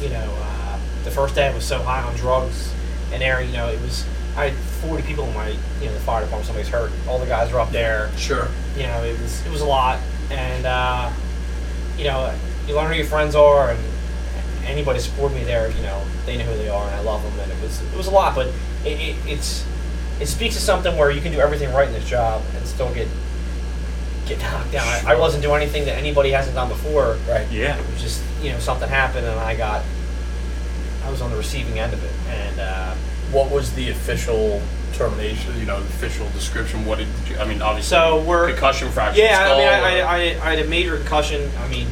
[0.00, 2.72] you know uh, the first day I was so high on drugs
[3.12, 3.42] and air.
[3.42, 4.04] You know it was
[4.36, 4.54] I had
[4.88, 6.46] 40 people in my you know the fire department.
[6.46, 6.92] Somebody's hurt.
[7.08, 8.10] All the guys were up there.
[8.16, 9.98] sure You know it was it was a lot,
[10.30, 11.10] and uh,
[11.98, 12.32] you know
[12.66, 13.78] you learn who your friends are and.
[14.66, 17.32] anybody supported me there, you know, they know who they are, and I love them,
[17.40, 18.46] and it was it was a lot, but
[18.84, 19.64] it, it, it's
[20.20, 22.92] it speaks to something where you can do everything right in this job and still
[22.94, 23.08] get
[24.28, 24.86] get knocked down.
[24.86, 27.16] I, I wasn't doing anything that anybody hasn't done before.
[27.26, 27.50] Right.
[27.50, 27.78] Yeah.
[27.78, 29.82] It was just you know something happened, and I got
[31.04, 32.60] I was on the receiving end of it, and.
[32.60, 32.94] Uh,
[33.32, 34.62] What was the official
[34.94, 35.58] termination?
[35.58, 36.84] You know, the official description.
[36.84, 37.36] What did you?
[37.38, 37.90] I mean, obviously.
[37.96, 39.20] So we're concussion fracture.
[39.22, 40.16] Yeah, I skull, mean, I, I, I,
[40.50, 41.50] I had a major concussion.
[41.58, 41.86] I mean,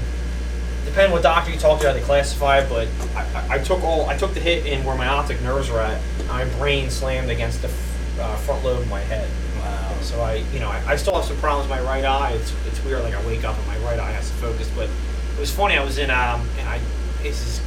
[0.84, 3.82] depending what doctor you talk to, how they classify it, but I, I, I took
[3.82, 6.00] all I took the hit in where my optic nerves are at.
[6.26, 9.28] My brain slammed against the f- uh, front lobe of my head.
[9.60, 9.96] Wow.
[10.02, 12.32] So I, you know, I, I still have some problems with my right eye.
[12.32, 13.02] It's it's weird.
[13.02, 14.70] Like I wake up and my right eye has to focus.
[14.74, 15.76] But it was funny.
[15.76, 16.80] I was in um, and I
[17.22, 17.60] this is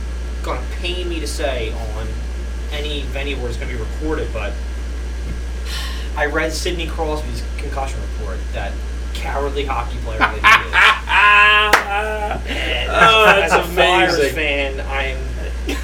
[0.44, 2.08] gonna pain me to say on
[2.72, 4.54] any venue where it's gonna be recorded, but
[6.16, 8.38] I read Sidney Crosby's concussion report.
[8.54, 8.74] That
[9.14, 10.44] cowardly hockey player that he is.
[12.94, 14.36] Oh, that's as a Flyers amazing.
[14.36, 15.18] fan, I'm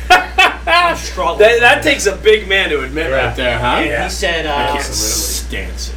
[0.67, 1.39] I'm struggling.
[1.39, 3.35] That, that takes a big man to admit Right that.
[3.37, 3.65] there, huh?
[3.77, 5.67] And he said, uh, Absolutely.
[5.71, 5.93] Stance.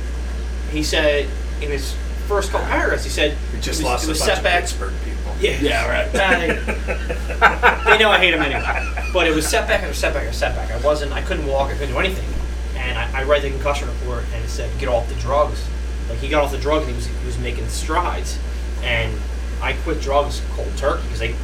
[0.70, 1.26] he said
[1.60, 1.94] in his
[2.28, 4.72] first couple paragraphs, he said We just it was, lost it a was bunch setbacks.
[4.72, 5.09] of Pittsburgh people.
[5.40, 6.12] Yeah, Yeah, right.
[7.86, 8.86] they know I hate him anyway.
[9.12, 10.70] But it was setback after setback after setback.
[10.70, 11.12] I wasn't.
[11.12, 11.70] I couldn't walk.
[11.70, 12.28] I couldn't do anything.
[12.76, 15.64] And I, I read the concussion report, and it said get off the drugs.
[16.08, 18.38] Like he got off the drugs, and he was he was making strides.
[18.82, 19.16] And
[19.62, 21.34] I quit drugs cold turkey because they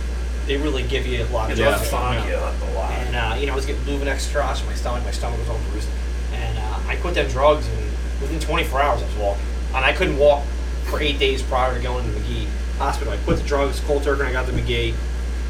[0.46, 1.70] they really give you a lot of Yeah.
[1.70, 1.90] drugs.
[1.90, 2.52] Fuck you know.
[2.62, 2.90] a lot.
[2.92, 5.04] And uh, you know, I was getting Lovenox drops in my stomach.
[5.04, 5.88] My stomach was all bruised.
[6.32, 7.78] And uh, I quit them drugs, and
[8.20, 9.42] within 24 hours, I was walking.
[9.74, 10.44] And I couldn't walk
[10.84, 12.46] for eight days prior to going to Magee
[12.78, 13.12] Hospital.
[13.12, 14.94] I quit the drugs, cold turkey, and I got the Magee.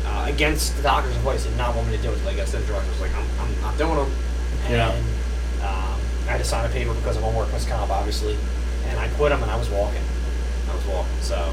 [0.08, 2.24] Uh, against the doctor's advice, and not want me to do it.
[2.24, 4.10] Like I said, the drugs I was like, I'm, I'm not doing them.
[4.66, 4.88] And Yeah.
[5.66, 8.36] um, I had to sign a paper because I'm on workman's comp, obviously.
[8.88, 10.02] And I quit them, and I was walking.
[10.70, 11.10] I was walking.
[11.22, 11.52] So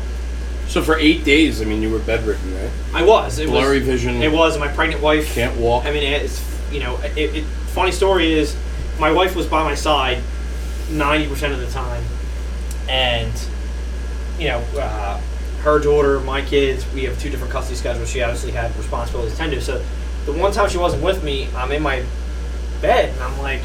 [0.67, 2.69] So for eight days, I mean, you were bedridden, right?
[2.93, 3.39] I was.
[3.39, 4.21] It Blurry was, vision.
[4.21, 4.59] It was.
[4.59, 5.85] My pregnant wife Can't walk.
[5.85, 6.39] I mean, it's
[6.71, 7.43] you know, it, it.
[7.73, 8.55] Funny story is,
[8.99, 10.21] my wife was by my side
[10.91, 12.03] ninety percent of the time,
[12.87, 13.33] and
[14.37, 15.19] you know, uh,
[15.63, 18.09] her daughter, my kids, we have two different custody schedules.
[18.09, 19.61] She obviously had responsibilities to tend to.
[19.61, 19.83] So,
[20.25, 22.03] the one time she wasn't with me, I'm in my
[22.81, 23.61] bed and I'm like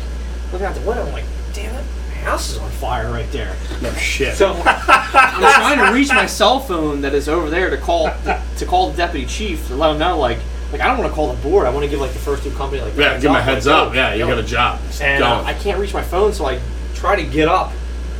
[0.53, 1.05] looking out the window.
[1.05, 3.55] I'm like, damn it, my house is on fire right there.
[3.83, 4.37] no shit.
[4.37, 8.11] So I'm trying to reach my cell phone that is over there to call
[8.57, 10.39] to call the deputy chief to let him know like
[10.73, 11.67] like I don't want to call the board.
[11.67, 13.75] I want to give like the first two company like yeah, give my heads like,
[13.75, 13.93] up.
[13.93, 14.35] go, Yeah, you go.
[14.35, 14.81] got a job.
[14.87, 15.43] Just And uh.
[15.45, 16.61] I can't reach my phone, so I
[16.95, 17.73] try to get up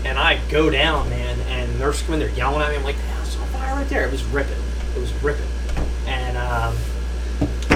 [0.05, 1.39] and I go down, man.
[1.49, 2.77] And nurses come in, they're yelling at me.
[2.77, 2.97] I'm like,
[3.69, 4.05] the house is on fire right there.
[4.07, 4.57] It was ripping.
[4.97, 5.47] It was ripping.
[6.07, 6.77] And um,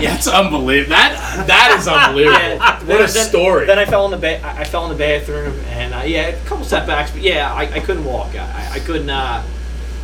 [0.01, 0.90] yeah, That's unbelievable.
[0.90, 2.38] That that is unbelievable.
[2.38, 3.66] yeah, what then- a story.
[3.66, 6.28] Then I fell in the ba- I I fell in the bathroom, and uh, yeah,
[6.28, 8.34] a couple setbacks, but yeah, I, I couldn't walk.
[8.34, 9.11] I, I couldn't.
[9.11, 9.43] Uh,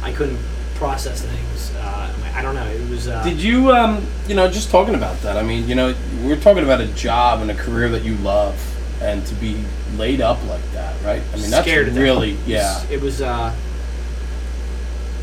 [0.03, 0.39] I couldn't
[0.76, 1.72] process things.
[1.76, 2.66] Uh, I don't know.
[2.66, 3.09] It was.
[3.09, 5.36] Uh, Did you, um, you know, just talking about that?
[5.36, 8.55] I mean, you know, we're talking about a job and a career that you love,
[9.03, 9.61] and to be
[9.97, 11.22] laid up like that, right?
[11.32, 12.01] I mean, that's scared to death.
[12.01, 12.84] really, yeah.
[12.91, 13.20] It was.
[13.22, 13.53] Uh,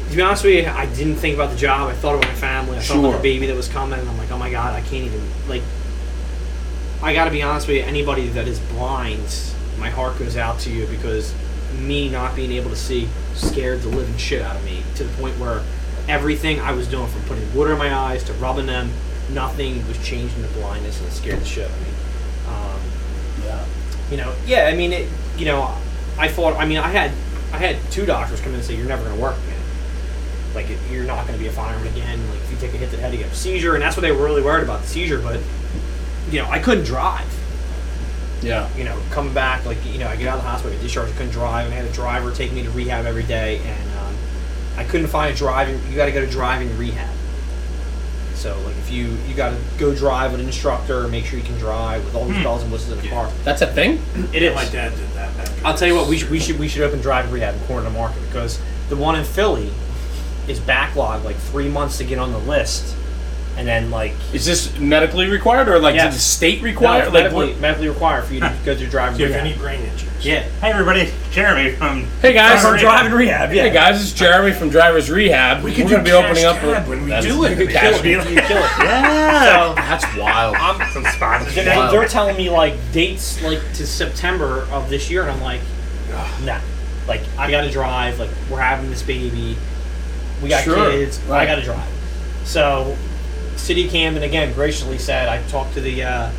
[0.10, 1.90] to be honest with you, I didn't think about the job.
[1.90, 2.78] I thought about my family.
[2.78, 4.82] I thought about the baby that was coming, and I'm like, oh my god, I
[4.82, 5.62] can't even like.
[7.02, 7.84] I got to be honest with you.
[7.84, 11.34] Anybody that is blind, my heart goes out to you because
[11.80, 15.14] me not being able to see scared the living shit out of me to the
[15.22, 15.62] point where
[16.08, 18.90] everything I was doing, from putting water in my eyes to rubbing them,
[19.32, 21.88] nothing was changing the blindness and it scared the shit out of me.
[22.48, 22.80] Um,
[23.46, 23.66] Yeah.
[24.10, 25.76] you know, yeah, I mean, it, you know,
[26.18, 27.12] I thought, I mean, I had,
[27.52, 29.60] I had two doctors come in and say, you're never going to work again.
[30.56, 32.20] Like, it- you're not going to be a fireman again.
[32.30, 33.74] Like, if you take a hit to the head, you get a seizure.
[33.76, 35.20] And that's what they were really worried about, the seizure.
[35.20, 35.40] But,
[36.32, 37.28] you know, I couldn't drive.
[38.42, 38.70] Yeah.
[38.78, 40.84] You know, coming back, like, you know, I get out of the hospital, I get
[40.84, 41.66] discharged, I couldn't drive.
[41.66, 43.60] And I had a driver take me to rehab every day.
[43.60, 44.16] And um,
[44.78, 47.14] I couldn't find a driving, you got to go to driving rehab.
[48.36, 51.46] So, like, if you, you got to go drive with an instructor, make sure you
[51.46, 53.32] can drive with all these bells and whistles in the car.
[53.44, 54.00] That's a thing?
[54.34, 54.54] It is.
[54.54, 55.32] My dad did that.
[55.64, 57.88] I'll tell you what, we should we should we should open drive rehab in corner
[57.88, 58.60] of the market because
[58.90, 59.72] the one in Philly
[60.48, 62.96] is backlogged like three months to get on the list,
[63.58, 66.06] and then like Is this medically required or like Yes.
[66.06, 67.04] did the state no, require?
[67.04, 69.44] it's like medically, what- medically required for you to go through drive Do you have
[69.44, 69.48] rehab.
[69.48, 70.12] any brain injuries?
[70.22, 73.54] yeah, Hey everybody, Jeremy from Hey guys, From driving rehab.
[73.54, 73.64] yeah.
[73.64, 75.64] Hey guys, it's Jeremy from Drivers Rehab.
[75.64, 77.52] We could We're do gonna be cash opening up cab when we That's- do it.
[77.52, 78.30] you could Cash kill it.
[78.30, 78.72] You could kill it.
[78.80, 79.44] Yeah.
[79.70, 80.56] So That's wild.
[80.58, 81.66] I'm from sponsorship.
[81.66, 81.92] they're, Wow.
[81.92, 85.62] they're telling me like dates like to September of this year, and I'm like,
[86.44, 86.60] nah.
[87.08, 88.20] Like I got to drive.
[88.20, 89.56] Like we're having this baby.
[90.46, 90.92] We got Sure.
[90.92, 91.20] kids.
[91.30, 91.84] I got to drive.
[92.44, 92.96] So,
[93.56, 96.32] City Camden again graciously said I talked to the uh,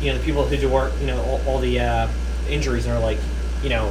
[0.00, 2.08] you know the people who do work you know all, all the uh,
[2.48, 3.18] injuries and they're like
[3.64, 3.90] you know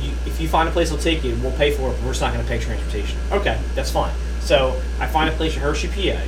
[0.00, 2.10] you, if you find a place that'll take you we'll pay for it but we're
[2.12, 5.60] just not going to pay transportation okay that's fine so I find a place in
[5.60, 6.22] Hershey PA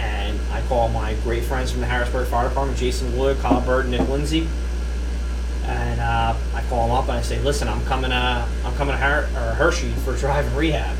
[0.00, 3.88] and I call my great friends from the Harrisburg Fire Department, Jason Wood, Kyle Bird,
[3.88, 4.46] Nick Lindsay.
[5.64, 8.10] And uh, I call them up and I say, "Listen, I'm coming.
[8.12, 10.96] Uh, I'm coming to Her- Hershey for driving rehab."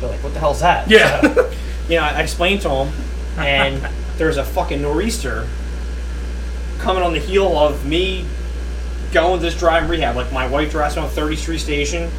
[0.00, 1.20] They're like, "What the hell's that?" Yeah.
[1.20, 1.50] So,
[1.88, 2.92] you know, I explained to them,
[3.38, 3.86] and
[4.18, 5.46] there's a fucking nor'easter
[6.78, 8.24] coming on the heel of me
[9.12, 10.16] going this driving rehab.
[10.16, 12.10] Like my wife drives me on 30th Street Station.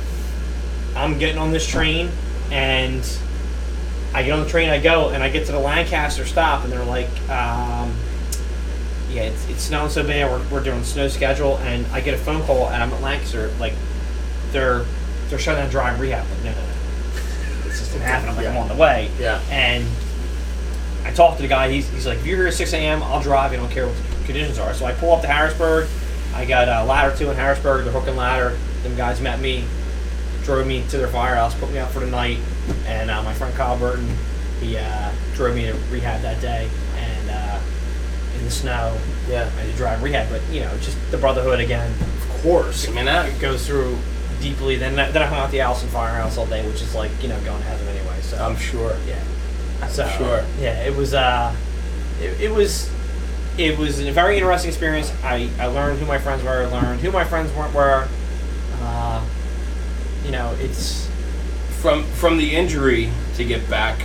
[0.95, 2.09] I'm getting on this train,
[2.51, 3.07] and
[4.13, 4.69] I get on the train.
[4.69, 7.93] I go, and I get to the Lancaster stop, and they're like, um,
[9.09, 10.29] "Yeah, it's, it's snowing so bad.
[10.29, 13.51] We're, we're doing snow schedule." And I get a phone call, and I'm at Lancaster.
[13.59, 13.73] Like,
[14.51, 14.85] they're
[15.29, 16.27] they're shutting down driving rehab.
[16.29, 16.73] Like, no, no, no,
[17.79, 18.29] this didn't happen.
[18.29, 19.09] I'm like, I'm on the way.
[19.19, 19.41] Yeah.
[19.49, 19.85] And
[21.05, 21.69] I talked to the guy.
[21.71, 23.51] He's, he's like, if you're here at 6 a.m., I'll drive.
[23.53, 24.73] I don't care what the conditions are.
[24.73, 25.87] So I pull up to Harrisburg.
[26.33, 28.57] I got a ladder two in Harrisburg, the hook and ladder.
[28.83, 29.65] Them guys met me,
[30.43, 32.37] drove me to their firehouse, put me out for the night.
[32.85, 34.07] And uh, my friend Kyle Burton,
[34.61, 36.69] he uh, drove me to rehab that day.
[36.95, 37.59] And uh,
[38.37, 38.97] in the snow,
[39.27, 39.43] Yeah.
[39.57, 40.29] I had to drive rehab.
[40.29, 42.87] But, you know, just the brotherhood again, of course.
[42.87, 43.39] I mean that.
[43.41, 43.97] Goes through
[44.41, 44.75] deeply.
[44.77, 47.29] Then, then I hung out at the Allison Firehouse all day, which is like, you
[47.29, 48.19] know, going to heaven anyway.
[48.21, 48.95] So I'm sure.
[49.07, 49.21] yeah.
[49.81, 50.43] I'm so Sure.
[50.59, 51.55] Yeah, it was uh
[52.21, 52.89] it, it was
[53.57, 55.11] it was a very interesting experience.
[55.23, 58.07] I, I learned who my friends were, I learned who my friends weren't were.
[58.81, 59.23] Uh,
[60.25, 61.09] you know, it's
[61.81, 63.99] From from the injury to get back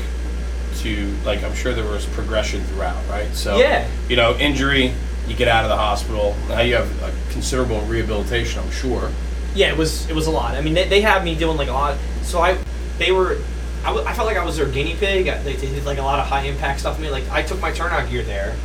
[0.79, 3.33] to like I'm sure there was progression throughout, right?
[3.35, 3.89] So Yeah.
[4.09, 4.93] you know, injury,
[5.29, 6.37] you get out of the hospital.
[6.49, 9.11] Now you have a considerable rehabilitation, I'm sure.
[9.55, 10.55] Yeah, it was it was a lot.
[10.55, 11.97] I mean, they, they had me doing like a lot.
[12.23, 12.59] So I
[12.99, 13.39] they were
[13.85, 15.29] I, w- I felt like I was their guinea pig.
[15.29, 17.11] I- They, they did like a lot of high impact stuff to me.
[17.11, 18.57] Like I took my turnout gear there,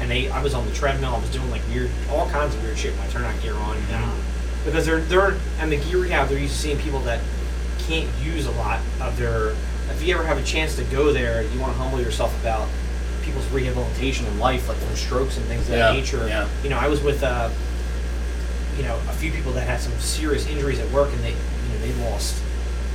[0.00, 1.14] and they I was on the treadmill.
[1.14, 2.92] I was doing like weird all kinds of weird shit.
[2.92, 4.20] with My turnout gear on, um,
[4.64, 6.28] because they're they're and the gear rehab.
[6.28, 7.20] They're used to seeing people that
[7.80, 9.54] can't use a lot of their.
[9.90, 12.68] If you ever have a chance to go there, you want to humble yourself about
[13.22, 16.26] people's rehabilitation in life, like from strokes and things of that Yeah, nature.
[16.28, 16.48] yeah.
[16.62, 17.22] You know, I was with.
[17.22, 17.50] Uh,
[18.76, 21.68] you know, a few people that had some serious injuries at work, and they, you
[21.70, 22.42] know, they lost,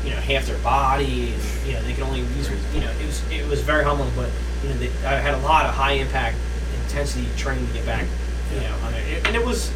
[0.03, 3.05] you know, half their body, and you know, they could only use, you know, it
[3.05, 4.29] was it was very humbling, but
[4.63, 6.37] you know, they, I had a lot of high impact,
[6.83, 8.05] intensity training to get back,
[8.53, 9.73] you know, on it, and it was, it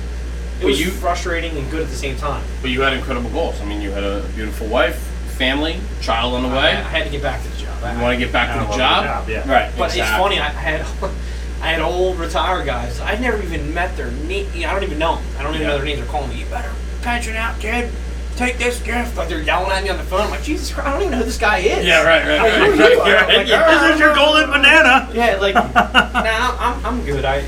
[0.62, 2.44] But was you- frustrating and good at the same time.
[2.62, 3.60] But you had incredible goals.
[3.62, 4.96] I mean, you had a beautiful wife,
[5.38, 6.70] family, child on the I, way.
[6.78, 7.84] I had to get back to the job.
[7.84, 9.04] I- You want to get back to the job?
[9.04, 9.52] the job, yeah.
[9.52, 9.72] Right.
[9.78, 10.40] But it's funny.
[10.40, 10.82] I had
[11.62, 13.00] I had old retired guys.
[13.00, 14.48] I'd never even met their name.
[14.66, 15.24] I don't even know them.
[15.38, 15.68] I don't even Yeah.
[15.74, 16.00] know their names.
[16.00, 16.36] They're calling me.
[16.38, 16.72] You better
[17.02, 17.92] pension out, kid.
[18.36, 19.16] Take this gift.
[19.18, 20.22] Like they're yelling at me on the phone.
[20.22, 20.88] I'm like, Jesus Christ!
[20.88, 21.86] I don't even know who this guy is.
[21.86, 23.14] Yeah, right, right, Like, right, who are right, you?
[23.14, 23.64] right, like, yeah.
[23.68, 25.10] "Ah, This is your golden banana.
[25.14, 27.26] Yeah, like, nah, I'm, I'm good.
[27.26, 27.44] I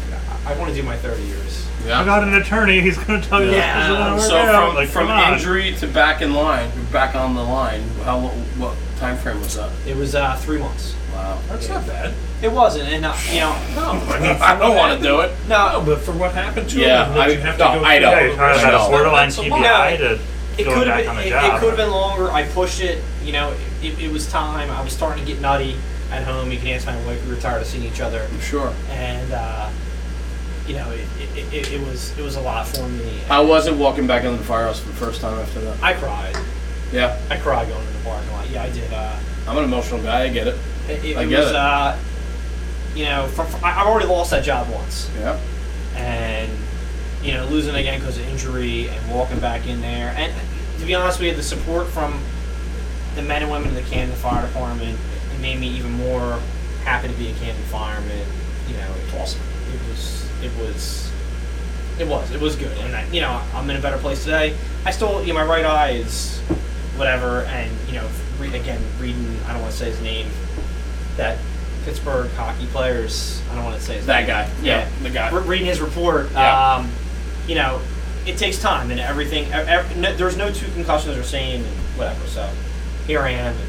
[0.45, 1.65] I want to do my 30 years.
[1.87, 2.01] Yeah.
[2.01, 2.79] I got an attorney.
[2.81, 4.65] He's going to tell you Yeah, this isn't gonna work So out.
[4.67, 8.75] from, Like, from injury to back in line, back on the line, how lo- what
[8.99, 9.69] time frame was that?
[9.87, 10.95] It was uh, three months.
[11.13, 11.39] Wow.
[11.49, 12.13] That's not bad.
[12.43, 15.31] It wasn't, and uh, you know, No, I mean, I don't want to do it.
[15.47, 17.63] No, no, but for what happened to Yeah, him, and that I- you have to
[17.63, 18.11] no, go I through know.
[18.11, 18.85] Yeah, you're talking about No.
[18.85, 19.97] a borderline That's a TBI lot.
[19.97, 20.19] to
[20.59, 21.09] it going could have back been.
[21.09, 21.59] on the It, job.
[21.61, 22.31] could have been longer.
[22.31, 23.01] I pushed it.
[23.23, 24.69] You know, it, it was time.
[24.69, 25.77] I was starting to get nutty
[26.11, 26.51] at home.
[26.51, 27.25] You can ask my wife.
[27.25, 28.21] We were tired of seeing each other.
[28.29, 28.73] I'm sure.
[28.91, 29.69] and uh,
[30.67, 31.07] you know, it,
[31.37, 33.19] it, it, it was it was a lot for me.
[33.29, 35.81] How was it walking back into the firehouse for the first time after that?
[35.81, 36.35] I cried.
[36.91, 37.17] Yeah.
[37.29, 38.49] I cried going to the parking lot.
[38.49, 38.91] Yeah, I did.
[38.93, 39.15] Uh,
[39.47, 40.23] I'm an emotional guy.
[40.23, 40.57] I get it.
[40.89, 41.55] it, it I get was, it.
[41.55, 41.97] Uh,
[42.95, 45.37] you know, from, I- I've already lost that job once, Yeah.
[45.95, 46.49] and
[47.23, 50.13] you know, losing again because of injury and walking back in there.
[50.17, 50.33] And
[50.79, 52.19] to be honest we had the support from
[53.15, 54.97] the men and women of the Camden Fire Department
[55.33, 56.39] it made me even more
[56.83, 58.25] happy to be a Camden fireman.
[58.67, 59.39] You know, it, Awesome.
[59.73, 61.11] it was it was
[61.99, 64.57] it was it was good and I, you know i'm in a better place today
[64.83, 66.39] i still you know my right eye is
[66.97, 68.09] whatever and you know
[68.39, 70.27] re- again reading i don't want to say his name
[71.17, 71.37] that
[71.85, 74.49] pittsburgh hockey players i don't want to say his That name guy.
[74.61, 74.89] Yeah.
[75.01, 75.29] The guy.
[75.31, 76.75] Re- reading his report Yeah.
[76.75, 76.89] um,
[77.47, 77.81] you know
[78.25, 81.61] it takes time and everything ev- ev- no, there's no two concussions are the same
[81.63, 82.49] and whatever so
[83.07, 83.67] here i am and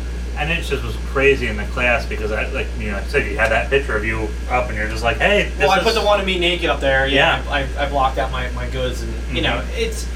[0.51, 3.24] And it just was crazy in the class because I like you know I said
[3.31, 5.78] you had that picture of you up and you're just like hey this well, I
[5.78, 7.07] is put the one of me naked up there.
[7.07, 7.51] Yeah, Yeah.
[7.53, 9.78] I, I, I blocked out my, my goods, and you know, Mhm.
[9.78, 10.09] it's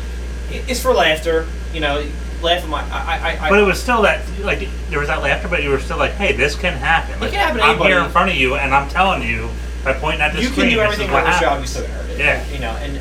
[0.51, 1.47] it's for laughter.
[1.73, 2.05] You know,
[2.43, 2.83] laugh at my.
[2.83, 5.71] I, I, I, But it was still that like there was that laughter, but you
[5.71, 7.19] were still like, "Hey, this can happen.
[7.21, 9.49] Like, can happen to I'm here in front of you, and I'm telling you
[9.85, 11.41] by pointing at the you screen, can do everything on the job.
[11.41, 12.19] You happens." still get hurt.
[12.19, 12.47] Yeah.
[12.51, 13.01] You know, and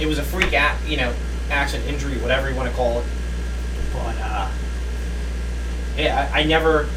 [0.00, 0.86] it was a freak act.
[0.86, 1.14] You know,
[1.50, 3.06] accident, injury, whatever you want to call it.
[3.92, 4.50] But uh,
[5.96, 6.88] yeah, I, I never.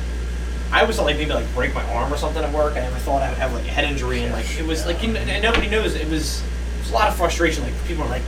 [0.71, 2.73] I was like maybe like break my arm or something at work.
[2.73, 5.01] I never thought I would have like a head injury, and like it was like
[5.01, 5.95] you know, nobody knows.
[5.95, 7.63] It was it was a lot of frustration.
[7.63, 8.21] Like people are like,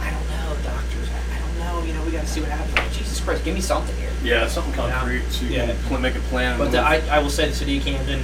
[0.00, 1.08] I don't know, doctors.
[1.08, 1.76] I, I don't know.
[1.88, 2.74] You know, we got to see what happens.
[2.76, 4.10] Like, Jesus Christ, give me something here.
[4.22, 4.46] Yeah.
[4.46, 5.66] Something concrete so you Yeah.
[5.68, 6.58] can pl- make a plan.
[6.58, 6.80] But the.
[6.80, 8.22] I, I will say the city of Camden,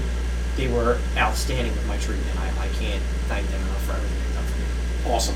[0.56, 2.28] they were outstanding with my treatment.
[2.38, 5.14] I, I can't thank them enough for everything they've done for me.
[5.14, 5.34] Awesome.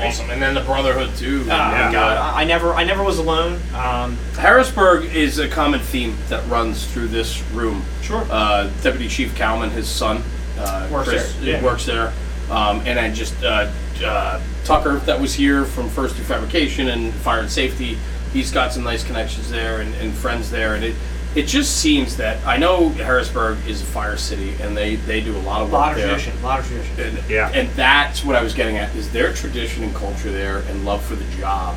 [0.00, 0.30] Awesome.
[0.30, 1.40] And then the brotherhood too.
[1.48, 3.60] Oh And, God, I, I never, I never was alone.
[3.74, 7.82] Um, Harrisburg is a common theme that runs through this room.
[8.02, 8.24] Sure.
[8.30, 10.22] Uh, Deputy Chief Cowman, his son,
[10.56, 11.64] uh, Works Chris, there, yeah.
[11.64, 12.12] works there.
[12.50, 13.70] Um, and I just uh,
[14.04, 17.98] uh, Tucker, that was here from First Due Fabrication and Fire and Safety.
[18.32, 20.74] He's got some nice connections there and, and friends there.
[20.74, 20.94] And it,
[21.34, 25.36] it just seems that I know Harrisburg is a fire city, and they, they do
[25.36, 26.08] a lot of a lot of there.
[26.08, 27.00] tradition, a lot of tradition.
[27.18, 27.50] And, Yeah.
[27.54, 31.02] and that's what I was getting at is their tradition and culture there and love
[31.04, 31.76] for the job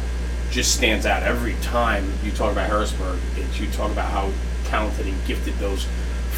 [0.52, 3.20] just stands out every time you talk about Harrisburg.
[3.38, 4.32] It's you talk about how
[4.66, 5.86] talented and gifted those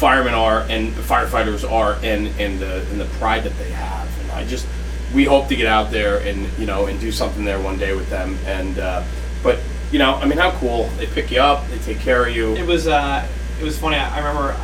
[0.04, 4.06] firemen are and firefighters are and, and the and the pride that they have.
[4.20, 4.66] And I just
[5.14, 7.96] we hope to get out there and you know and do something there one day
[7.96, 8.36] with them.
[8.44, 9.02] And uh,
[9.42, 9.60] but
[9.90, 12.54] you know I mean how cool they pick you up, they take care of you.
[12.54, 13.26] It was uh,
[13.58, 13.96] it was funny.
[13.96, 14.54] I, I remember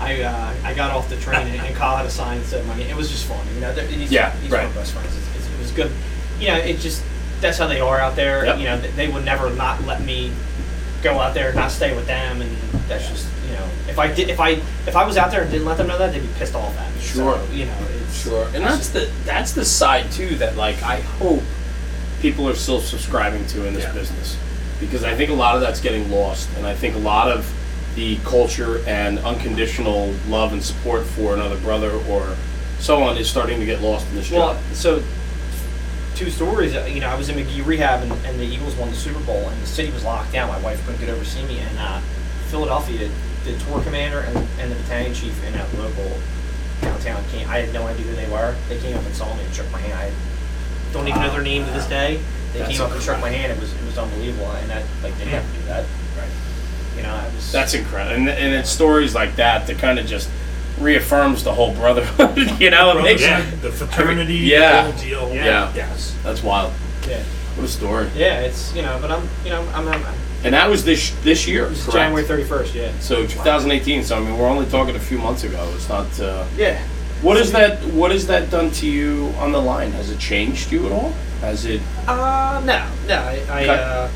[0.00, 2.66] I uh, I got off the train and, and Kyle had a sign that said
[2.66, 2.82] money.
[2.82, 3.40] It was just fun.
[3.54, 4.68] You know, these, Yeah, these right.
[4.68, 5.16] were best friends.
[5.16, 5.90] It's, it's, it was good.
[6.38, 7.02] You know, it just
[7.40, 8.44] that's how they are out there.
[8.44, 8.58] Yep.
[8.58, 10.30] You know, they, they would never not let me
[11.02, 12.54] go out there and not stay with them, and
[12.86, 14.50] that's just know, if I did if I
[14.86, 16.76] if I was out there and didn't let them know that, they'd be pissed off
[16.78, 17.00] at me.
[17.00, 17.34] Sure.
[17.38, 21.00] So, you know, it's Sure, and that's the that's the side too that like I
[21.00, 21.42] hope
[22.20, 23.92] people are still subscribing to in this Yeah.
[23.92, 24.36] business
[24.80, 27.50] because I think a lot of that's getting lost, and I think a lot of
[27.96, 32.34] the culture and unconditional love and support for another brother or
[32.80, 34.62] so on is starting to get lost in this Well, job.
[34.72, 35.02] so
[36.16, 36.74] two stories.
[36.74, 39.20] uh, You know, I was in Magee rehab, and, and the Eagles won the Super
[39.20, 40.48] Bowl, and the city was locked down.
[40.48, 42.00] My wife couldn't get over to see me, and uh,
[42.48, 43.08] Philadelphia,
[43.44, 46.10] the tour commander and, and the battalion chief in that local
[46.80, 47.48] downtown came.
[47.48, 48.54] I had no idea who they were.
[48.68, 49.94] They came up and saw me and shook my hand.
[49.94, 52.20] I don't even know their name to this day.
[52.52, 53.52] They That's came up and shook my hand.
[53.52, 55.84] It was it was unbelievable, and that like they didn't have to do that.
[56.16, 56.28] Right.
[56.96, 57.50] You know, I was.
[57.52, 60.30] That's incredible, and and it's stories like that that kind of just
[60.78, 62.36] reaffirms the whole brotherhood.
[62.60, 63.48] you know, it makes Yeah.
[63.62, 64.86] The fraternity, Yeah.
[64.86, 65.34] the whole deal.
[65.34, 65.72] Yeah.
[65.74, 66.16] Yes.
[66.22, 66.72] that's wild.
[67.08, 67.22] yeah.
[67.56, 68.08] What a story.
[68.16, 70.14] Yeah, it's you know, but I'm you know I'm, I'm, I'm
[70.44, 71.66] And that was this this year.
[71.66, 71.92] correct?
[71.92, 72.74] January 31st.
[72.74, 72.92] Yeah.
[73.00, 74.04] So 2018.
[74.04, 75.70] So I mean, we're only talking a few months ago.
[75.74, 76.20] It's not.
[76.20, 76.78] Uh, Yeah.
[77.22, 79.92] what is that What has that done to you on the line?
[79.92, 81.14] Has it changed you at all?
[81.40, 83.14] Has it Uh, no, no.
[83.16, 83.68] I, I Okay.
[83.70, 84.08] uh,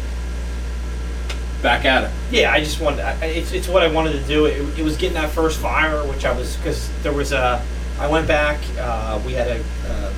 [1.63, 2.11] back at it?
[2.31, 3.01] yeah, I just wanted.
[3.01, 4.45] I, I- it's, it's what I wanted to do.
[4.47, 7.63] It, it was getting that first fire, which I was because there was a.
[7.99, 8.59] I went back.
[8.79, 10.13] Uh, we had a, uh,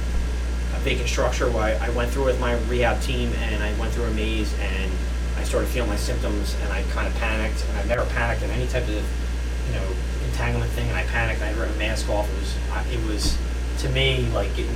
[0.77, 3.93] a vacant structure where I, I went through with my rehab team, and I went
[3.95, 4.91] through a maze, and
[5.51, 8.68] started feeling my symptoms, and I kind of panicked, and I've never panicked in any
[8.68, 9.82] type of, you know,
[10.27, 12.31] entanglement thing, and I panicked, and I ripped a mask off.
[12.31, 13.36] It was, I, it was,
[13.82, 14.72] to me, like getting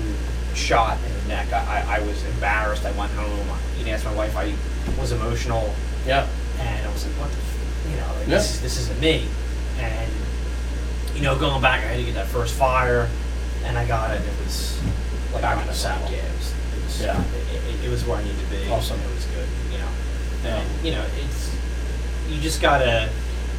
[0.55, 1.53] shot in the neck.
[1.53, 2.85] I, I, I was embarrassed.
[2.85, 3.47] I went home.
[3.51, 4.37] I even asked my wife.
[4.37, 4.53] I
[5.01, 5.73] was emotional
[6.07, 6.27] Yeah.
[6.59, 7.91] and I was like, what the, f-?
[7.91, 8.35] you know, like, Yeah.
[8.39, 9.29] this, this isn't me.
[9.79, 10.11] And,
[11.15, 13.09] you know, going back, I had to get that first fire,
[13.65, 14.81] and I got it, it was
[15.33, 16.11] like Back I'm in the saddle.
[16.11, 17.21] Yeah, it was, it was, Yeah.
[17.23, 18.69] it, it, it was where I needed to be.
[18.73, 18.99] Awesome.
[18.99, 19.49] It was good,
[20.45, 20.63] you know.
[20.83, 21.55] You know, it's,
[22.29, 23.05] you just gotta,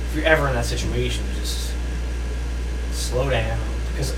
[0.09, 1.73] if you're ever in that situation, just
[2.91, 3.59] slow down.
[3.91, 4.15] Because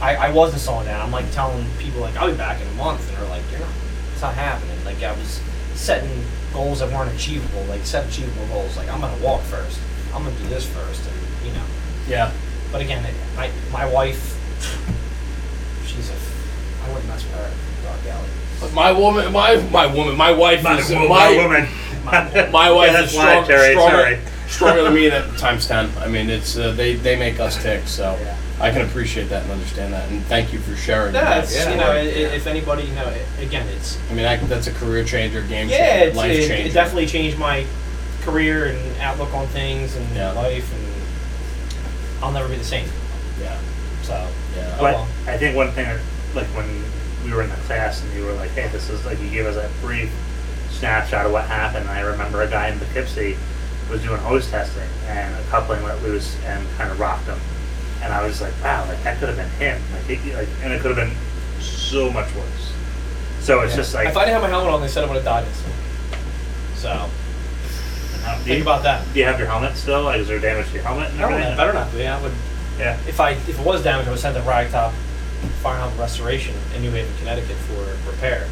[0.00, 1.00] I, I wasn't slowing down.
[1.00, 3.60] I'm like telling people, like, I'll be back in a month, and they're like, you're
[3.60, 3.68] not,
[4.12, 4.82] it's not happening.
[4.84, 5.40] Like, I was
[5.74, 8.76] setting goals that weren't achievable, like, set achievable goals.
[8.76, 9.78] Like, I'm gonna walk first.
[10.14, 11.64] I'm gonna do this first, and, you know.
[12.08, 12.32] Yeah.
[12.70, 14.38] But again, it- my, my wife,
[15.86, 16.14] she's a,
[16.84, 18.28] I wouldn't mess with her in dark alley.
[18.60, 21.68] But my woman, my my woman, my wife My, is wo- my my woman.
[22.04, 24.18] My- my wife Yeah, is that's why, strong, Terry, stronger, sorry.
[24.48, 25.90] stronger than me at times ten.
[25.98, 27.86] I mean, it's uh, they they make us tick.
[27.86, 28.36] So Yeah.
[28.60, 30.08] I can appreciate that and understand that.
[30.10, 31.12] And thank you for sharing.
[31.14, 31.74] No, that it's, story.
[31.74, 34.68] you know, i- i- if anybody, you know, i- again, it's, I mean, I, that's
[34.68, 36.68] a career changer, game yeah, changer, it's, life it, changer.
[36.68, 37.66] it definitely changed my
[38.22, 40.30] career and outlook on things and Yeah.
[40.32, 42.88] life, and I'll never be the same.
[43.42, 43.56] Yeah.
[44.02, 44.12] So,
[44.56, 44.70] Yeah.
[44.76, 45.08] Oh, But well.
[45.26, 45.98] I think one thing, that,
[46.34, 46.66] like when
[47.24, 49.46] we were in the class and you were like, "Hey, this is like," you gave
[49.46, 50.10] us that brief
[50.74, 51.88] snapshot of what happened.
[51.88, 53.36] And I remember a guy in Poughkeepsie
[53.90, 57.38] was doing hose testing, and a coupling let loose and kind of rocked him.
[58.02, 60.72] And I was like, "Wow, like that could have been him." Like, he, like, and
[60.72, 61.16] it could have been
[61.60, 62.72] so much worse.
[63.40, 63.76] So it's yeah.
[63.76, 65.46] just like, if I didn't have my helmet on, they said I would have died
[65.46, 65.74] instantly.
[66.76, 66.88] So,
[68.24, 69.04] how- do think you, about that.
[69.12, 70.02] do you have your helmet still?
[70.02, 71.10] Like, is there damage to your helmet?
[71.10, 71.56] And I don't know, everything?
[71.56, 72.06] better not be.
[72.06, 72.32] I would,
[72.78, 72.98] Yeah.
[73.06, 74.92] if I if it was damaged, I would send it to Ragtop
[75.62, 78.48] Fire Helmet Restoration in New Haven, Connecticut for repair.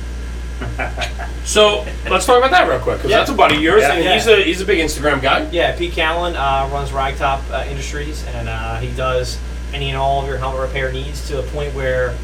[1.44, 3.18] So let's talk about that real quick because Yeah.
[3.18, 3.93] that's a buddy of yours, Yeah.
[3.94, 4.14] and Yeah.
[4.14, 5.47] he's a he's a big Instagram guy.
[5.51, 9.39] Yeah, Pete Callen uh, runs Ragtop uh, Industries, and uh, he does
[9.74, 12.14] any and all of your helmet repair needs to a point where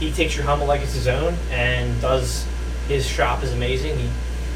[0.00, 2.44] he takes your helmet like it's his own and does.
[2.88, 3.96] His shop is amazing.
[3.98, 4.08] He,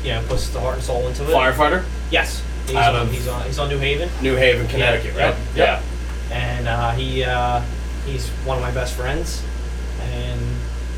[0.08, 1.28] you know, puts the heart and soul into it.
[1.34, 5.14] Firefighter, Yes, he's Out on, of- he's on he's on New Haven, New Haven, Connecticut,
[5.16, 5.36] Yeah, right?
[5.54, 5.82] yep,
[6.32, 7.60] and uh, he uh,
[8.06, 9.42] he's one of my best friends,
[10.02, 10.40] and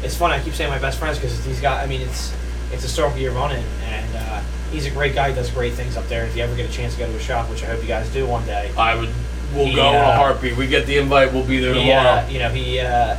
[0.03, 0.31] it's fun.
[0.31, 1.83] I keep saying my best friends because these guys.
[1.85, 2.35] I mean, it's
[2.73, 5.31] it's a circle year running, and uh, he's a great guy.
[5.31, 6.25] He does great things up there.
[6.27, 7.89] If you ever get a chance to go to a shop, which I hope you
[7.89, 9.11] guys do one day, I would.
[9.55, 10.57] We'll He, go in a uh, heartbeat.
[10.59, 11.33] We get the invite.
[11.33, 12.21] We'll be there he, tomorrow.
[12.21, 13.17] uh, you know, he uh,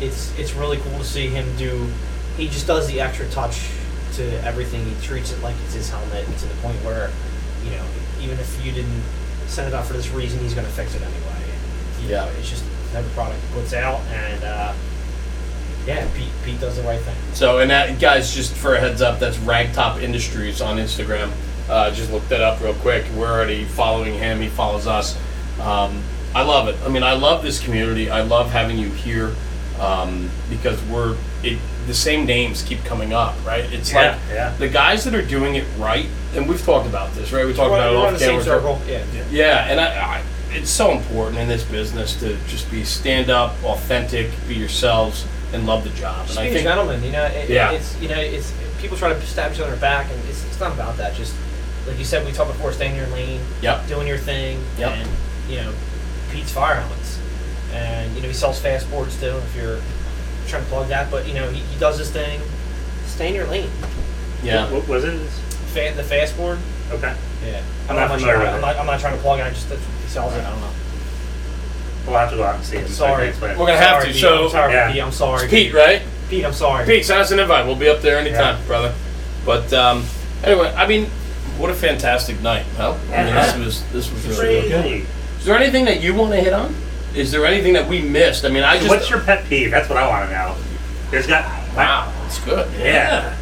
[0.00, 1.88] it's it's really cool to see him do.
[2.36, 3.68] He just does the extra touch
[4.16, 4.84] to everything.
[4.84, 7.10] He treats it like it's his helmet to the point where,
[7.64, 7.84] you know,
[8.20, 9.02] even if you didn't
[9.46, 11.50] send it out for this reason, he's going to fix it anyway.
[12.00, 12.24] And, Yeah.
[12.26, 12.64] know, it's just
[12.94, 14.72] every product he puts out, and uh,
[15.86, 17.14] yeah, Pete Pete does the right thing.
[17.34, 21.30] So, and that, guys, just for a heads up, that's Ragtop Industries on Instagram.
[21.68, 23.04] Uh, just look that up real quick.
[23.16, 24.40] We're already following him.
[24.40, 25.16] He follows us.
[25.60, 26.02] Um,
[26.34, 26.76] I love it.
[26.84, 28.10] I mean, I love this community.
[28.10, 29.34] I love having you here
[29.80, 31.58] um, because we're it.
[31.86, 33.62] The same names keep coming up, right?
[33.72, 34.56] It's Yeah, like yeah.
[34.58, 37.46] the guys that are doing it right, and we've talked about this, right?
[37.46, 38.44] We talked We're, about it off on the same camera.
[38.44, 38.80] circle.
[38.88, 39.04] Yeah.
[39.30, 43.54] Yeah, and I, I, it's so important in this business to just be stand up,
[43.62, 46.26] authentic, be yourselves, and love the job.
[46.26, 47.24] Just and be I a think gentleman, you know.
[47.24, 47.72] It, Yeah.
[47.72, 50.44] It's you know, it's people try to stab each other in the back, and it's,
[50.46, 51.14] it's not about that.
[51.14, 51.34] Just
[51.86, 53.86] like you said, we talked before, stay in your lane, Yep.
[53.88, 54.90] doing your thing, Yep.
[54.92, 55.10] and
[55.48, 55.72] you know,
[56.30, 57.18] Pete's fire helmets,
[57.72, 59.36] and you know he sells fast boards too.
[59.36, 59.80] If you're
[60.48, 62.40] trying to plug that, but you know he, he does his thing.
[63.06, 63.70] Stay in your lane.
[64.42, 64.64] yeah.
[64.70, 65.18] What, what was it?
[65.72, 66.58] Fa- the fast board.
[66.90, 67.14] Okay.
[67.44, 67.62] Yeah.
[67.88, 68.54] I'm I not don't know familiar much with about it.
[68.54, 69.42] I'm not, I'm not trying to plug it.
[69.44, 70.44] I just that's, he sells it.
[70.44, 70.70] I don't know.
[72.06, 72.88] We'll have to go out and see it.
[72.88, 73.28] so I can Sorry.
[73.28, 73.58] explain it.
[73.58, 74.20] We're gonna have Sorry, to, Pete.
[74.22, 74.92] so- I'm sorry, Yeah.
[74.92, 75.02] Pete.
[75.02, 75.42] I'm sorry.
[75.44, 76.02] It's Pete, right?
[76.28, 76.86] Pete, I'm sorry.
[76.86, 77.66] Pete, send us an invite.
[77.66, 78.66] We'll be up there anytime, Yeah.
[78.66, 78.94] brother.
[79.44, 80.04] But um,
[80.44, 81.06] anyway, I mean,
[81.58, 82.98] what a fantastic night, Mel.
[83.12, 84.82] I mean, this was this was really good.
[84.82, 85.06] Crazy.
[85.38, 86.74] Is there anything that you want to hit on?
[87.14, 88.44] Is there anything that we missed?
[88.44, 89.70] I mean, I just What's your pet peeve?
[89.70, 90.54] That's what I want to know.
[91.10, 91.44] There's got
[91.76, 92.68] wow, it's good.
[92.78, 93.34] Yeah.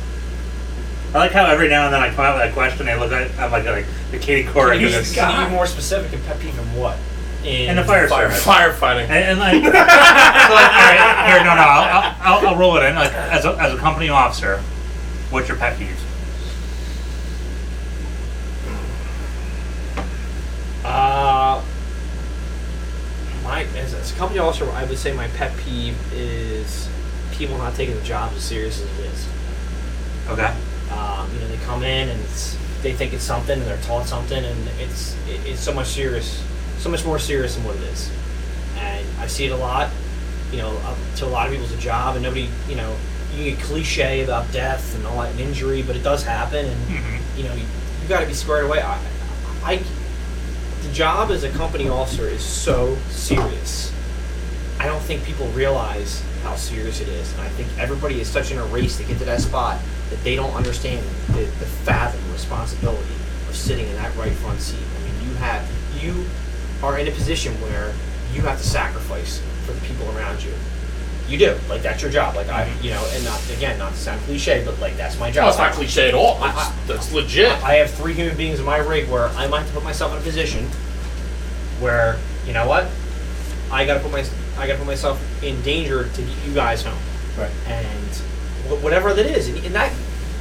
[1.15, 2.89] I like how every now and then I come out with a question.
[2.89, 5.47] I look at I'm like like the Katie Couric Can you, and this can you
[5.47, 6.99] be more specific and pet peeve in what?
[7.45, 8.45] In the fire, Fire, service.
[8.45, 9.05] firefighting.
[9.05, 12.85] And, and like, so like, all right, here, no, no, I'll, I'll, I'll roll it
[12.85, 12.95] in.
[12.95, 14.59] Like, as a, as a company officer,
[15.31, 16.01] what's your pet peeve?
[20.85, 21.63] Uh,
[23.43, 26.89] my as, as a company officer, I would say my pet peeve is
[27.33, 29.29] people not taking the job as serious as it is.
[30.29, 30.55] Okay.
[30.93, 34.07] Um, you know, they come in and it's, they think it's something, and they're taught
[34.07, 36.43] something, and it's it, it's so much serious,
[36.85, 38.11] so much more serious than what it is.
[38.77, 39.89] And I see it a lot.
[40.53, 40.79] You know,
[41.17, 42.95] to a lot of people, it's a job, and nobody, you know,
[43.35, 46.81] you get cliche about death and all that and injury, but it does happen, and
[46.89, 47.19] Mhm.
[47.39, 47.63] you know, you,
[48.03, 48.83] you got to be squared away.
[48.83, 48.99] I,
[49.65, 49.77] I,
[50.83, 53.91] the job as a company officer is so serious.
[54.79, 58.53] I don't think people realize how serious it is, and I think everybody is such
[58.53, 59.81] in a race to get to that spot
[60.11, 63.15] that they don't understand the, the fathom responsibility
[63.49, 64.77] of sitting in that right front seat.
[65.01, 65.67] I mean, you have
[65.99, 66.27] you
[66.85, 67.93] are in a position where
[68.35, 70.53] you have to sacrifice for the people around you.
[71.29, 72.37] You do like that's your job.
[72.37, 72.85] Like I, mm-hmm.
[72.85, 75.45] you know, and not again, not to sound cliche, but like that's my job.
[75.45, 76.37] No, it's not cliche at all.
[76.43, 77.51] I- I- that's legit.
[77.65, 80.13] I have three human beings in my rig where I might have to put myself
[80.13, 80.67] in a position
[81.81, 82.89] where you know what,
[83.73, 84.25] I gotta put my
[84.59, 86.99] I gotta put myself in danger to get you guys home,
[87.39, 87.51] Right.
[87.67, 88.11] and
[88.69, 89.93] wh- whatever that is, and, and that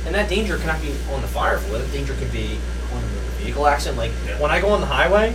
[0.06, 1.60] and that danger cannot be on the fire.
[1.60, 2.60] That danger could be
[2.94, 3.08] on a
[3.42, 3.98] vehicle accident.
[3.98, 4.40] Like Yeah.
[4.42, 5.34] when I go on the highway,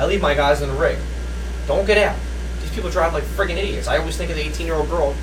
[0.00, 0.98] I leave my guys in the rig.
[1.66, 2.16] Don't get out.
[2.62, 3.86] These people drive like friggin' idiots.
[3.86, 5.14] I always think of the 18 year old girl.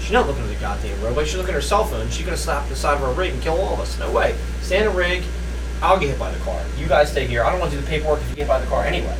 [0.00, 1.26] She's not looking at the goddamn roadway.
[1.26, 2.08] She's looking at her cell phone.
[2.08, 3.98] She's gonna slap the side of our rig and kill all of us.
[3.98, 4.34] No way.
[4.62, 5.24] Stay in the rig.
[5.82, 6.58] I'll get hit by the car.
[6.78, 7.44] You guys stay here.
[7.44, 9.14] I don't want to do the paperwork if you get hit by the car anyway.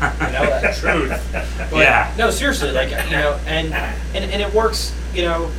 [0.00, 0.76] You know that.
[0.80, 1.68] Truth.
[1.70, 2.12] But, yeah.
[2.18, 5.52] No, seriously, like you know, and and and it works, you know,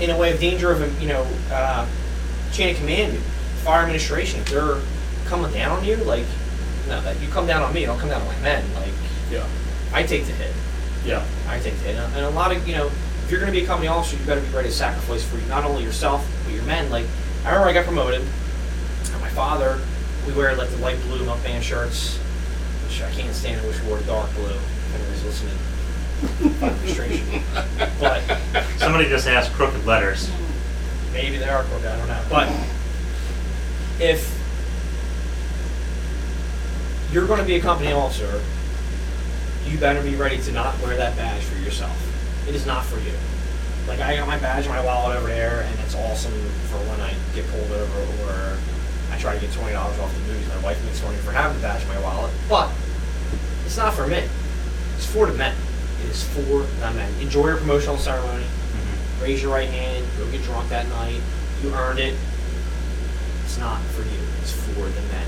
[0.00, 1.86] in a way of danger of you know, uh,
[2.52, 3.18] chain of command,
[3.62, 4.40] fire administration.
[4.40, 4.80] If they're
[5.26, 6.24] coming down on you, like,
[6.88, 8.64] no, that you come down on me, don't come down on my men.
[8.74, 8.92] Like,
[9.30, 9.46] Yeah.
[9.92, 10.52] I take the hit.
[11.04, 11.24] Yeah.
[11.48, 11.96] I take the hit.
[11.96, 14.24] And a lot of you know, if you're going to be a company officer, you
[14.24, 16.90] better be ready to sacrifice for not only yourself but your men.
[16.90, 17.06] Like,
[17.44, 19.78] I remember I got promoted, and my father,
[20.26, 22.16] we wear like the light blue milk band shirts,
[22.84, 23.60] which I can't stand.
[23.60, 24.46] I wish we wore dark blue.
[24.50, 25.58] If anybody's listening.
[28.00, 28.22] But
[28.78, 30.30] Somebody just asked crooked letters.
[31.12, 31.86] maybe they are crooked.
[31.86, 32.22] I don't know.
[32.30, 32.48] But
[34.00, 34.32] if
[37.12, 38.42] you're going to be a company officer,
[39.64, 41.96] you better be ready to not wear that badge for yourself.
[42.48, 43.12] It is not for you.
[43.88, 46.32] Like I got my badge and my wallet over there, and it's awesome
[46.70, 48.58] for when I get pulled over or
[49.12, 50.48] I try to get twenty dollars off the movies.
[50.48, 52.70] My wife makes money for having the badge in my wallet, but
[53.64, 54.22] it's not for me.
[54.96, 55.54] It's for the men.
[56.04, 57.12] It is for the men.
[57.20, 59.22] Enjoy your promotional ceremony Mhm.
[59.22, 61.20] raise your right hand, go get drunk that night,
[61.62, 62.14] you earned it.
[63.44, 65.26] It's not for you, it's for the men.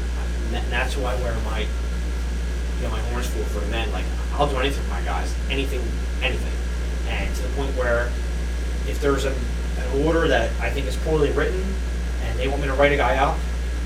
[0.48, 1.60] And that- that's who I wear my
[2.78, 3.90] you know, my horns for the men.
[3.90, 4.04] Like,
[4.34, 5.82] I'll do anything for my guys, anything,
[6.22, 6.52] anything.
[7.08, 8.08] And to the point where,
[8.86, 9.34] if there's an,
[9.78, 11.60] an order that I think is poorly written,
[12.22, 13.36] and they want me to write a guy up,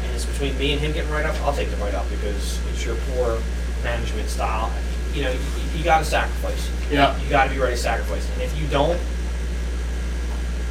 [0.04, 2.58] and it's between me and him getting right up, I'll take the write up because
[2.70, 3.38] it's your poor
[3.82, 4.70] management style.
[5.14, 5.38] You know, you,
[5.78, 6.68] you got to sacrifice.
[6.90, 7.18] Yeah.
[7.18, 8.28] You got to be ready to sacrifice.
[8.34, 9.00] And if you don't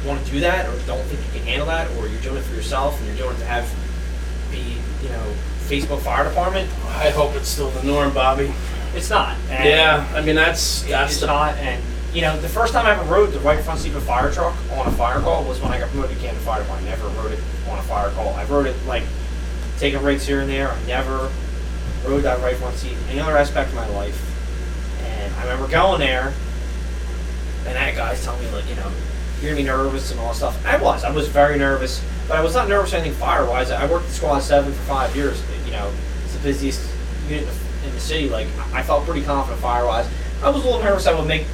[0.06, 2.42] want to do that, or don't think you can handle that, or you're doing it
[2.44, 3.68] for yourself, and you're doing it to have
[4.52, 5.34] be, you know,
[5.72, 8.52] Facebook fire department, I hope it's still the norm, Bobby.
[8.94, 9.38] it's not.
[9.48, 11.56] And Yeah, I mean that's that's it's the not.
[11.56, 11.82] And
[12.12, 14.30] you know, the first time I ever rode the right front seat of a fire
[14.30, 16.92] truck on a fire call was when I got promoted to Camden Fire Department.
[16.92, 17.40] I never rode it
[17.70, 18.34] on a fire call.
[18.34, 19.04] I rode it like
[19.78, 20.70] taking breaks here and there.
[20.70, 21.30] I never
[22.04, 24.20] rode that right front seat any other aspect of my life.
[25.04, 26.34] And I remember going there,
[27.64, 28.90] and that guys telling me like, you know,
[29.42, 30.64] you're gonna be nervous and all that stuff.
[30.66, 31.04] I was.
[31.04, 33.70] I was very nervous, but I was not nervous or anything fire wise.
[33.70, 35.42] I worked at Squad Seven for five years.
[35.66, 35.90] You know,
[36.24, 36.80] it's the busiest
[37.28, 38.28] unit in the- in the city.
[38.28, 40.06] Like I felt pretty confident fire wise.
[40.42, 41.46] I was a little nervous I would make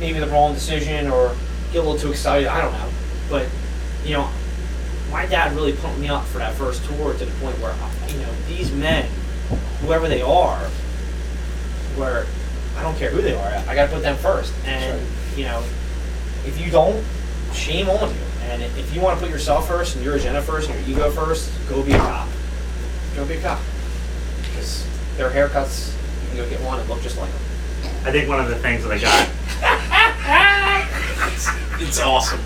[0.00, 1.34] maybe the wrong decision or
[1.72, 2.48] get a little too excited.
[2.48, 2.88] I don't know,
[3.30, 3.46] but
[4.04, 4.28] you know,
[5.10, 7.74] my dad really pumped me up for that first tour to the point where
[8.08, 9.06] you know these men,
[9.82, 10.58] whoever they are,
[11.96, 12.26] where
[12.76, 14.52] I don't care who they are, I got to put them first.
[14.64, 15.00] And
[15.36, 15.62] you know,
[16.46, 17.04] if you don't,
[17.54, 18.16] shame on you.
[18.42, 21.10] And if you want to put yourself first and your agenda first and your ego
[21.10, 22.28] first, go be a cop.
[23.16, 23.58] Go be a cop.
[24.42, 24.86] Because
[25.16, 27.40] their haircuts, you can go get one and look just like them.
[28.06, 29.28] I think one of the things that I got
[31.80, 32.40] it's awesome.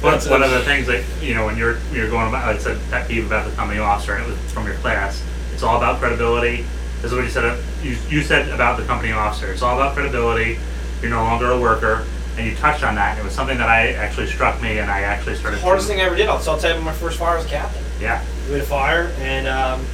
[0.00, 2.58] One, That's one of the things that you know when you're you're going about, I
[2.58, 5.22] said, pet peeve about the company officer, and it was from your class.
[5.52, 6.64] It's all about credibility.
[7.00, 7.62] This is what you said.
[7.82, 9.52] You, you said about the company officer.
[9.52, 10.58] It's all about credibility.
[11.00, 12.04] You're no longer a worker,
[12.36, 13.18] and you touched on that.
[13.18, 15.60] It was something that I actually struck me, and I actually started.
[15.60, 16.28] Hardest to, thing I ever did.
[16.28, 17.82] I'll I'll tell you, my first fire as a captain.
[18.00, 18.24] Yeah.
[18.46, 19.84] We had a fire, and um,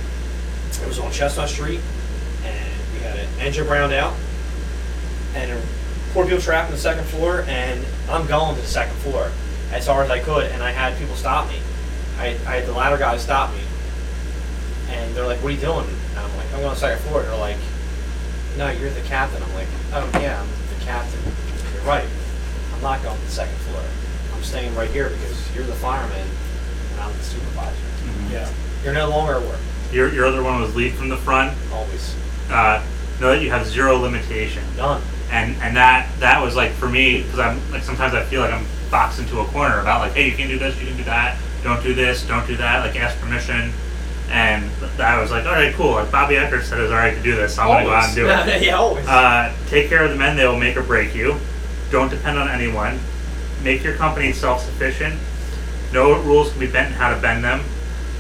[0.81, 1.81] it was on Chestnut Street,
[2.45, 4.15] and we had an engine browned out,
[5.35, 5.61] and
[6.13, 9.31] four people trapped on the second floor, and I'm going to the second floor
[9.73, 11.61] as hard as I could, and I had people stop me.
[12.19, 13.61] I, I had the ladder guys stop me,
[14.91, 17.03] and they're like, "What are you doing?" And I'm like, "I'm going to the second
[17.09, 17.57] floor." And they're like,
[18.57, 20.49] "No, you're the captain." I'm like, "Oh yeah, I'm
[20.79, 21.21] the captain."
[21.75, 22.07] You're right.
[22.79, 23.83] I'm not going to the second floor.
[24.35, 26.27] I'm staying right here because you're the fireman,
[26.93, 27.77] and I'm the supervisor.
[28.31, 28.49] Yeah.
[28.85, 29.59] You're no longer at work.
[29.93, 31.57] Your your other one was lead from the front.
[31.73, 32.15] Always.
[32.51, 32.85] Uh,
[33.21, 34.63] know that you have zero limitation.
[34.77, 35.03] Done.
[35.33, 38.53] and and that that was like for me because I'm like sometimes I feel like
[38.53, 41.05] I'm boxed into a corner about like hey you can do this you can do
[41.05, 43.73] that don't do this don't do that like ask permission
[44.31, 47.15] and th- I was like all right cool like Bobby Eckert said it's all right
[47.15, 49.07] to do this so I'm gonna go out and do it yeah, always.
[49.07, 51.39] uh, take care of the men they will make or break you
[51.91, 52.99] don't depend on anyone
[53.63, 55.19] make your company self-sufficient
[55.93, 57.63] know what rules can be bent and how to bend them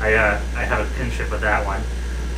[0.00, 1.82] I uh, I have a kinship with that one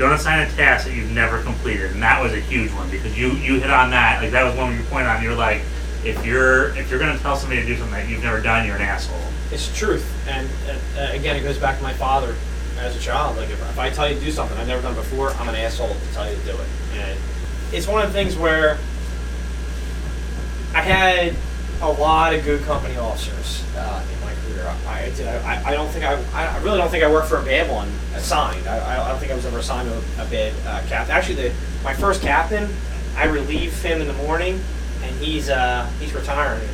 [0.01, 3.17] don't assign a task that you've never completed, and that was a huge one because
[3.19, 4.23] you you hit on that.
[4.23, 5.23] Like that was one you point on.
[5.23, 5.61] You're like,
[6.03, 8.77] if you're if you're gonna tell somebody to do something that you've never done, you're
[8.77, 9.21] an asshole.
[9.53, 10.11] it's truth.
[10.27, 10.49] And
[10.97, 12.35] uh, again, it goes back to my father
[12.79, 13.37] as a child.
[13.37, 15.55] Like, if, if I tell you to do something I've never done before, I'm an
[15.55, 16.69] asshole to tell you to do it.
[16.95, 17.19] And
[17.71, 18.79] it's one of the things where
[20.75, 21.35] I had
[21.83, 24.67] a lot of good company officers uh, in my career.
[24.87, 25.27] I, I did.
[25.27, 26.23] I, I don't think I.
[26.33, 28.67] I really don't think I worked for a bad one assigned.
[28.69, 31.15] I, I don't think I was ever assigned to a, a bad uh, captain.
[31.15, 32.69] Actually, the my first captain,
[33.17, 34.61] I relieve him in the morning,
[35.03, 36.69] and he's uh, he's retiring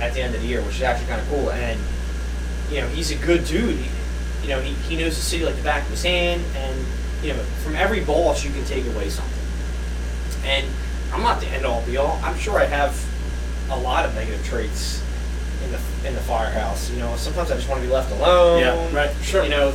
[0.00, 1.50] at the end of the year, which is actually kind of cool.
[1.50, 1.78] And
[2.70, 3.76] you know, he's a good dude.
[3.76, 3.90] He,
[4.42, 6.86] you know, he, he knows the city like the back of his hand, and
[7.22, 9.32] you know, from every boss you can take away something.
[10.44, 10.66] And
[11.12, 12.18] I'm not the end all be all.
[12.22, 12.94] I'm sure I have
[13.70, 15.02] a lot of negative traits
[15.64, 15.78] in the
[16.08, 16.90] in the firehouse.
[16.90, 18.60] You know, sometimes I just want to be left alone.
[18.60, 19.42] Yeah, right, sure.
[19.44, 19.70] You know,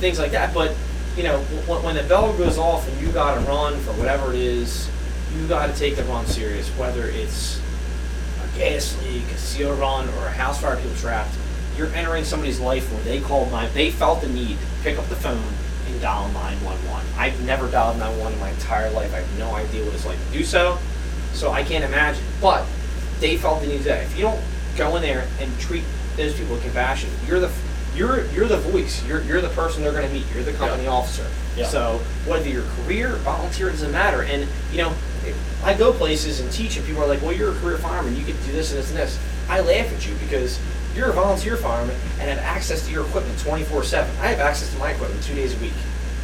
[0.00, 0.52] things like that.
[0.54, 0.74] But
[1.16, 4.32] you know, w- when the bell goes off and you got to run for whatever
[4.32, 4.88] it is,
[5.34, 6.68] you got to take the run serious.
[6.78, 7.60] Whether it's
[8.44, 11.34] a gas leak, a seal run, or a house fire people trapped,
[11.76, 13.68] you're entering somebody's life where they called nine.
[13.74, 15.42] They felt the need to pick up the phone
[15.88, 17.06] and dial 911.
[17.18, 19.12] I've never dialed 911 in my entire life.
[19.14, 20.78] I have no idea what it's like to do so.
[21.32, 22.22] So I can't imagine.
[22.40, 22.66] But
[23.20, 24.04] they felt the need to do that.
[24.04, 24.42] If you don't
[24.76, 25.84] go in there and treat
[26.16, 27.50] those people with compassion, you're the
[27.94, 29.04] you're you're the voice.
[29.06, 30.26] You're you're the person they're going to meet.
[30.34, 31.26] You're the company officer.
[31.56, 31.66] Yeah.
[31.66, 34.22] So whether your career, volunteer, doesn't matter.
[34.22, 34.94] And you know,
[35.64, 38.16] I go places and teach, and people are like, "Well, you're a career fireman.
[38.16, 39.18] You to do this and this and this."
[39.48, 40.60] I laugh at you because
[40.94, 44.08] you're a volunteer fireman and have access to your equipment 24/7.
[44.20, 45.74] I have access to my equipment two days a week,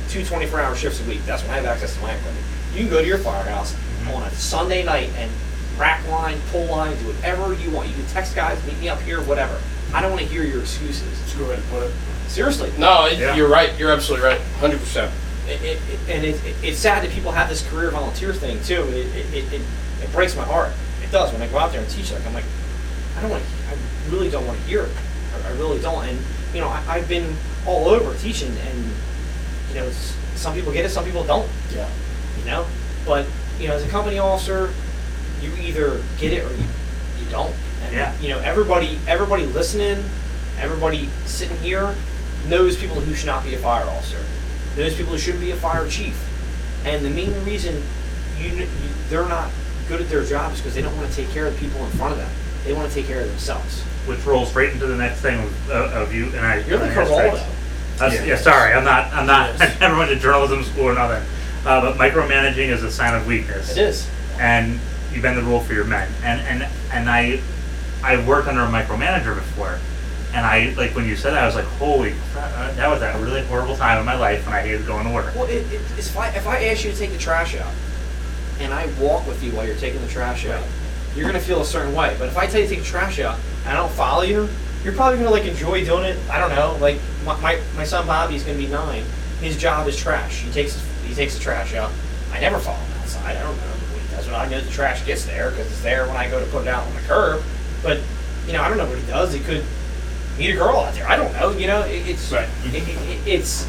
[0.09, 1.25] two 24-hour shifts a week.
[1.25, 2.45] That's when I have access to my equipment.
[2.75, 4.15] You can go to your firehouse mm-hmm.
[4.15, 5.31] on a Sunday night and
[5.79, 7.89] rack line, pull line, do whatever you want.
[7.89, 9.59] You can text guys, meet me up here, whatever.
[9.95, 11.03] I don't want to hear your excuses.
[11.21, 11.93] That's a good way to put it.
[12.29, 12.73] Seriously.
[12.79, 13.35] No, it, Yeah.
[13.37, 13.77] you're right.
[13.79, 14.41] You're absolutely right.
[14.59, 15.13] Hundred percent.
[15.49, 15.79] it, it,
[16.09, 18.83] and it, it, it's sad that people have this career volunteer thing too.
[18.89, 19.63] It, it, it, it,
[20.03, 20.71] it breaks my heart.
[21.03, 22.11] It does when I go out there and teach.
[22.13, 22.45] Like I'm like,
[23.19, 23.43] I don't want.
[23.69, 24.91] I really don't want to hear it.
[25.45, 26.05] I, I really don't.
[26.07, 26.19] And
[26.55, 27.35] you know, I, I've been
[27.67, 28.85] all over teaching, and
[29.69, 29.91] you know,
[30.37, 31.49] some people get it, some people don't.
[31.75, 31.89] Yeah.
[32.39, 32.67] You know,
[33.05, 33.27] but
[33.59, 34.73] you know, as a company officer,
[35.43, 36.65] you either get it or you,
[37.19, 37.55] you don't.
[37.85, 38.15] And, Yeah.
[38.21, 40.03] You know, everybody, everybody listening,
[40.59, 41.95] everybody sitting here
[42.49, 44.19] knows people who should not be a fire officer.
[44.77, 46.17] Knows people who shouldn't be a fire chief.
[46.85, 47.83] And the main reason
[48.39, 48.67] you, you
[49.09, 49.51] they're not
[49.89, 51.91] good at their jobs because they don't want to take care of the people in
[51.93, 52.31] front of them.
[52.65, 53.83] They want to take care of themselves.
[54.07, 56.57] Which rolls right into the next thing of, of you and I.
[56.61, 57.47] You're the and I- Carvalho.
[57.99, 58.25] That's, Yeah.
[58.25, 58.37] yeah.
[58.37, 59.13] sorry, I'm not.
[59.13, 59.51] I'm not.
[59.59, 59.77] Yes.
[59.77, 61.23] I never went to journalism school or nothing.
[61.65, 63.71] Uh, but micromanaging is a sign of weakness.
[63.73, 64.09] It is.
[64.41, 64.81] and
[65.15, 66.11] you bend the rule for your men.
[66.23, 67.41] And and and I,
[68.03, 69.79] I worked under a micromanager before,
[70.35, 73.03] and I like when you said that, I was like, holy, crap, uh, that was
[73.03, 75.35] a really horrible time in my life when I hated going to work.
[75.35, 77.73] Well, it, it, if I if I ask you to take the trash out,
[78.61, 80.65] and I walk with you while you're taking the trash out,
[81.15, 82.17] you're gonna feel a certain way.
[82.19, 84.49] But if I tell you to take the trash out and I don't follow you,
[84.85, 86.19] you're probably gonna like enjoy doing it.
[86.31, 86.77] I don't know.
[86.81, 89.05] Like my my, my son Bobby's gonna be nine.
[89.41, 90.41] His job is trash.
[90.41, 91.91] He takes he takes the trash out.
[92.33, 93.37] I never follow him outside.
[93.37, 93.82] I don't know
[94.15, 96.39] what he when I know the trash gets there because it's there when I go
[96.41, 97.43] to put it out on the curb.
[97.83, 98.01] But
[98.47, 99.33] you know I don't know what he does.
[99.33, 99.65] He could
[100.39, 101.07] meet a girl out there.
[101.09, 101.51] I don't know.
[101.51, 102.49] You know it, it's Right.
[102.67, 103.67] it, it- it's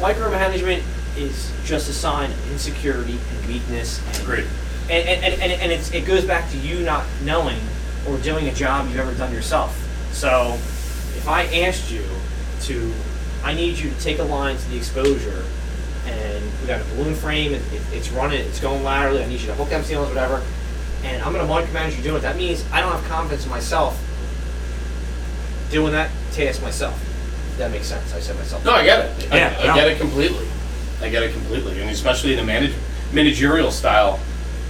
[0.00, 0.82] micromanagement
[1.16, 4.00] is just a sign of insecurity and weakness.
[4.06, 4.46] And, Agreed.
[4.90, 7.58] And, and, and, and, and it's, it goes back to you not knowing
[8.06, 9.74] or doing a job you've ever done yourself.
[10.12, 10.52] So
[11.16, 12.04] if I asked you
[12.62, 12.92] to,
[13.42, 15.44] I need you to take a line to the exposure
[16.06, 19.40] and we got a balloon frame, it, it, it's running, it's going laterally, I need
[19.40, 20.42] you to hook them seals, whatever,
[21.04, 22.22] and I'm going to micromanage you doing it.
[22.22, 24.02] That means I don't have confidence in myself
[25.70, 26.94] doing that task myself.
[27.52, 28.14] If that makes sense.
[28.14, 28.64] I said myself.
[28.64, 29.32] No, I get it.
[29.32, 29.74] I, Yeah, I no.
[29.74, 30.46] get it completely.
[31.00, 32.72] I get it completely, and especially in a manage,
[33.12, 34.18] managerial style,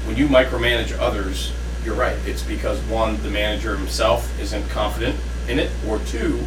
[0.07, 1.53] when you micromanage others,
[1.85, 2.17] you're right.
[2.27, 5.17] It's because one, the manager himself isn't confident
[5.49, 6.41] in it, or two,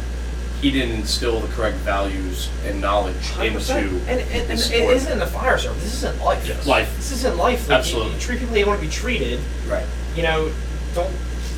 [0.60, 3.54] he didn't instill the correct values and knowledge 100%.
[3.54, 4.96] into and, and, and his it sport.
[4.96, 5.82] isn't the fire service.
[5.82, 6.46] This isn't life.
[6.46, 6.66] Yes.
[6.66, 6.94] Life.
[6.96, 7.60] This isn't life.
[7.62, 8.12] Like, you- Absolutely.
[8.14, 9.40] You, treat people how you want to be treated.
[9.66, 9.86] Right.
[10.16, 10.52] You know,
[10.94, 11.12] don't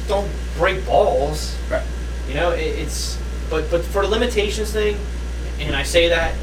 [0.09, 1.57] don't break balls.
[1.71, 1.83] Right.
[2.29, 3.19] You know, it, it's
[3.51, 4.97] but but for the limitations thing,
[5.59, 6.35] and I say that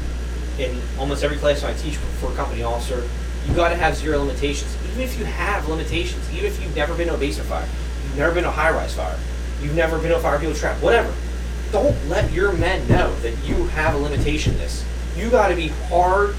[0.58, 3.08] in almost every class I teach for a company officer,
[3.48, 4.76] you got to have zero limitations.
[4.90, 7.66] Even if you have limitations, even if you've never been to a basement fire,
[8.04, 9.16] you've never been to a high-rise fire,
[9.62, 11.10] you've never been to a fire people trap, whatever.
[11.72, 14.52] Don't let your men know that you have a limitation.
[14.54, 14.84] in This
[15.16, 16.34] you got to be hard.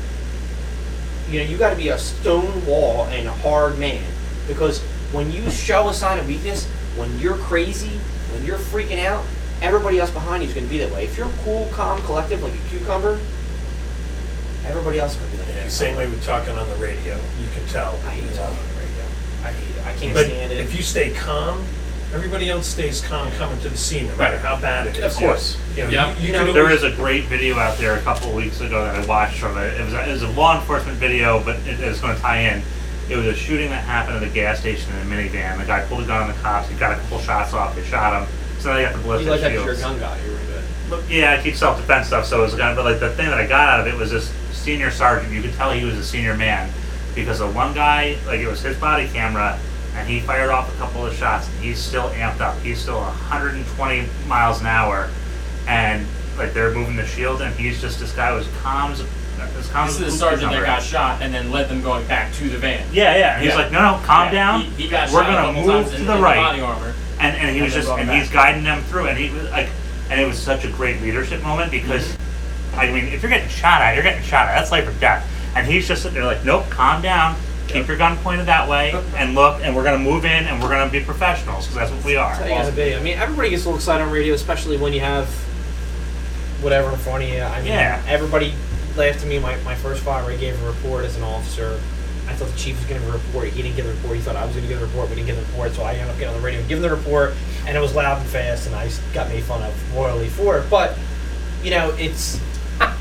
[1.29, 4.03] You know, you got to be a stone wall and a hard man
[4.47, 4.81] because
[5.13, 6.65] when you show a sign of weakness,
[6.97, 7.97] when you're crazy,
[8.33, 9.23] when you're freaking out,
[9.61, 11.05] everybody else behind you is going to be that way.
[11.05, 13.19] If you're cool, calm, collective, like a cucumber,
[14.65, 17.15] everybody else is going to be like Yeah, same way with talking on the radio.
[17.15, 17.95] You can tell.
[18.05, 19.03] I hate talking on the radio.
[19.43, 19.85] I hate it.
[19.85, 20.57] I can't But stand it.
[20.59, 21.63] if you stay calm,
[22.13, 25.03] everybody else stays calm coming to the scene, no matter how bad it is.
[25.03, 25.57] Of course.
[25.75, 26.13] You know, Yeah.
[26.17, 28.59] you, you You There always- is a great video out there a couple of weeks
[28.61, 29.79] ago that I watched from it.
[29.79, 32.39] It was a, it was a law enforcement video, but it, it's going to tie
[32.39, 32.61] in.
[33.09, 35.57] It was a shooting that happened at a gas station in a minivan.
[35.57, 36.69] The guy pulled a gun on the cops.
[36.69, 37.75] He got a couple shots off.
[37.75, 38.29] They shot him.
[38.59, 39.81] So they got the you ballistic like that 'cause you're a shields.
[39.81, 40.17] gun guy.
[40.23, 40.63] You're really good.
[40.89, 43.27] But, yeah, I keep self-defense stuff, so it was kind of, but like the thing
[43.29, 45.33] that I got out of it was this senior sergeant.
[45.33, 46.69] You could tell he was a senior man
[47.15, 49.57] because the one guy, like it was his body camera,
[49.95, 51.47] and he fired off a couple of shots.
[51.49, 52.57] And he's still amped up.
[52.59, 55.09] He's still 120 miles an hour,
[55.67, 56.05] and
[56.37, 59.01] like they're moving the shield, and he's just this guy was calm as
[59.57, 62.05] as calm This as is the sergeant that got shot and then led them going
[62.07, 62.85] back to the van.
[62.93, 63.33] Yeah, yeah.
[63.35, 63.57] And he's Yeah.
[63.57, 64.61] like, no, no, calm Yeah, down.
[64.61, 66.35] He, he got We're gonna move to in, the in right.
[66.35, 66.93] body armor.
[67.19, 69.67] and and he was just and him he's guiding them through and he was like
[70.11, 72.15] and it was such a great leadership moment because
[72.75, 75.27] I mean if you're getting shot at you're getting shot at that's life or death
[75.55, 77.35] and he's just sitting there like nope calm down
[77.67, 80.69] keep your gun pointed that way and look and we're gonna move in and we're
[80.69, 82.95] gonna be professionals because that's what we are That's how you gotta be.
[82.95, 85.27] I mean, everybody gets a little excited on radio, especially when you have
[86.61, 87.41] whatever in front of you.
[87.41, 88.01] I mean, Yeah.
[88.07, 88.53] everybody
[88.95, 90.23] laughed at me my, my first fire.
[90.29, 91.79] I gave a report as an officer.
[92.27, 93.47] I thought the chief was going to a report.
[93.49, 94.15] He didn't give the report.
[94.15, 95.73] He thought I was going to give the report, he didn't give the report.
[95.73, 97.33] So I ended up getting on the radio, giving the report,
[97.65, 100.57] and it was loud and fast, and I s- got made fun of royally for
[100.59, 100.69] it.
[100.69, 100.97] But
[101.63, 102.39] you know, it's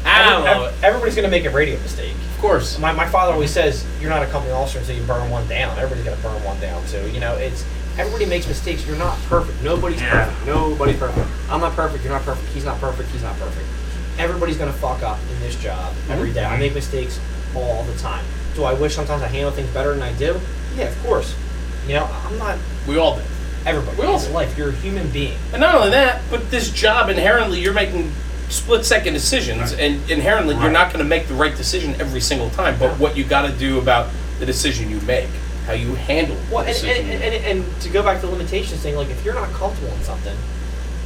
[0.05, 2.15] every- everybody's going to make a radio mistake.
[2.41, 2.79] Of course.
[2.79, 5.79] My, my father always says, "You're not a company officer until you burn one down."
[5.79, 7.07] Everybody's gonna burn one down too.
[7.11, 7.67] You know, it's
[7.99, 8.87] everybody makes mistakes.
[8.87, 9.63] You're not perfect.
[9.63, 10.25] Nobody's Yeah.
[10.25, 10.47] perfect.
[10.47, 11.27] Nobody's perfect.
[11.51, 12.03] I'm not perfect.
[12.03, 12.49] You're not perfect.
[12.55, 13.11] He's not perfect.
[13.11, 13.67] He's not perfect.
[14.19, 16.35] Everybody's gonna fuck up in this job every mm-hmm.
[16.37, 16.45] day.
[16.47, 17.21] I make mistakes
[17.55, 18.25] all the time.
[18.57, 20.41] Do I wish sometimes I handle things better than I do?
[20.77, 21.35] Yeah, of course.
[21.87, 22.57] You know, I'm not
[22.89, 23.23] We all do.
[23.67, 23.99] everybody.
[23.99, 24.31] We all do.
[24.31, 24.57] life.
[24.57, 25.37] You're a human being.
[25.53, 28.13] And not only that, but this job inherently, you're making
[28.51, 32.51] split second decisions, and inherently you're not going to make the right decision every single
[32.51, 32.79] time.
[32.79, 35.29] But what you got to do about the decision you make,
[35.67, 37.07] how you handle Well, and, decision.
[37.11, 39.51] and, and, and, and to go back to the limitations thing, like if you're not
[39.53, 40.37] comfortable in something,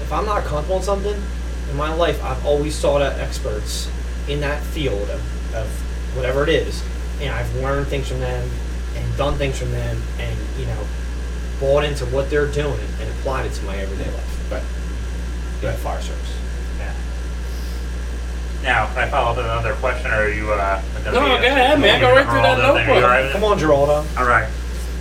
[0.00, 1.22] if I'm not comfortable in something,
[1.70, 3.90] in my life I've always sought out experts
[4.28, 5.68] in that field of, of
[6.16, 6.82] whatever it is,
[7.20, 8.48] and I've learned things from them
[8.96, 10.86] and done things from them, and you know,
[11.60, 14.52] bought into what they're doing and applied it to my everyday life.
[14.52, 14.62] Right.
[15.70, 16.43] In fire service.
[18.64, 18.72] Yeah.
[18.72, 20.52] Now, can I follow up with another question, or are you?
[20.52, 22.00] Uh, gonna No, be- go ahead, man.
[22.00, 22.76] Go right through that Geraldo thing?
[22.76, 23.04] Are you notebook.
[23.04, 23.32] all right with it?
[23.34, 24.18] Come on, Geraldo.
[24.18, 24.48] All right.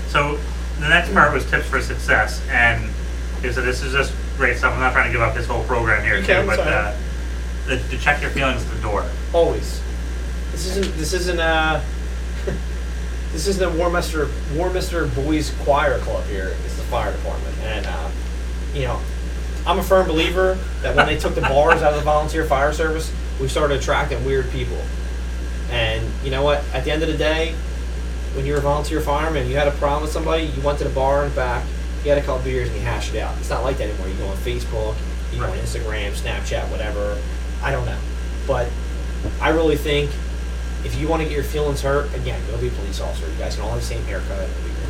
[0.09, 0.39] So
[0.79, 2.89] the next part was tips for success, and
[3.39, 4.73] okay, so this is just great stuff.
[4.73, 6.71] I'm not trying to give up this whole program here, You too, can, but sorry.
[6.73, 6.93] uh,
[7.67, 9.05] the, to check your feelings at the door.
[9.33, 9.81] Always.
[10.51, 10.97] This isn't.
[10.97, 11.81] This isn't uh
[13.31, 16.55] This isn't a Warminster Warminster Boys Choir Club here.
[16.65, 18.09] It's the fire department, and uh,
[18.75, 18.99] you know,
[19.65, 22.71] I'm a firm believer that when they took the bars out of the volunteer fire
[22.73, 24.81] service, we started attracting weird people.
[25.69, 26.63] And you know what?
[26.73, 27.53] At the end of the day,
[28.35, 30.89] when you're a volunteer fireman, you had a problem with somebody, you went to the
[30.89, 31.65] bar and back,
[32.03, 33.37] you had a couple beers and you hashed it out.
[33.37, 34.07] It's not like that anymore.
[34.07, 34.95] You go on Facebook,
[35.31, 37.17] you go on Instagram, Snapchat, whatever.
[37.61, 37.97] I don't know.
[38.45, 38.67] But
[39.41, 40.11] I really think
[40.83, 43.29] if you want to get your feelings hurt, again, go be a police officer.
[43.29, 44.31] You guys can all have the same haircut.
[44.31, 44.83] It'll be good.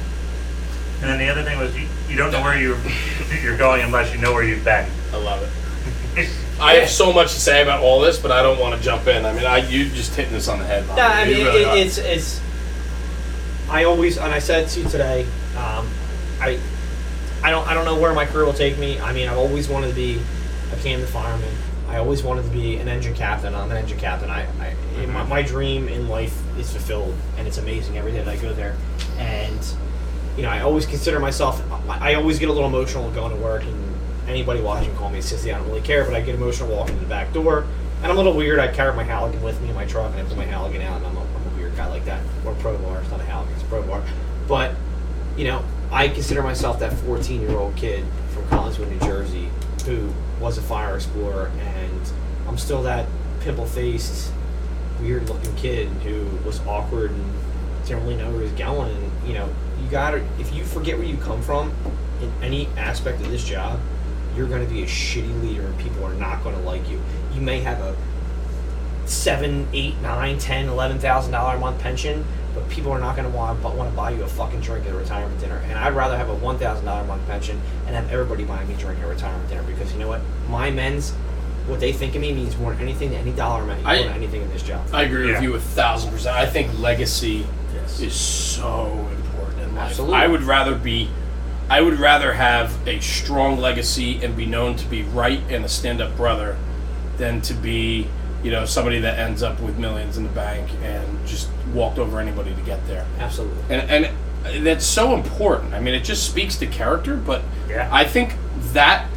[1.02, 2.78] And then the other thing was you, you don't know where you
[3.44, 4.90] you're going unless you know where you've been.
[5.14, 6.30] I love it.
[6.64, 9.08] I have so much to say about all this, but I don't want to jump
[9.08, 9.26] in.
[9.26, 10.88] I mean, I you just hitting this on the head.
[10.88, 10.98] Bob.
[10.98, 11.78] Yeah, I You mean, really are.
[11.78, 12.42] it's it's.
[13.70, 15.24] I always and I said to you today,
[15.58, 15.88] um,
[16.40, 16.60] I,
[17.44, 19.00] I don't I don't know where my career will take me.
[19.00, 20.22] I mean, I've always wanted to be
[20.72, 21.54] a Camden fireman.
[21.88, 23.54] I always wanted to be an engine captain.
[23.54, 24.30] I'm an engine captain.
[24.30, 28.28] I, I my, my dream in life is fulfilled, and it's amazing every day that
[28.28, 28.76] I go there.
[29.18, 29.60] And
[30.38, 31.62] you know, I always consider myself.
[31.90, 33.93] I I always get a little emotional going to work, and
[34.28, 35.54] anybody watching call me a sissy.
[35.54, 37.66] I don't really care, but I get emotional walking to the back door.
[38.02, 38.60] And I'm a little weird.
[38.60, 40.98] I carry my Halligan with me in my truck, and I put my Halligan out,
[40.98, 42.22] and I'm a, I'm a weird guy like that.
[42.46, 43.00] Or Pro Bar.
[43.02, 44.04] It's not a Halligan, it's a Pro Bar.
[44.48, 44.76] But,
[45.38, 49.50] you know, I consider myself that 14 year old kid from Collingswood, New Jersey,
[49.86, 52.12] who was a fire explorer, and
[52.48, 53.08] I'm still that
[53.42, 54.32] pimple faced,
[55.00, 57.34] weird looking kid who was awkward and
[57.86, 58.96] didn't really know where he was going.
[58.96, 59.50] And, you know,
[59.82, 61.74] you gotta, if you forget where you come from
[62.22, 63.80] in any aspect of this job,
[64.36, 67.00] you're going to be a shitty leader and people are not going to like you.
[67.34, 67.96] You may have a
[69.06, 73.30] seven, eight, nine, ten, eleven thousand dollar a month pension, but people are not going
[73.30, 75.58] to want want to buy you a fucking drink at a retirement dinner.
[75.66, 78.68] And I'd rather have a one thousand dollar a month pension and have everybody buying
[78.68, 81.12] me a drink at a retirement dinner because you know what, my men's,
[81.68, 84.06] what they think of me means more than anything to any dollar amount, I- more
[84.06, 84.86] than anything in this job.
[84.94, 85.34] I agree Yeah.
[85.36, 86.36] with you a thousand percent.
[86.36, 88.00] I think legacy Yes.
[88.00, 89.90] is so important in life.
[89.90, 90.16] Absolutely.
[90.16, 91.10] I would rather be,
[91.70, 95.70] I would rather have a strong legacy and be known to be right and a
[95.70, 96.58] stand-up brother,
[97.18, 98.08] than to be,
[98.44, 102.20] you know, somebody that ends up with millions in the bank and just walked over
[102.20, 103.06] anybody to get there.
[103.20, 103.62] Absolutely.
[103.70, 104.10] And
[104.46, 105.74] and that's so important.
[105.74, 107.88] I mean, it just speaks to character, but Yeah.
[107.92, 108.36] I think
[108.74, 109.08] that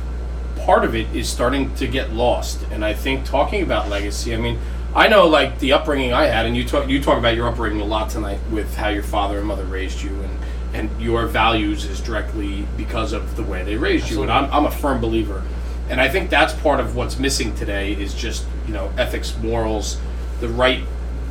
[0.64, 2.64] part of it is starting to get lost.
[2.70, 4.58] And I think talking about legacy, I mean,
[4.94, 7.80] I know like the upbringing I had, and you talk you talk about your upbringing
[7.80, 10.38] a lot tonight with how your father and mother raised you, and
[10.76, 14.22] and your values is directly because of the way they raised you.
[14.22, 15.42] And I'm I'm a firm believer,
[15.88, 19.98] and I think that's part of what's missing today is just you know ethics, morals,
[20.40, 20.82] the right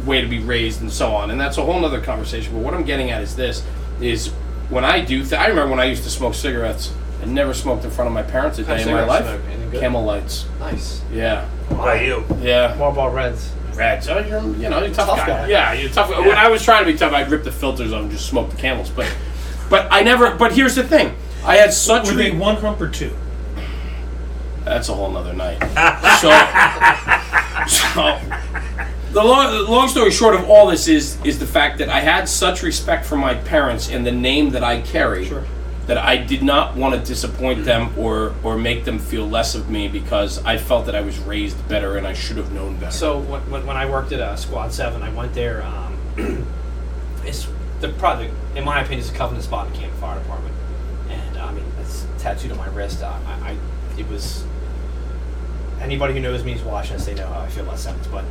[0.06, 1.32] way to be raised, and so on.
[1.32, 2.54] And that's a whole other conversation.
[2.54, 3.64] But what I'm getting at is this:
[4.02, 4.30] is
[4.70, 6.92] when I do, th- I remember when I used to smoke cigarettes.
[7.22, 9.24] I never smoked in front of my parents a day in my life.
[9.24, 9.42] smoke?
[9.48, 9.80] Anything good?
[9.80, 10.46] Camel lights.
[10.60, 11.02] Nice.
[11.12, 11.48] Yeah.
[11.70, 12.24] What about you?
[12.42, 12.76] Yeah.
[12.78, 13.52] Marlboro Reds.
[13.74, 14.10] Reds.
[14.10, 15.28] Oh, you're, you know, you're a tough, Tough guy.
[15.28, 15.48] guy.
[15.48, 16.10] Yeah, you're a tough.
[16.10, 18.50] When I was trying to be tough, I'd rip the filters off and just smoke
[18.52, 18.90] the camels.
[18.90, 19.12] But,
[19.70, 20.36] but I never.
[20.36, 22.08] But here's the thing: I had such.
[22.08, 23.16] Were they re- one hump or two?
[24.64, 25.60] That's a whole nother night.
[26.22, 26.32] so,
[27.68, 28.20] so
[29.12, 32.28] the long, long story short of all this is is the fact that I had
[32.28, 35.46] such respect for my parents and the name that I carry Sure.
[35.86, 39.70] that I did not want to disappoint them or or make them feel less of
[39.70, 42.92] me because I felt that I was raised better and I should have known better.
[42.92, 45.62] So when, when, when I worked at uh, Squad Seven, I went there.
[45.64, 46.48] Um,
[47.24, 47.48] it's
[47.82, 50.56] the probably, in my opinion, is a covenant spot in the Camden Fire Department,
[51.10, 53.04] and I mean it's tattooed on my wrist.
[53.04, 53.58] I, I
[54.00, 54.46] it was
[55.82, 57.06] anybody who knows me is watching this.
[57.06, 58.08] They know how I feel about sevens.
[58.08, 58.26] But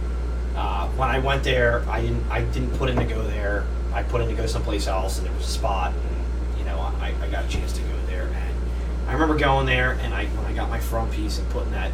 [0.57, 3.65] uh, when I went there, I didn't I didn't put in to go there.
[3.93, 6.79] I put in to go someplace else, and there was a spot, and you know
[6.79, 8.27] I, I got a chance to go there.
[8.27, 11.73] And I remember going there, and I when I got my front piece and putting
[11.73, 11.93] that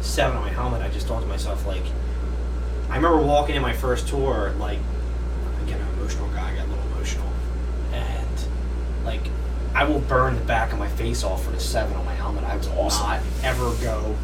[0.00, 1.84] seven on my helmet, I just thought to myself like.
[2.90, 4.78] I remember walking in my first tour, like,
[5.62, 6.81] again, I'm an emotional guy, I got a little
[9.04, 9.22] like,
[9.74, 12.44] I will burn the back of my face off for the seven on my helmet.
[12.44, 13.06] I will awesome.
[13.06, 14.14] not ever go.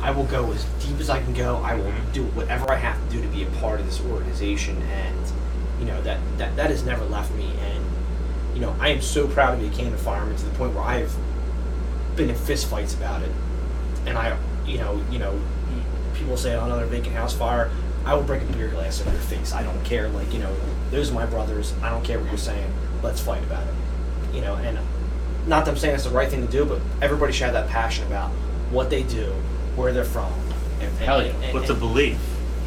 [0.00, 1.56] I will go as deep as I can go.
[1.56, 4.80] I will do whatever I have to do to be a part of this organization,
[4.82, 5.32] and
[5.78, 7.52] you know that that that has never left me.
[7.60, 7.84] And
[8.54, 10.84] you know, I am so proud to be a Camden fireman to the point where
[10.84, 11.14] I've
[12.16, 13.30] been in fist fights about it.
[14.06, 14.36] And I,
[14.66, 15.40] you know, you know,
[16.14, 17.70] people say on another vacant house fire,
[18.04, 19.52] I will break a beer glass in your face.
[19.52, 20.08] I don't care.
[20.08, 20.54] Like you know,
[20.90, 21.74] those are my brothers.
[21.82, 22.72] I don't care what you're saying.
[23.02, 23.74] Let's fight about it.
[24.34, 24.78] You know, and
[25.46, 27.68] not that I'm saying it's the right thing to do, but everybody should have that
[27.68, 28.30] passion about
[28.70, 29.32] what they do,
[29.76, 30.32] where they're from.
[30.80, 31.32] And, and, Hell yeah.
[31.32, 32.18] and- What's a belief?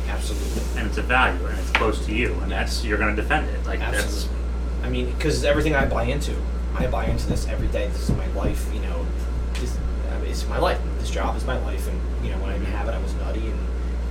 [0.10, 0.62] absolutely.
[0.80, 3.50] And it's a value, and it's close to you, and that's you're going to defend
[3.50, 3.66] it.
[3.66, 4.38] Like that's Absolutely.
[4.84, 6.34] I mean, because everything I buy into,
[6.76, 7.88] I buy into this every day.
[7.88, 8.70] This is my life.
[8.74, 9.06] You know,
[9.56, 9.78] this,
[10.12, 10.80] I mean, it's my life.
[11.00, 13.14] This job is my life, and you know, when I didn't have it, I was
[13.16, 13.60] nutty, and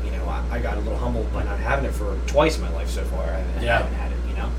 [0.04, 2.62] you know, I, I got a little humbled by not having it for twice in
[2.62, 3.24] my life so far.
[3.24, 3.76] I Yeah.
[3.76, 4.50] I haven't had it, you know.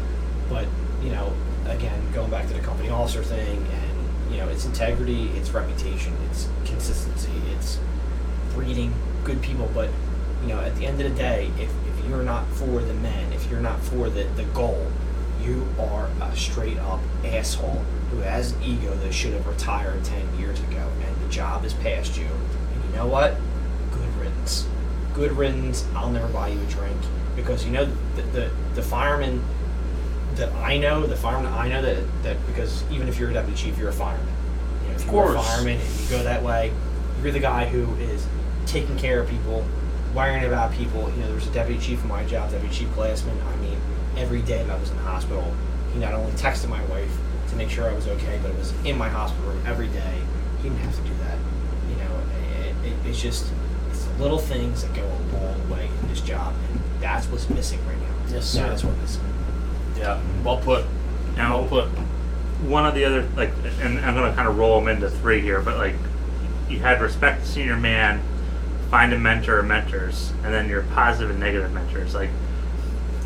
[0.49, 0.65] But
[1.03, 1.33] you know,
[1.69, 6.13] again, going back to the company officer thing, and you know, it's integrity, it's reputation,
[6.29, 7.79] it's consistency, it's
[8.53, 9.69] breeding good people.
[9.73, 9.89] But
[10.41, 13.33] you know, at the end of the day, if, if you're not for the men,
[13.33, 14.87] if you're not for the, the goal,
[15.41, 20.59] you are a straight up asshole who has ego that should have retired 10 years
[20.59, 22.25] ago and the job is past you.
[22.25, 23.35] And you know what?
[23.91, 24.67] Good riddance.
[25.13, 25.85] Good riddance.
[25.95, 26.97] I'll never buy you a drink
[27.35, 27.85] because you know
[28.15, 29.43] the, the, the fireman
[30.37, 33.57] that I know, the fireman I know that, that because even if you're a deputy
[33.57, 34.25] chief, you're a fireman.
[34.83, 35.47] You know, if Of you're a course.
[35.47, 36.71] fireman and you go that way,
[37.21, 38.25] you're the guy who is
[38.65, 39.65] taking care of people,
[40.13, 41.09] worrying about people.
[41.11, 43.35] You know, there was a deputy chief in my job, deputy chief Glassman.
[43.45, 43.77] I mean,
[44.17, 45.53] every day that I was in the hospital,
[45.93, 47.11] he not only texted my wife
[47.49, 50.13] to make sure I was okay, but it was in my hospital room every day.
[50.61, 51.37] He didn't have to do that.
[51.89, 52.21] You know,
[52.83, 53.45] it, it, it's just
[53.89, 57.49] it's the little things that go a long way in this job, and that's what's
[57.49, 58.33] missing right now.
[58.35, 58.67] Yes, sir.
[58.67, 59.23] That's what's missing.
[59.97, 60.85] Yeah, well put.
[61.35, 61.85] now Well put.
[62.67, 63.51] one of the other like,
[63.81, 65.95] and I'm going to kind of roll them into three here, but like
[66.69, 68.21] you had respect the senior man,
[68.91, 72.13] find a mentor or mentors, and then your positive and negative mentors.
[72.13, 72.29] Like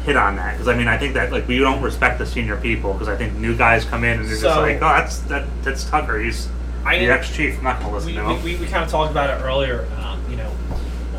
[0.03, 2.57] hit on that because I mean I think that like we don't respect the senior
[2.57, 5.48] people because I think new guys come in and they're just like oh that's that
[5.61, 6.49] that's Tucker he's
[6.84, 8.43] I the ex chief I'm not gonna listen we, to we, him.
[8.43, 9.88] we, we kind of talked about it earlier.
[9.99, 10.49] Um, you know,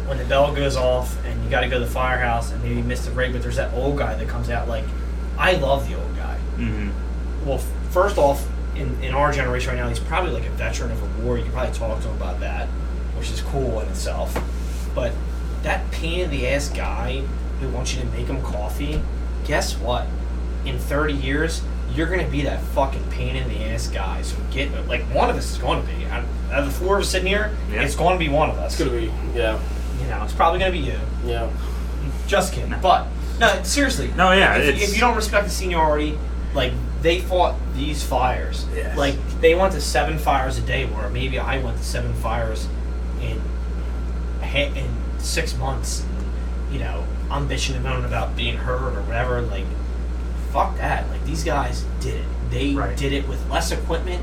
[0.07, 2.83] when the bell goes off and you got to go to the firehouse and maybe
[2.83, 4.66] miss the break, but there's that old guy that comes out.
[4.66, 4.85] Like,
[5.43, 6.36] I love the old guy.
[6.56, 6.90] hmm
[7.47, 7.59] Well,
[7.90, 8.47] first off,
[8.77, 11.36] in, in our generation right now, he's probably like a veteran of a war.
[11.36, 12.69] You can probably talk to him about that,
[13.19, 14.32] which is cool in itself.
[14.94, 15.12] But
[15.62, 17.23] that pain in the ass guy
[17.60, 19.02] who wants you to make him coffee,
[19.44, 20.06] guess what?
[20.64, 21.62] In 30 years,
[21.94, 24.23] you're gonna be that fucking pain in the ass guy.
[24.23, 26.05] So get like one of us is going to be.
[26.06, 27.82] Out out of the four of us sitting here, Yeah.
[27.82, 28.74] it's going to be one of us.
[28.78, 29.59] It's gonna be, yeah,
[30.01, 30.98] You know, it's probably gonna be you.
[31.27, 31.51] yeah.
[32.27, 32.74] Just kidding.
[32.81, 33.06] But
[33.43, 34.10] no, seriously.
[34.16, 36.19] No, yeah, If, it's- if you don't respect the seniority,
[36.55, 38.66] like they fought these fires.
[38.74, 38.97] Yes.
[38.97, 42.69] Like they went to seven fires a day, where maybe I went to seven fires
[43.20, 43.40] in
[44.55, 44.89] in
[45.19, 46.02] six months.
[46.02, 49.40] And, you know, I'm bitching and moaning about being hurt or whatever.
[49.40, 49.64] Like,
[50.52, 51.09] fuck that.
[51.10, 52.27] Like these guys did it.
[52.51, 52.97] They Right.
[52.97, 54.23] did it with less equipment,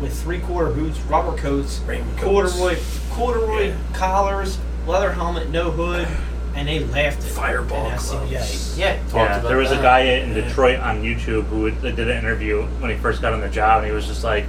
[0.00, 2.22] with three quarter boots, rubber coats, Raincoats.
[2.22, 2.76] corduroy
[3.12, 3.74] corduroy Yeah.
[3.92, 6.06] collars, leather helmet, no hood,
[6.54, 8.78] and they laughed at Fireball and SCBA.
[8.78, 9.82] Yeah, Talked Yeah, about there was a that.
[9.82, 13.32] guy in Detroit on YouTube who would- that did an interview when he first got
[13.32, 14.44] on the job, and he was just like,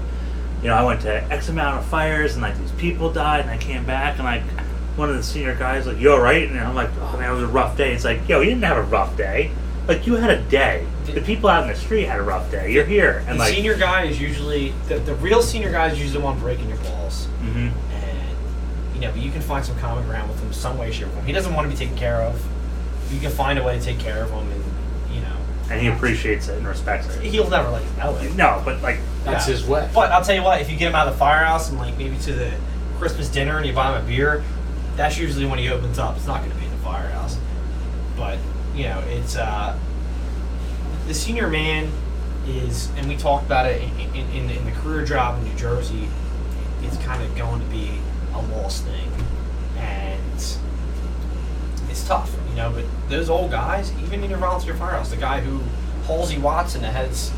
[0.61, 3.49] you know, I went to X amount of fires, and like these people died, and
[3.49, 4.44] I came back, and like
[4.95, 6.48] one of the senior guys like, you all right?
[6.49, 7.94] And I'm like, oh man, it was a rough day.
[7.94, 9.52] It's like, yo, you didn't have a rough day.
[9.88, 10.86] Like you had a day.
[11.06, 12.72] The people out in the street had a rough day.
[12.72, 15.99] You're here, and the like, senior guy is usually the, the real senior guy is
[15.99, 17.94] usually the one breaking your balls, hmm and
[18.95, 21.11] you know but you can find some common ground with him some way, shape, or
[21.11, 21.26] form.
[21.26, 22.43] He doesn't want to be taken care of.
[23.11, 24.63] You can find a way to take care of him, and
[25.13, 25.35] you know
[25.69, 27.22] and he appreciates it and respects it.
[27.23, 28.35] he'll never let you know it.
[28.35, 29.53] No, but like, That's Yeah.
[29.53, 29.89] his way.
[29.93, 31.97] But I'll tell you what, if you get him out of the firehouse and like
[31.97, 32.51] maybe to the
[32.97, 34.43] Christmas dinner and you buy him a beer,
[34.95, 36.15] that's usually when he opens up.
[36.15, 37.38] It's not going to be in the firehouse.
[38.15, 38.38] But
[38.76, 39.77] you know, it's uh,
[41.07, 41.91] the senior man
[42.47, 45.55] is, and we talked about it in, in, in, in the career job in New
[45.57, 46.07] Jersey.
[46.84, 47.99] It's kind of going to be
[48.36, 49.12] a lost thing,
[49.78, 50.22] and
[51.90, 52.72] it's tough, you know.
[52.72, 55.62] But those old guys, even in your volunteer firehouse, the guy who
[56.07, 57.32] Halsey Watson that has,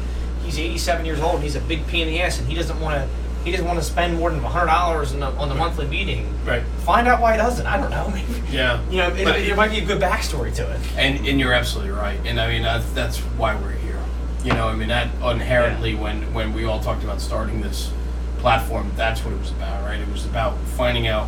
[0.44, 1.36] he's 87 years old.
[1.36, 3.08] and He's a big pain in the ass, and he doesn't want to.
[3.46, 6.28] He doesn't want to spend more than hundred dollars on the, on the monthly meeting.
[6.44, 6.64] Right.
[6.84, 7.66] Find out why he doesn't.
[7.66, 8.10] I don't know.
[8.14, 8.82] Maybe Yeah.
[8.90, 10.82] you know, it, But- there might be a good backstory to it.
[10.98, 12.20] And and you're absolutely right.
[12.26, 14.00] And I mean that's, that's why we're here.
[14.44, 17.90] You know, I mean that inherently when when we all talked about starting this
[18.40, 20.00] platform, that's what it was about, right?
[20.00, 21.28] It was about finding out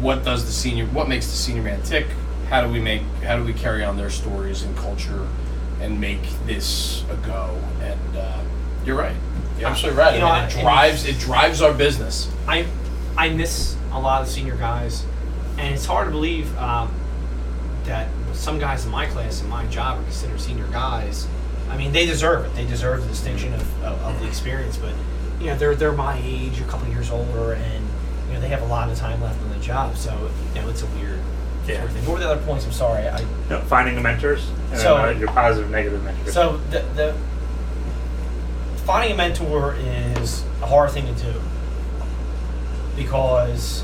[0.00, 2.06] what does the senior what makes the senior man tick?
[2.48, 5.26] How do we make how do we carry on their stories and culture
[5.80, 7.58] and make this a go?
[7.80, 8.42] And uh,
[8.84, 9.16] you're right.
[9.58, 10.14] You're absolutely right.
[10.14, 12.30] You know, I mean, it drives it drives our business.
[12.46, 12.66] I
[13.16, 15.04] I miss a lot of senior guys,
[15.58, 16.92] and it's hard to believe um,
[17.84, 21.26] that some guys in my class in my job are considered senior guys.
[21.70, 22.54] I mean, they deserve it.
[22.54, 24.92] They deserve the distinction of, of, of the experience, but
[25.40, 27.84] you know, they're they're my age, a couple years older, and
[28.28, 29.96] you know, they have a lot of time left on the job.
[29.96, 31.20] So you know, it's a weird.
[31.66, 31.78] Yeah.
[31.78, 32.06] Sort of thing.
[32.06, 32.64] What were the other points?
[32.64, 33.08] I'm sorry.
[33.08, 36.32] I No, finding the mentors and So- then, uh, your positive, negative mentors.
[36.32, 37.14] so the, the
[38.84, 41.40] finding a mentor is a hard thing to do
[42.94, 43.82] because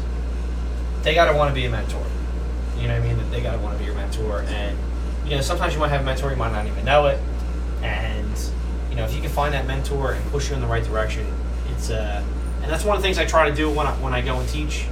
[1.02, 2.04] they got to want to be a mentor.
[2.78, 3.30] You know what I mean?
[3.30, 4.76] They got to want to be your mentor, and
[5.26, 7.18] you know sometimes you might have a mentor, you might not even know it,
[7.82, 8.32] and
[8.92, 11.26] you know if you can find that mentor and push you in the right direction,
[11.74, 12.22] it's uh,
[12.60, 14.38] and that's one of the things I try to do when I, when I go
[14.38, 14.84] and teach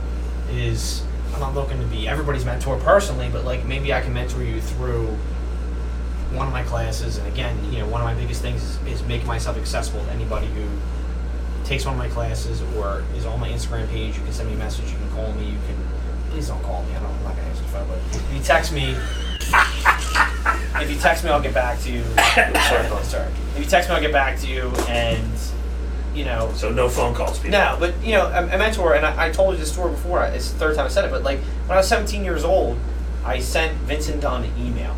[0.51, 1.03] is
[1.35, 4.63] I'm not looking to be everybody's mentor personally, but like maybe I can mentor you
[4.63, 5.07] through
[6.33, 9.03] one of my classes, and again, you know, one of my biggest things is, is
[9.03, 10.67] making myself accessible to anybody who
[11.65, 14.17] takes one of my classes or is on my Instagram page.
[14.17, 14.91] You can send me a message.
[14.91, 15.45] You can call me.
[15.45, 15.77] You can
[16.31, 16.95] please don't call me.
[16.95, 17.11] I don't.
[17.11, 17.87] I'm not gonna answer the phone.
[17.87, 18.97] But if you text me,
[20.77, 22.03] if you text me, I'll get back to you.
[22.25, 23.29] sorry, sorry.
[23.55, 25.31] If you text me, I'll get back to you, and
[26.15, 27.53] you know, So no phone calls, people.
[27.53, 30.25] no, but you know, a, a mentor, and I, I told you this story before.
[30.25, 32.79] It's the third time I said it, but like when I was 17 years old,
[33.25, 34.97] I sent Vincent Dunn an email,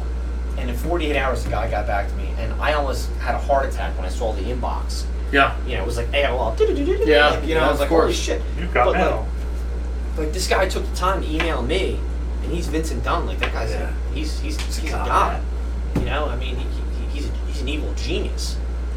[0.58, 3.38] and in 48 hours, the guy got back to me, and I almost had a
[3.38, 5.04] heart attack when I saw the inbox.
[5.32, 5.56] Yeah.
[5.66, 6.58] You know, it was like AOL.
[7.06, 8.02] Yeah, like, you know, yeah, I was like, course.
[8.04, 8.42] holy shit.
[8.58, 9.28] You've got But, like, mail.
[10.18, 11.98] Like this guy took the time to email me,
[12.42, 13.26] and he's Vincent Dunn.
[13.26, 13.90] Like that guy's Yeah.
[14.10, 15.42] a, he's he's he's, a a god, god.
[15.98, 18.56] You know, I mean, he, he, he's a, he's an evil genius.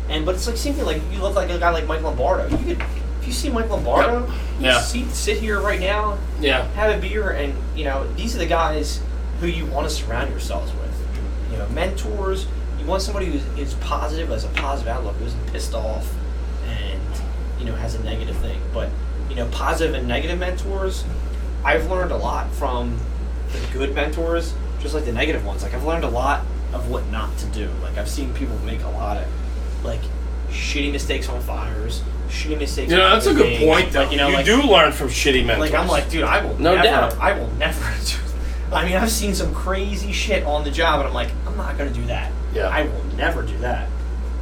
[0.10, 0.86] And but it's like same thing.
[0.86, 2.50] Like you look like a guy like Mike Lombardo.
[2.58, 2.86] You could
[3.22, 4.80] if you see Mike Lombardo, Yeah.
[4.82, 6.68] see sit here right now, Yeah.
[6.74, 9.02] have a beer, and you know these are the guys
[9.40, 11.52] who you want to surround yourselves with.
[11.52, 12.46] You know, mentors.
[12.80, 16.14] You want somebody who is positive, has a positive outlook, who isn't pissed off,
[16.68, 17.00] and
[17.60, 18.60] you know has a negative thing.
[18.74, 18.90] But
[19.30, 21.04] you know, positive and negative mentors.
[21.64, 23.00] I've learned a lot from
[23.56, 25.64] the good mentors, just like the negative ones.
[25.64, 26.42] Like I've learned a lot
[26.74, 27.70] of what not to do.
[27.82, 29.26] Like I've seen people make a lot of
[29.84, 30.02] like
[30.50, 32.92] shitty mistakes on fires, shitty mistakes.
[32.92, 33.64] You know, on that's a good things.
[33.64, 33.92] point.
[33.92, 34.02] Though.
[34.04, 35.72] Like you know, like do learn from shitty mentors.
[35.72, 37.18] like I'm like, dude, I will No never, doubt.
[37.20, 38.18] I will never do.
[38.74, 41.78] I mean, I've seen some crazy shit on the job, and I'm like, I'm not
[41.78, 42.32] gonna do that.
[42.54, 42.68] Yeah.
[42.70, 43.88] I will never do that.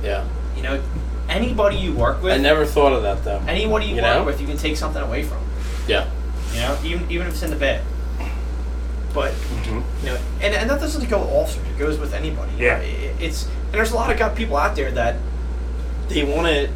[0.03, 0.25] yeah.
[0.55, 0.83] You know,
[1.29, 3.39] anybody you work with, I never thought of that though.
[3.47, 4.23] anybody you, You work know?
[4.23, 5.39] with, you can take something away from.
[5.87, 6.09] Yeah.
[6.53, 7.83] You know, even even if it's in the bed.
[9.13, 9.83] But Mhm.
[10.01, 11.63] you know, and, and that doesn't go with officers.
[11.69, 12.51] It goes with anybody.
[12.57, 12.77] Yeah.
[12.79, 15.15] it- it's and there's a lot of got people out there that
[16.09, 16.69] they want to.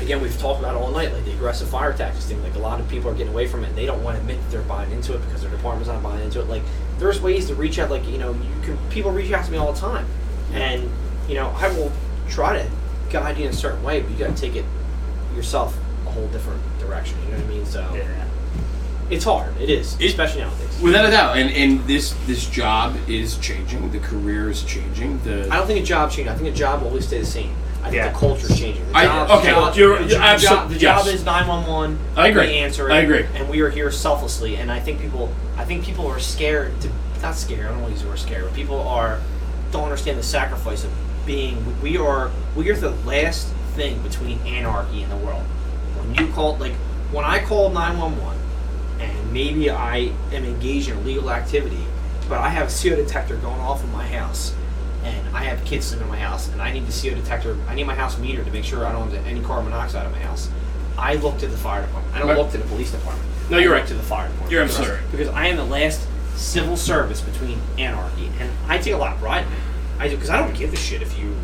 [0.00, 2.42] Again, we've talked about it all night, like the aggressive fire tactics thing.
[2.42, 3.68] Like a lot of people are getting away from it.
[3.68, 6.02] and They don't want to admit that they're buying into it because their department's not
[6.02, 6.48] buying into it.
[6.48, 6.62] Like
[6.98, 7.90] there's ways to reach out.
[7.90, 10.04] Like you know, you can people reach out to me all the time,
[10.52, 10.90] and
[11.28, 11.90] you know I will
[12.28, 12.66] try to
[13.10, 14.64] guide you in a certain way, but you got to take it
[15.34, 15.76] yourself
[16.06, 17.16] a whole different direction.
[17.24, 17.66] You know what I mean?
[17.66, 18.02] So Yeah.
[19.10, 19.52] It's hard.
[19.60, 20.62] It is, It- especially nowadays.
[20.82, 23.90] Without a doubt, and and this this job is changing.
[23.92, 25.20] The career is changing.
[25.24, 26.28] The I don't think a job change.
[26.28, 27.54] I think a job will always stay the same.
[27.82, 28.08] I think Yeah.
[28.12, 28.86] the culture's changing.
[28.92, 31.14] The I- okay, the job, you're- the, you're job, the job yes.
[31.14, 31.98] is nine one one.
[32.16, 32.48] I agree.
[32.48, 32.92] We answer it.
[32.92, 33.24] I agree.
[33.34, 34.56] And we are here selflessly.
[34.56, 36.88] And I think people, I think people are scared to
[37.22, 37.66] not scared.
[37.66, 39.20] I don't want to use the word scared, but people are
[39.72, 40.90] don't understand the sacrifice of
[41.24, 41.56] being.
[41.80, 45.42] We are we are the last thing between anarchy in the world.
[45.98, 46.74] When you call like
[47.12, 48.45] when I call nine one one, and
[49.36, 51.84] maybe I am engaged in illegal activity,
[52.26, 54.54] but I have a CO detector going off in my house,
[55.04, 57.54] and I have kids living in my house, and I need the CO detector.
[57.68, 60.12] I need my house meter to make sure I don't have any carbon monoxide in
[60.12, 60.48] my house.
[60.96, 62.16] I look to the fire department.
[62.16, 62.38] I don't Right.
[62.38, 63.28] look to the police department.
[63.50, 63.86] No, you're right.
[63.86, 64.50] To the fire department.
[64.52, 65.06] You're because, absolutely.
[65.12, 66.00] Because I am the last
[66.34, 69.58] civil service between anarchy, and I take a lot of pride in it.
[69.98, 71.36] I do because I don't give a shit if you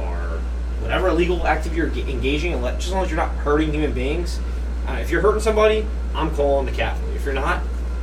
[0.00, 0.38] are
[0.80, 4.40] whatever illegal activity you're engaging in, just as long as you're not hurting human beings.
[4.88, 7.14] Uh, if you're hurting somebody, I'm calling the cavalry.
[7.16, 7.62] If you're not,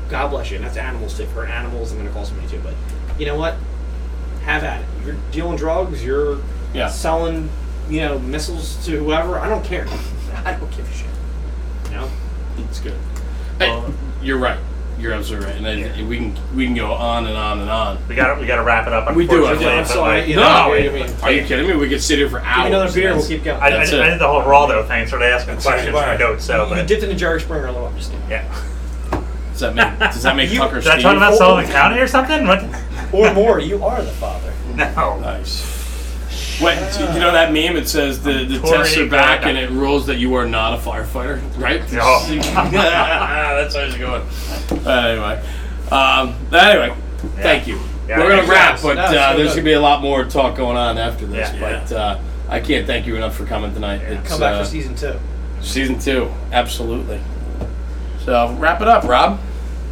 [0.10, 0.58] God bless you.
[0.58, 1.24] And that's animals too.
[1.24, 2.60] If you're animals, I'm going to call somebody too.
[2.64, 2.74] But
[3.20, 3.56] you know what?
[4.44, 4.88] Have at it.
[5.06, 6.04] You're dealing drugs.
[6.04, 6.40] You're
[6.74, 6.90] Yeah.
[6.90, 7.50] selling,
[7.90, 9.40] you know, missiles to whoever.
[9.40, 9.86] I don't care.
[10.46, 11.08] I don't give a shit.
[11.86, 12.10] You know.
[12.70, 12.98] It's good.
[13.60, 13.84] Hey,
[14.22, 14.60] you're right.
[15.00, 15.56] You're absolutely right.
[15.58, 18.08] And I, we can we can go on and on and on.
[18.08, 19.14] We got to we got to wrap it up.
[19.16, 19.72] We do, I unfortunately, think.
[19.78, 21.76] I'm but, sorry, like, you no, know, are you, mean- kidding me?
[21.76, 22.64] We could sit here for hours.
[22.64, 23.04] Give me another beer.
[23.12, 23.62] We'll That's- keep going.
[23.62, 26.14] I, I, That's did, I did the whole Raldo thing, sort of asking questions right.
[26.14, 26.46] in my notes.
[26.46, 27.88] So, you but dipped into Jerry Springer a little.
[27.88, 28.30] I'm just kidding.
[28.30, 28.64] yeah.
[29.52, 31.04] Does that make Does that make You- Tucker Did I Steve?
[31.04, 32.48] talk about Sullivan County or something?
[32.48, 32.64] What?
[33.14, 33.60] Or more.
[33.60, 34.54] You are the father.
[34.76, 35.20] No.
[35.20, 35.83] Nice.
[36.60, 37.76] What, you know that meme?
[37.78, 40.82] It says the, the tests are back and it rules that you are not a
[40.82, 41.82] firefighter, right?
[41.92, 42.20] No.
[42.72, 44.22] That's how it's going.
[44.86, 45.44] Uh, anyway,
[45.92, 46.96] um, anyway,
[47.38, 47.80] thank you.
[48.08, 48.84] Yeah, We're gonna wrap, guys.
[48.84, 51.52] but No, uh, so there's gonna be a lot more talk going on after this.
[51.54, 51.60] Yeah.
[51.60, 52.20] but uh,
[52.50, 54.02] I can't thank you enough for coming tonight.
[54.02, 54.20] Yeah.
[54.20, 55.18] It's, Come back uh, for season two.
[55.62, 57.22] season two, absolutely.
[58.26, 59.40] So wrap it up, Rob.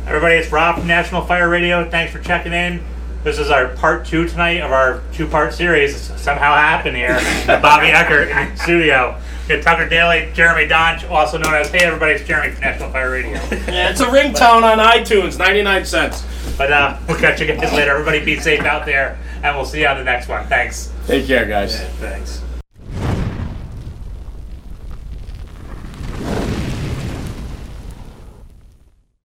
[0.06, 1.90] Everybody, it's Rob from National Fire Radio.
[1.90, 2.84] Thanks for checking in.
[3.23, 6.10] This is our part two tonight of our two-part series.
[6.10, 7.19] It's somehow happened here.
[7.61, 9.15] Bobby Eckert in the studio.
[9.48, 13.11] Got Tucker Daly, Jeremy Donch, also known as Hey Everybody, it's Jeremy from National Fire
[13.11, 13.34] Radio.
[13.34, 16.26] Yeah, it's a ringtone on iTunes, 99 cents.
[16.57, 17.91] But uh, we'll catch you guys later.
[17.91, 20.48] Everybody be safe out there, and we'll see you on the next one.
[20.48, 20.91] Thanks.
[21.06, 21.80] Take care, guys.
[21.99, 22.41] Thanks.